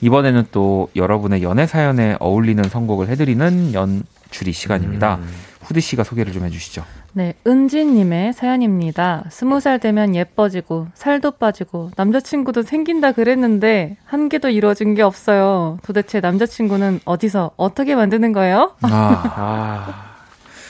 이번에는 0.00 0.46
또 0.52 0.90
여러분의 0.96 1.42
연애 1.42 1.66
사연에 1.66 2.16
어울리는 2.20 2.62
선곡을 2.62 3.08
해드리는 3.08 3.74
연주리 3.74 4.52
시간입니다. 4.52 5.16
음. 5.16 5.28
후디씨가 5.62 6.04
소개를 6.04 6.32
좀 6.32 6.44
해주시죠. 6.44 6.84
네, 7.18 7.34
은지님의 7.48 8.32
사연입니다. 8.32 9.24
스무 9.28 9.58
살 9.58 9.80
되면 9.80 10.14
예뻐지고, 10.14 10.86
살도 10.94 11.32
빠지고, 11.32 11.90
남자친구도 11.96 12.62
생긴다 12.62 13.10
그랬는데, 13.10 13.96
한 14.04 14.28
개도 14.28 14.50
이루어진 14.50 14.94
게 14.94 15.02
없어요. 15.02 15.78
도대체 15.82 16.20
남자친구는 16.20 17.00
어디서, 17.04 17.50
어떻게 17.56 17.96
만드는 17.96 18.32
거예요? 18.32 18.70
아, 18.82 18.88
아 19.36 20.14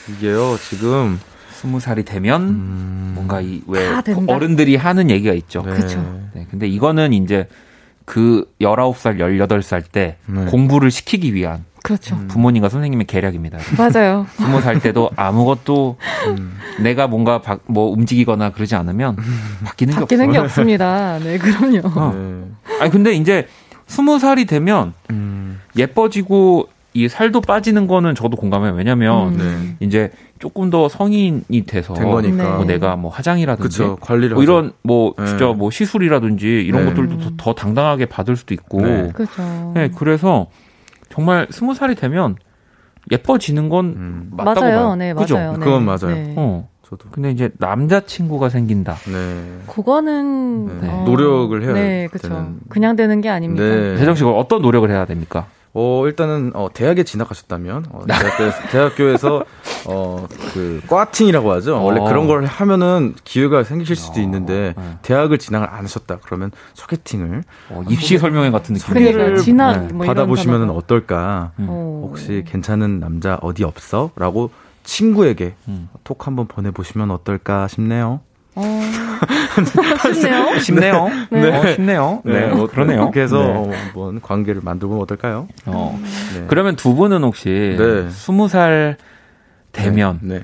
이게요, 0.09 0.57
지금. 0.57 1.19
스무 1.51 1.79
살이 1.79 2.03
되면, 2.03 2.41
음... 2.41 3.11
뭔가 3.13 3.41
이, 3.41 3.61
왜, 3.67 3.87
어른들이 4.25 4.75
하는 4.75 5.11
얘기가 5.11 5.33
있죠. 5.33 5.61
네. 5.61 5.75
그쵸. 5.75 6.03
네, 6.33 6.47
근데 6.49 6.67
이거는 6.67 7.13
이제, 7.13 7.47
그 8.05 8.51
19살, 8.59 9.19
18살 9.19 9.83
때 9.91 10.17
네. 10.25 10.45
공부를 10.45 10.89
시키기 10.89 11.35
위한 11.35 11.63
그렇죠. 11.83 12.15
음. 12.15 12.27
부모님과 12.27 12.69
선생님의 12.69 13.07
계략입니다. 13.07 13.57
맞아요. 13.77 14.25
스무 14.35 14.61
살 14.61 14.79
때도 14.79 15.09
아무것도 15.15 15.97
음. 16.27 16.57
내가 16.81 17.07
뭔가 17.07 17.41
바, 17.41 17.57
뭐 17.65 17.89
움직이거나 17.91 18.51
그러지 18.51 18.75
않으면 18.75 19.17
바뀌는, 19.63 19.95
바뀌는 19.95 20.27
게, 20.27 20.33
게 20.33 20.37
없습니다. 20.39 21.19
네, 21.19 21.37
그럼요. 21.37 21.81
어. 21.95 22.13
네. 22.13 22.75
아니 22.79 22.91
근데 22.91 23.13
이제 23.13 23.47
스무 23.87 24.19
살이 24.19 24.45
되면 24.45 24.93
음. 25.09 25.59
예뻐지고 25.75 26.69
이 26.93 27.07
살도 27.07 27.41
빠지는 27.41 27.87
거는 27.87 28.15
저도 28.15 28.35
공감해요. 28.35 28.73
왜냐면 28.73 29.39
음. 29.39 29.77
네. 29.79 29.85
이제 29.85 30.11
조금 30.39 30.69
더 30.69 30.89
성인이 30.89 31.65
돼서 31.67 31.93
된 31.93 32.09
거니까 32.09 32.55
뭐 32.55 32.65
내가 32.65 32.95
뭐 32.95 33.11
화장이라든지 33.11 33.77
그쵸, 33.77 33.97
관리를 34.01 34.35
뭐 34.35 34.43
이런 34.43 34.71
뭐 34.81 35.13
네. 35.17 35.25
진짜 35.25 35.47
뭐 35.47 35.69
시술이라든지 35.69 36.47
이런 36.47 36.85
네. 36.85 36.89
것들도 36.89 37.17
더, 37.19 37.31
더, 37.37 37.53
당당하게 37.53 38.05
받을 38.05 38.35
수도 38.35 38.53
있고. 38.53 38.81
네. 38.81 39.11
그렇죠. 39.13 39.71
네, 39.75 39.91
그래서 39.95 40.47
정말 41.09 41.47
스무 41.51 41.73
살이 41.73 41.95
되면 41.95 42.35
예뻐지는 43.11 43.69
건 43.69 43.85
음. 43.85 44.29
맞다고 44.31 44.61
맞아요. 44.61 44.75
봐요. 44.77 44.95
네, 44.95 45.13
그죠? 45.13 45.35
맞아요. 45.35 45.53
네. 45.53 45.59
그건 45.59 45.85
맞아요. 45.85 46.15
네. 46.15 46.33
어. 46.37 46.69
저도. 46.83 47.09
근데 47.11 47.31
이제 47.31 47.51
남자 47.59 47.99
친구가 48.01 48.49
생긴다. 48.49 48.95
네. 49.11 49.43
그거는 49.67 50.81
네. 50.81 50.89
어, 50.89 51.03
노력을 51.05 51.61
해야 51.63 51.73
네, 51.73 52.07
그렇죠. 52.07 52.53
그냥 52.67 52.95
되는 52.95 53.21
게 53.21 53.29
아닙니다. 53.29 53.63
네. 53.63 53.97
재정 53.97 54.15
씨가 54.15 54.31
어떤 54.31 54.61
노력을 54.61 54.89
해야 54.89 55.05
됩니까? 55.05 55.45
어, 55.73 56.03
일단은, 56.07 56.51
어, 56.55 56.69
대학에 56.73 57.03
진학하셨다면, 57.03 57.85
어, 57.91 58.01
대학교 58.07 58.43
에서, 58.43 58.57
대학교에서, 58.71 59.45
어, 59.85 60.27
그, 60.53 60.81
꽈팅이라고 60.87 61.51
하죠. 61.53 61.77
어. 61.77 61.81
원래 61.83 62.01
그런 62.01 62.25
걸 62.25 62.45
하면은 62.45 63.13
기회가 63.23 63.63
생기실 63.63 63.95
수도 63.95 64.19
어. 64.19 64.23
있는데, 64.23 64.73
네. 64.75 64.97
대학을 65.03 65.37
진학을 65.37 65.69
안 65.69 65.83
하셨다. 65.83 66.19
그러면 66.23 66.51
소개팅을. 66.73 67.43
어, 67.69 67.83
입시 67.87 68.17
설명회 68.17 68.49
같은 68.49 68.75
느낌. 68.75 68.93
그러니까 68.93 69.41
진학, 69.41 69.87
네. 69.87 69.93
뭐 69.93 70.05
받아보시면 70.07 70.71
어떨까. 70.71 71.51
음. 71.59 71.67
혹시 71.67 72.43
괜찮은 72.47 72.99
남자 72.99 73.37
어디 73.41 73.63
없어? 73.63 74.09
라고 74.15 74.49
친구에게 74.83 75.53
음. 75.67 75.89
톡 76.03 76.25
한번 76.25 76.47
보내보시면 76.47 77.11
어떨까 77.11 77.67
싶네요. 77.67 78.21
어, 78.59 80.13
쉽네요. 80.13 80.59
쉽네요. 80.59 81.09
네. 81.31 81.41
네. 81.41 81.57
어, 81.57 81.73
쉽네요. 81.73 82.21
네, 82.25 82.47
네. 82.47 82.51
어, 82.51 82.67
그러네요. 82.67 82.99
그렇게 83.01 83.21
해서 83.21 83.37
네. 83.37 83.77
한번 83.77 84.21
관계를 84.21 84.61
만들면 84.63 84.99
어떨까요? 84.99 85.47
어. 85.65 85.99
네. 86.33 86.45
그러면 86.47 86.75
두 86.75 86.95
분은 86.95 87.23
혹시 87.23 87.77
스무 88.11 88.47
살 88.47 88.97
되면 89.71 90.19
네. 90.21 90.43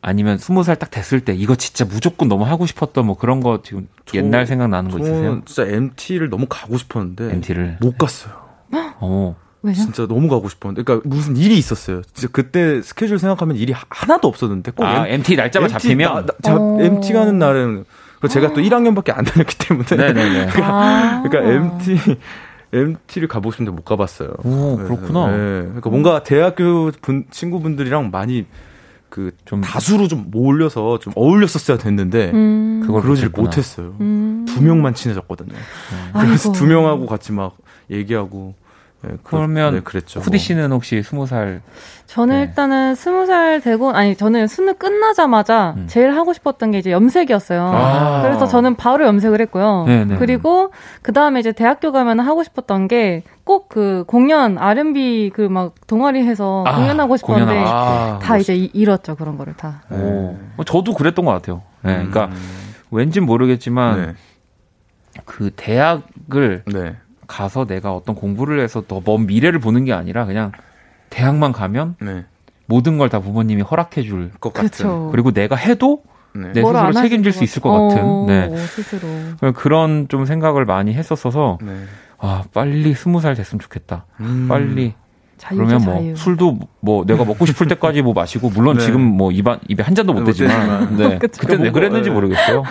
아니면 0.00 0.36
스무 0.36 0.62
살딱 0.62 0.90
됐을 0.90 1.20
때 1.20 1.34
이거 1.34 1.54
진짜 1.54 1.84
무조건 1.84 2.28
너무 2.28 2.44
하고 2.44 2.66
싶었던 2.66 3.06
뭐 3.06 3.16
그런 3.16 3.40
거 3.40 3.62
지금 3.62 3.88
저, 4.04 4.18
옛날 4.18 4.46
생각 4.46 4.68
나는 4.68 4.90
거 4.90 4.98
있으세요? 4.98 5.40
진짜 5.46 5.70
MT를 5.70 6.28
너무 6.28 6.46
가고 6.48 6.76
싶었는데 6.76 7.32
MT를 7.32 7.78
못 7.80 7.96
갔어요. 7.96 8.34
어. 9.00 9.36
왜요? 9.64 9.74
진짜 9.74 10.06
너무 10.06 10.28
가고 10.28 10.48
싶었는데, 10.48 10.82
그러니까 10.82 11.08
무슨 11.08 11.36
일이 11.36 11.56
있었어요. 11.56 12.02
진짜 12.12 12.28
그때 12.30 12.82
스케줄 12.82 13.18
생각하면 13.18 13.56
일이 13.56 13.72
하나도 13.88 14.28
없었는데 14.28 14.72
꼭 14.72 14.84
아, 14.84 15.08
M, 15.08 15.22
t 15.22 15.36
날짜가 15.36 15.66
MT 15.66 15.72
잡히면 15.72 16.26
나, 16.26 16.54
나, 16.54 16.84
MT 16.84 17.12
가는 17.12 17.38
날은 17.38 17.84
제가 18.28 18.52
또 18.52 18.60
1학년밖에 18.60 19.16
안 19.16 19.24
다녔기 19.24 19.58
때문에. 19.58 19.88
네네네. 19.88 20.46
그러니까, 20.52 20.66
아~ 20.66 21.22
그러니까 21.22 21.52
MT 21.52 21.98
MT를 22.72 23.28
가보고 23.28 23.52
싶은데 23.52 23.70
못 23.70 23.84
가봤어요. 23.84 24.34
오 24.44 24.76
그렇구나. 24.76 25.28
네, 25.28 25.36
그러니까 25.36 25.90
뭔가 25.90 26.22
대학교 26.22 26.90
분, 27.00 27.24
친구분들이랑 27.30 28.10
많이 28.10 28.46
그 29.08 29.30
좀 29.44 29.60
다수로 29.60 30.08
좀 30.08 30.26
몰려서 30.32 30.98
좀 30.98 31.12
어울렸었어야 31.14 31.78
됐는데 31.78 32.32
음. 32.34 32.82
그걸 32.84 33.02
그러질 33.02 33.28
못했어요. 33.28 33.94
음. 34.00 34.44
두 34.48 34.60
명만 34.60 34.92
친해졌거든요. 34.94 35.54
음. 35.54 36.10
그래서 36.12 36.48
아이고. 36.48 36.52
두 36.52 36.66
명하고 36.66 37.06
같이 37.06 37.30
막 37.30 37.56
얘기하고 37.90 38.54
네, 39.08 39.16
그 39.22 39.36
러면 39.36 39.74
네, 39.74 39.80
그랬죠. 39.80 40.20
후디 40.20 40.38
씨는 40.38 40.72
혹시 40.72 41.02
스무 41.02 41.26
살? 41.26 41.60
저는 42.06 42.36
네. 42.36 42.42
일단은 42.42 42.94
스무 42.94 43.26
살 43.26 43.60
되고 43.60 43.90
아니 43.90 44.14
저는 44.16 44.46
수능 44.46 44.74
끝나자마자 44.74 45.74
음. 45.76 45.86
제일 45.88 46.14
하고 46.14 46.32
싶었던 46.32 46.70
게 46.70 46.78
이제 46.78 46.90
염색이었어요. 46.92 47.62
아. 47.62 48.22
그래서 48.22 48.46
저는 48.46 48.76
바로 48.76 49.06
염색을 49.06 49.40
했고요. 49.40 49.84
네네. 49.86 50.04
네. 50.04 50.16
그리고 50.18 50.70
그 51.02 51.12
다음에 51.12 51.40
이제 51.40 51.52
대학교 51.52 51.92
가면 51.92 52.20
하고 52.20 52.42
싶었던 52.42 52.88
게 52.88 53.22
꼭 53.44 53.68
그 53.68 54.04
공연 54.06 54.56
R&B 54.58 55.30
그 55.34 55.48
막 55.48 55.74
동아리 55.86 56.22
해서 56.24 56.64
아, 56.66 56.76
공연하고 56.76 57.16
싶었는데 57.18 57.52
공연, 57.52 57.68
아, 57.68 58.18
다 58.22 58.34
멋있... 58.34 58.50
이제 58.50 58.70
잃었죠 58.72 59.16
그런 59.16 59.36
거를 59.36 59.54
다. 59.54 59.82
오. 59.90 59.96
네. 59.96 60.38
어, 60.56 60.64
저도 60.64 60.94
그랬던 60.94 61.24
것 61.24 61.32
같아요. 61.32 61.62
네, 61.82 61.98
음. 62.00 62.10
그러니까 62.10 62.34
왠진 62.90 63.24
모르겠지만 63.26 63.96
네. 64.00 64.14
그 65.26 65.50
대학을 65.54 66.62
네. 66.72 66.96
가서 67.34 67.66
내가 67.66 67.92
어떤 67.94 68.14
공부를 68.14 68.60
해서 68.60 68.82
더 68.86 69.00
먼 69.04 69.26
미래를 69.26 69.58
보는 69.58 69.84
게 69.84 69.92
아니라 69.92 70.24
그냥 70.24 70.52
대학만 71.10 71.52
가면 71.52 71.96
네. 72.00 72.24
모든 72.66 72.96
걸 72.98 73.08
다 73.08 73.20
부모님이 73.20 73.62
허락해 73.62 74.02
줄 74.02 74.30
것 74.40 74.52
같은. 74.52 75.10
그리고 75.10 75.32
내가 75.32 75.56
해도 75.56 76.02
네. 76.34 76.52
내 76.52 76.62
스스로 76.62 76.92
책임질 76.92 77.32
수 77.32 77.44
있을 77.44 77.60
것 77.62 77.70
어, 77.70 77.88
같은. 77.88 78.26
네. 78.26 78.56
스스로. 78.66 79.08
그런 79.54 80.06
좀 80.08 80.24
생각을 80.24 80.64
많이 80.64 80.92
했었어서 80.94 81.58
네. 81.62 81.72
아 82.18 82.42
빨리 82.54 82.94
스무 82.94 83.20
살 83.20 83.34
됐으면 83.34 83.60
좋겠다. 83.60 84.06
음. 84.20 84.46
빨리 84.48 84.94
그러면 85.48 85.82
뭐 85.84 85.94
자유. 85.96 86.16
술도 86.16 86.58
뭐 86.80 87.04
내가 87.04 87.24
먹고 87.24 87.44
싶을 87.46 87.66
때까지 87.68 88.02
뭐 88.02 88.12
마시고 88.14 88.50
물론 88.50 88.76
네. 88.78 88.84
지금 88.84 89.00
뭐 89.02 89.30
입안 89.32 89.58
입에 89.68 89.82
한 89.82 89.94
잔도 89.94 90.12
못 90.12 90.20
네, 90.20 90.26
대지만 90.26 90.96
네. 90.96 91.18
그때 91.38 91.56
왜 91.56 91.70
그랬는지 91.70 92.08
네. 92.08 92.14
모르겠어요. 92.14 92.62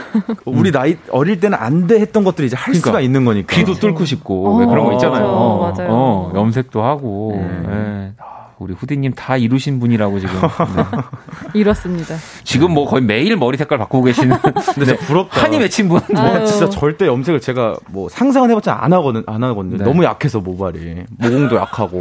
우리 0.46 0.72
나이 0.72 0.98
어릴 1.12 1.40
때는 1.40 1.58
안 1.60 1.88
돼 1.88 2.00
했던 2.00 2.24
것들이 2.24 2.48
이제 2.48 2.56
할 2.56 2.66
그러니까, 2.68 2.88
수가 2.90 3.02
있는 3.02 3.26
거니까. 3.26 3.54
귀도 3.56 3.74
뚫고 3.74 4.06
싶고 4.06 4.48
어, 4.62 4.66
그런 4.68 4.86
거 4.86 4.94
있잖아요. 4.94 5.26
어, 5.26 5.72
맞아요. 5.76 5.90
어, 5.92 6.32
염색도 6.36 6.82
하고. 6.82 7.34
네. 7.36 7.68
네. 7.68 8.12
우리 8.60 8.74
후디님 8.74 9.12
다 9.14 9.36
이루신 9.36 9.82
분이라고 9.82 10.22
지금. 10.22 10.36
네. 10.78 11.60
이렇습니다. 11.60 12.16
지금 12.46 12.72
뭐 12.74 12.86
거의 12.88 13.04
매일 13.04 13.36
머리 13.36 13.58
색깔 13.58 13.78
바꾸고 13.78 14.06
계시는. 14.06 14.38
근데 14.76 14.94
네. 14.94 14.98
부럽다. 15.06 15.42
한이 15.44 15.60
맺힌 15.60 15.90
분. 15.90 16.00
뭐 16.14 16.46
진짜 16.46 16.70
절대 16.70 17.08
염색을 17.08 17.42
제가 17.42 17.76
뭐 17.90 18.08
상상은 18.08 18.50
해봤자 18.52 18.78
안 18.80 18.94
하거든, 18.94 19.24
안 19.26 19.44
하거든요. 19.44 19.78
네. 19.80 19.84
너무 19.84 20.06
약해서 20.06 20.40
모발이. 20.40 21.04
모공도 21.18 21.58
약하고. 21.58 22.00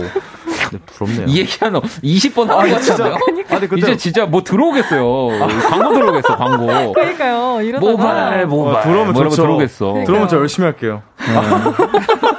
네, 0.73 0.79
부럽네요. 0.87 1.27
이 1.27 1.39
얘기하는 1.39 1.81
20번 1.81 2.47
하고 2.47 2.61
아, 2.61 2.79
진짜. 2.79 3.05
아, 3.51 3.59
근 3.61 3.79
이제 3.79 3.97
진짜 3.97 4.27
뭐 4.27 4.43
들어오겠어요. 4.43 5.43
아. 5.43 5.47
광고 5.69 5.95
들어오겠어, 5.95 6.37
광고. 6.37 6.93
그러니까요. 6.93 7.61
이러다가. 7.63 7.93
모발, 7.93 8.47
모발. 8.47 8.77
아, 8.77 8.81
들어오면 8.83 9.13
뭐 9.13 9.23
좋죠. 9.25 9.43
들어오겠어. 9.43 9.85
그러니까요. 9.87 10.07
들어오면 10.07 10.29
저 10.29 10.37
열심히 10.39 10.65
할게요. 10.67 11.03
네. 11.19 11.35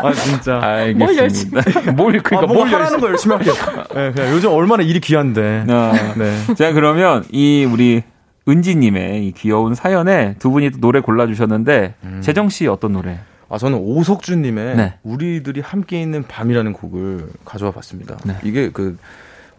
아 0.00 0.12
진짜. 0.12 0.60
알겠습니다. 0.62 1.04
뭘 1.04 1.16
열심히. 1.16 1.60
뭘 1.94 2.22
그러니까 2.22 2.52
아, 2.52 2.54
뭘 2.54 2.68
하는 2.68 3.00
거 3.00 3.08
열심히 3.08 3.34
할게요. 3.36 3.54
네, 3.94 4.12
그냥 4.12 4.32
요즘 4.32 4.52
얼마나 4.52 4.82
일이 4.82 5.00
귀한데. 5.00 5.64
아, 5.68 5.92
네. 6.16 6.54
자 6.54 6.72
그러면 6.72 7.24
이 7.32 7.64
우리 7.70 8.02
은지님의 8.48 9.26
이 9.26 9.32
귀여운 9.32 9.74
사연에 9.74 10.36
두 10.38 10.50
분이 10.50 10.70
노래 10.78 11.00
골라주셨는데 11.00 11.94
음. 12.04 12.20
재정 12.22 12.48
씨 12.48 12.66
어떤 12.66 12.92
노래? 12.92 13.18
아 13.48 13.58
저는 13.58 13.78
오석준님의 13.78 14.76
네. 14.76 14.94
우리들이 15.02 15.60
함께 15.60 16.00
있는 16.00 16.22
밤이라는 16.22 16.72
곡을 16.72 17.28
가져와 17.44 17.72
봤습니다. 17.72 18.16
네. 18.24 18.34
이게 18.44 18.70
그 18.70 18.96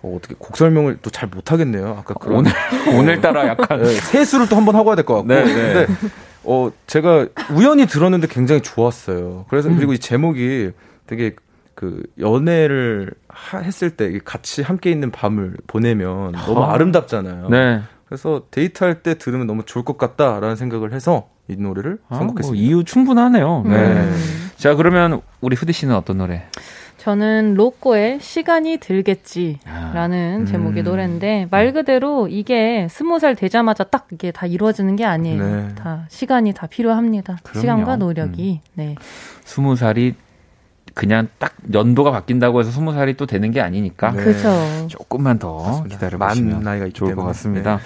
어, 0.02 0.16
어떻게 0.16 0.36
곡 0.38 0.56
설명을 0.58 1.00
또 1.02 1.10
잘 1.10 1.28
못하겠네요. 1.30 1.98
아까 2.00 2.14
그런 2.14 2.40
오늘 2.40 2.52
오늘따라 2.98 3.48
약간 3.48 3.82
네, 3.82 3.86
세수를 3.96 4.48
또 4.48 4.56
한번 4.56 4.76
하고 4.76 4.90
해야 4.90 4.96
될 4.96 5.06
것 5.06 5.16
같고. 5.16 5.28
네, 5.28 5.44
네. 5.44 5.54
근데 5.54 5.88
어 6.44 6.72
제가 6.88 7.28
우연히 7.52 7.86
들었는데 7.86 8.28
굉장히 8.28 8.62
좋았어요. 8.62 9.46
그래서 9.50 9.70
음. 9.70 9.76
그리고 9.76 9.94
이 9.94 10.00
제목이 10.00 10.72
되게 11.08 11.36
그 11.76 12.04
연애를 12.20 13.12
하, 13.30 13.60
했을 13.60 13.90
때 13.92 14.20
같이 14.24 14.62
함께 14.62 14.92
있는 14.92 15.12
밤을 15.12 15.56
보내면 15.68 16.34
너무 16.34 16.62
아. 16.64 16.78
름답잖아요 16.78 17.48
네. 17.50 17.82
그래서 18.10 18.42
데이트할 18.50 19.04
때 19.04 19.20
들으면 19.20 19.46
너무 19.46 19.64
좋을 19.64 19.86
것 19.86 20.00
같다라는 20.00 20.56
생각을 20.56 20.94
해서 20.94 21.30
이 21.48 21.56
노래를 21.56 22.00
아, 22.10 22.16
선곡했습니다. 22.16 22.48
뭐 22.48 22.56
이유 22.56 22.84
충분하네요. 22.84 23.64
네. 23.68 23.94
네. 23.94 24.12
자 24.58 24.74
그러면 24.74 25.22
우리 25.42 25.56
후디 25.56 25.74
씨는 25.74 25.96
어떤 25.96 26.18
노래? 26.18 26.48
저는 26.98 27.54
로꼬의 27.54 28.20
시간이 28.20 28.78
들겠지라는 28.78 30.42
아. 30.42 30.46
제목의 30.46 30.82
음. 30.82 30.86
노래인데 30.86 31.48
말 31.52 31.72
그대로 31.72 32.28
이게 32.28 32.88
스무 32.90 33.20
살 33.20 33.36
되자마자 33.36 33.84
딱 33.84 34.08
이게 34.12 34.32
다 34.32 34.48
이루어지는 34.48 34.96
게 34.96 35.06
아니에요. 35.06 35.44
네. 35.44 35.76
다 35.76 36.08
시간이 36.10 36.54
다 36.54 36.66
필요합니다. 36.66 37.38
그럼요. 37.44 37.62
시간과 37.62 37.96
노력이. 37.98 38.62
음. 38.64 38.70
네. 38.74 38.96
스무 39.46 39.76
살이 39.76 40.16
그냥 40.94 41.28
딱 41.38 41.54
연도가 41.74 42.12
바뀐다고 42.12 42.60
해서 42.60 42.72
스무 42.72 42.94
살이 42.94 43.16
또 43.16 43.26
되는 43.26 43.52
게 43.52 43.62
아니니까. 43.62 44.12
네. 44.12 44.24
그렇죠. 44.24 44.88
조금만 44.88 45.40
더 45.40 45.84
기다려 45.90 46.18
보시면 46.18 46.62
나이가 46.62 46.88
좋을 46.94 47.16
것 47.16 47.24
같습니다. 47.26 47.78
네. 47.78 47.84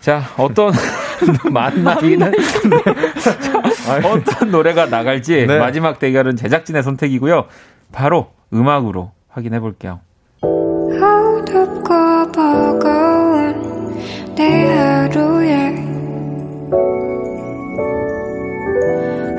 자, 0.00 0.22
어떤 0.38 0.72
만 1.50 1.82
나이는 1.82 2.32
어떤 4.04 4.50
노래가 4.50 4.86
나갈지 4.86 5.46
네. 5.46 5.58
마지막 5.58 5.98
대결은 5.98 6.36
제작진의 6.36 6.82
선택이고요. 6.82 7.46
바로 7.92 8.30
음악으로 8.52 9.12
확인해 9.28 9.60
볼게요. 9.60 10.00
어둡고 10.42 12.32
버거운 12.32 13.94
내 14.36 14.66
하루에 14.72 15.74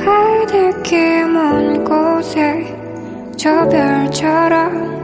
하늘길 0.04 1.28
먼 1.30 1.84
곳에 1.84 2.79
저 3.40 3.50
별처럼 3.70 5.00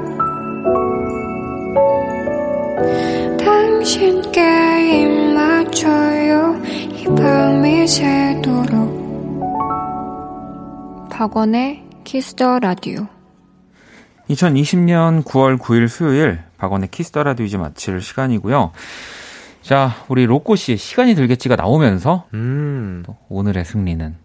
당신께 3.38 4.42
입 5.04 5.34
맞춰요 5.34 6.62
이 6.92 7.06
밤이 7.16 7.88
새도록 7.88 9.40
박원의 11.10 11.86
Kiss 12.04 12.36
the 12.36 12.60
Radio 12.60 13.08
2020년 14.30 15.24
9월 15.24 15.58
9일 15.58 15.88
수요일 15.88 16.40
박원의 16.58 16.90
Kiss 16.90 17.09
the 17.09 17.24
Radio 17.24 17.46
이제 17.46 17.58
마칠 17.58 18.02
시간이고요. 18.02 18.74
자, 19.62 19.92
우리 20.10 20.26
로꼬 20.26 20.58
씨의 20.58 20.78
시간이 20.78 21.16
들겠지가 21.16 21.56
나오면서 21.56 22.26
음. 22.34 23.04
또 23.06 23.16
오늘의 23.30 23.64
승리는 23.64 24.25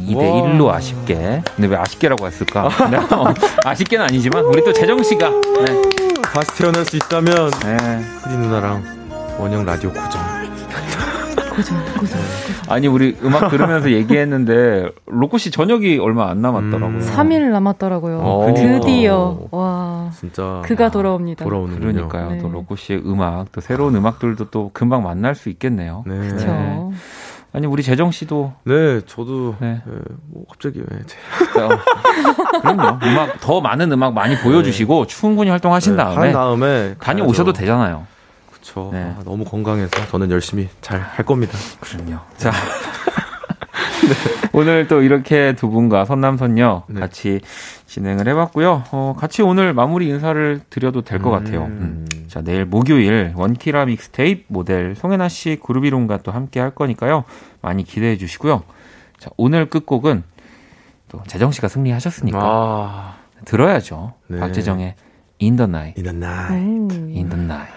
2대 0.00 0.58
1로 0.58 0.68
아쉽게. 0.68 1.42
근데 1.56 1.68
왜 1.68 1.76
아쉽게라고 1.76 2.26
했을까? 2.26 2.68
네, 2.90 2.96
어, 2.96 3.32
아쉽게는 3.64 4.04
아니지만 4.06 4.44
우리 4.44 4.62
또 4.64 4.72
재정 4.72 5.02
씨가 5.02 5.30
네. 5.30 5.82
다시 6.22 6.58
태어날 6.58 6.84
수 6.84 6.96
있다면 6.96 7.50
네. 7.62 8.04
리 8.28 8.36
누나랑 8.36 8.82
원형 9.38 9.64
라디오 9.64 9.90
고정. 9.90 10.20
고정, 11.54 11.78
고정. 11.98 12.20
아니 12.68 12.88
우리 12.88 13.16
음악 13.22 13.50
들으면서 13.50 13.90
얘기했는데 13.92 14.88
로코 15.06 15.38
씨 15.38 15.50
저녁이 15.50 15.98
얼마 15.98 16.28
안 16.28 16.40
남았더라고요. 16.42 16.98
음. 16.98 17.00
3일 17.00 17.50
남았더라고요. 17.50 18.18
오. 18.18 18.50
어. 18.50 18.54
드디어 18.54 19.38
와 19.50 20.10
진짜 20.18 20.62
그가 20.64 20.90
돌아옵니다. 20.90 21.44
돌아오는 21.44 21.78
그러니까요. 21.78 22.30
네. 22.32 22.38
또 22.38 22.48
로코 22.48 22.74
씨의 22.76 23.02
음악 23.06 23.52
또 23.52 23.60
새로운 23.60 23.94
음악들도 23.94 24.50
또 24.50 24.70
금방 24.72 25.02
만날 25.04 25.34
수 25.34 25.48
있겠네요. 25.50 26.04
네. 26.06 26.18
그렇죠. 26.18 26.92
아니 27.54 27.68
우리 27.68 27.84
재정 27.84 28.10
씨도 28.10 28.52
네 28.64 29.00
저도 29.06 29.54
네. 29.60 29.80
네, 29.86 29.92
뭐 30.26 30.44
갑자기 30.48 30.80
왜 30.80 31.62
어, 31.62 31.68
그럼요 32.60 32.98
음악 33.04 33.40
더 33.40 33.60
많은 33.60 33.92
음악 33.92 34.12
많이 34.12 34.36
보여주시고 34.36 35.06
네. 35.06 35.14
충분히 35.14 35.50
활동하신 35.50 35.92
네, 35.96 36.02
다음에 36.02 36.32
다음에 36.32 36.94
다녀오셔도 36.98 37.52
되잖아요. 37.52 38.06
그렇죠. 38.50 38.90
네. 38.92 39.14
아, 39.16 39.22
너무 39.24 39.44
건강해서 39.44 39.90
저는 40.10 40.32
열심히 40.32 40.68
잘 40.80 41.00
할 41.00 41.24
겁니다. 41.24 41.56
그럼요. 41.80 42.18
자. 42.36 42.50
네. 44.04 44.48
오늘 44.52 44.88
또 44.88 45.02
이렇게 45.02 45.54
두 45.54 45.70
분과 45.70 46.04
선남선녀 46.06 46.84
네. 46.88 47.00
같이 47.00 47.40
진행을 47.94 48.26
해봤고요. 48.26 48.82
어, 48.90 49.14
같이 49.16 49.40
오늘 49.42 49.72
마무리 49.72 50.08
인사를 50.08 50.62
드려도 50.68 51.02
될것 51.02 51.32
음. 51.32 51.44
같아요. 51.44 51.64
음. 51.66 52.04
자, 52.26 52.42
내일 52.42 52.64
목요일 52.64 53.32
원키라 53.36 53.84
믹스테이프 53.86 54.46
모델 54.48 54.96
송혜나 54.96 55.28
씨 55.28 55.60
그룹 55.62 55.84
이론과 55.84 56.18
또 56.24 56.32
함께 56.32 56.58
할 56.58 56.70
거니까요. 56.70 57.22
많이 57.62 57.84
기대해 57.84 58.16
주시고요. 58.16 58.64
자, 59.18 59.30
오늘 59.36 59.70
끝곡은 59.70 60.24
또 61.08 61.22
재정 61.28 61.52
씨가 61.52 61.68
승리하셨으니까 61.68 62.40
아. 62.42 63.14
들어야죠. 63.44 64.14
네. 64.26 64.40
박재정의 64.40 64.96
In 65.40 65.54
the 65.54 65.68
Night. 65.68 66.02
In 66.02 66.20
the 66.20 66.34
Night. 66.34 66.96
In 66.96 67.28
the 67.28 67.44
Night. 67.44 67.72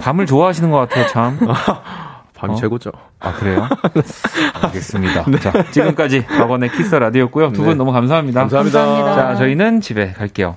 밤을 0.00 0.24
좋아하시는 0.24 0.70
것 0.70 0.78
같아요, 0.78 1.06
참. 1.08 1.38
밤이 2.38 2.52
어? 2.52 2.56
최고죠. 2.56 2.92
아, 3.18 3.32
그래요? 3.32 3.68
알겠습니다. 4.62 5.24
네. 5.28 5.40
자, 5.40 5.70
지금까지 5.72 6.24
박원의 6.24 6.70
키스 6.70 6.94
라디오였고요. 6.94 7.50
두분 7.50 7.70
네. 7.70 7.74
너무 7.74 7.92
감사합니다. 7.92 8.40
감사합니다. 8.40 8.78
감사합니다. 8.78 9.14
자, 9.32 9.34
저희는 9.36 9.80
집에 9.80 10.12
갈게요. 10.12 10.56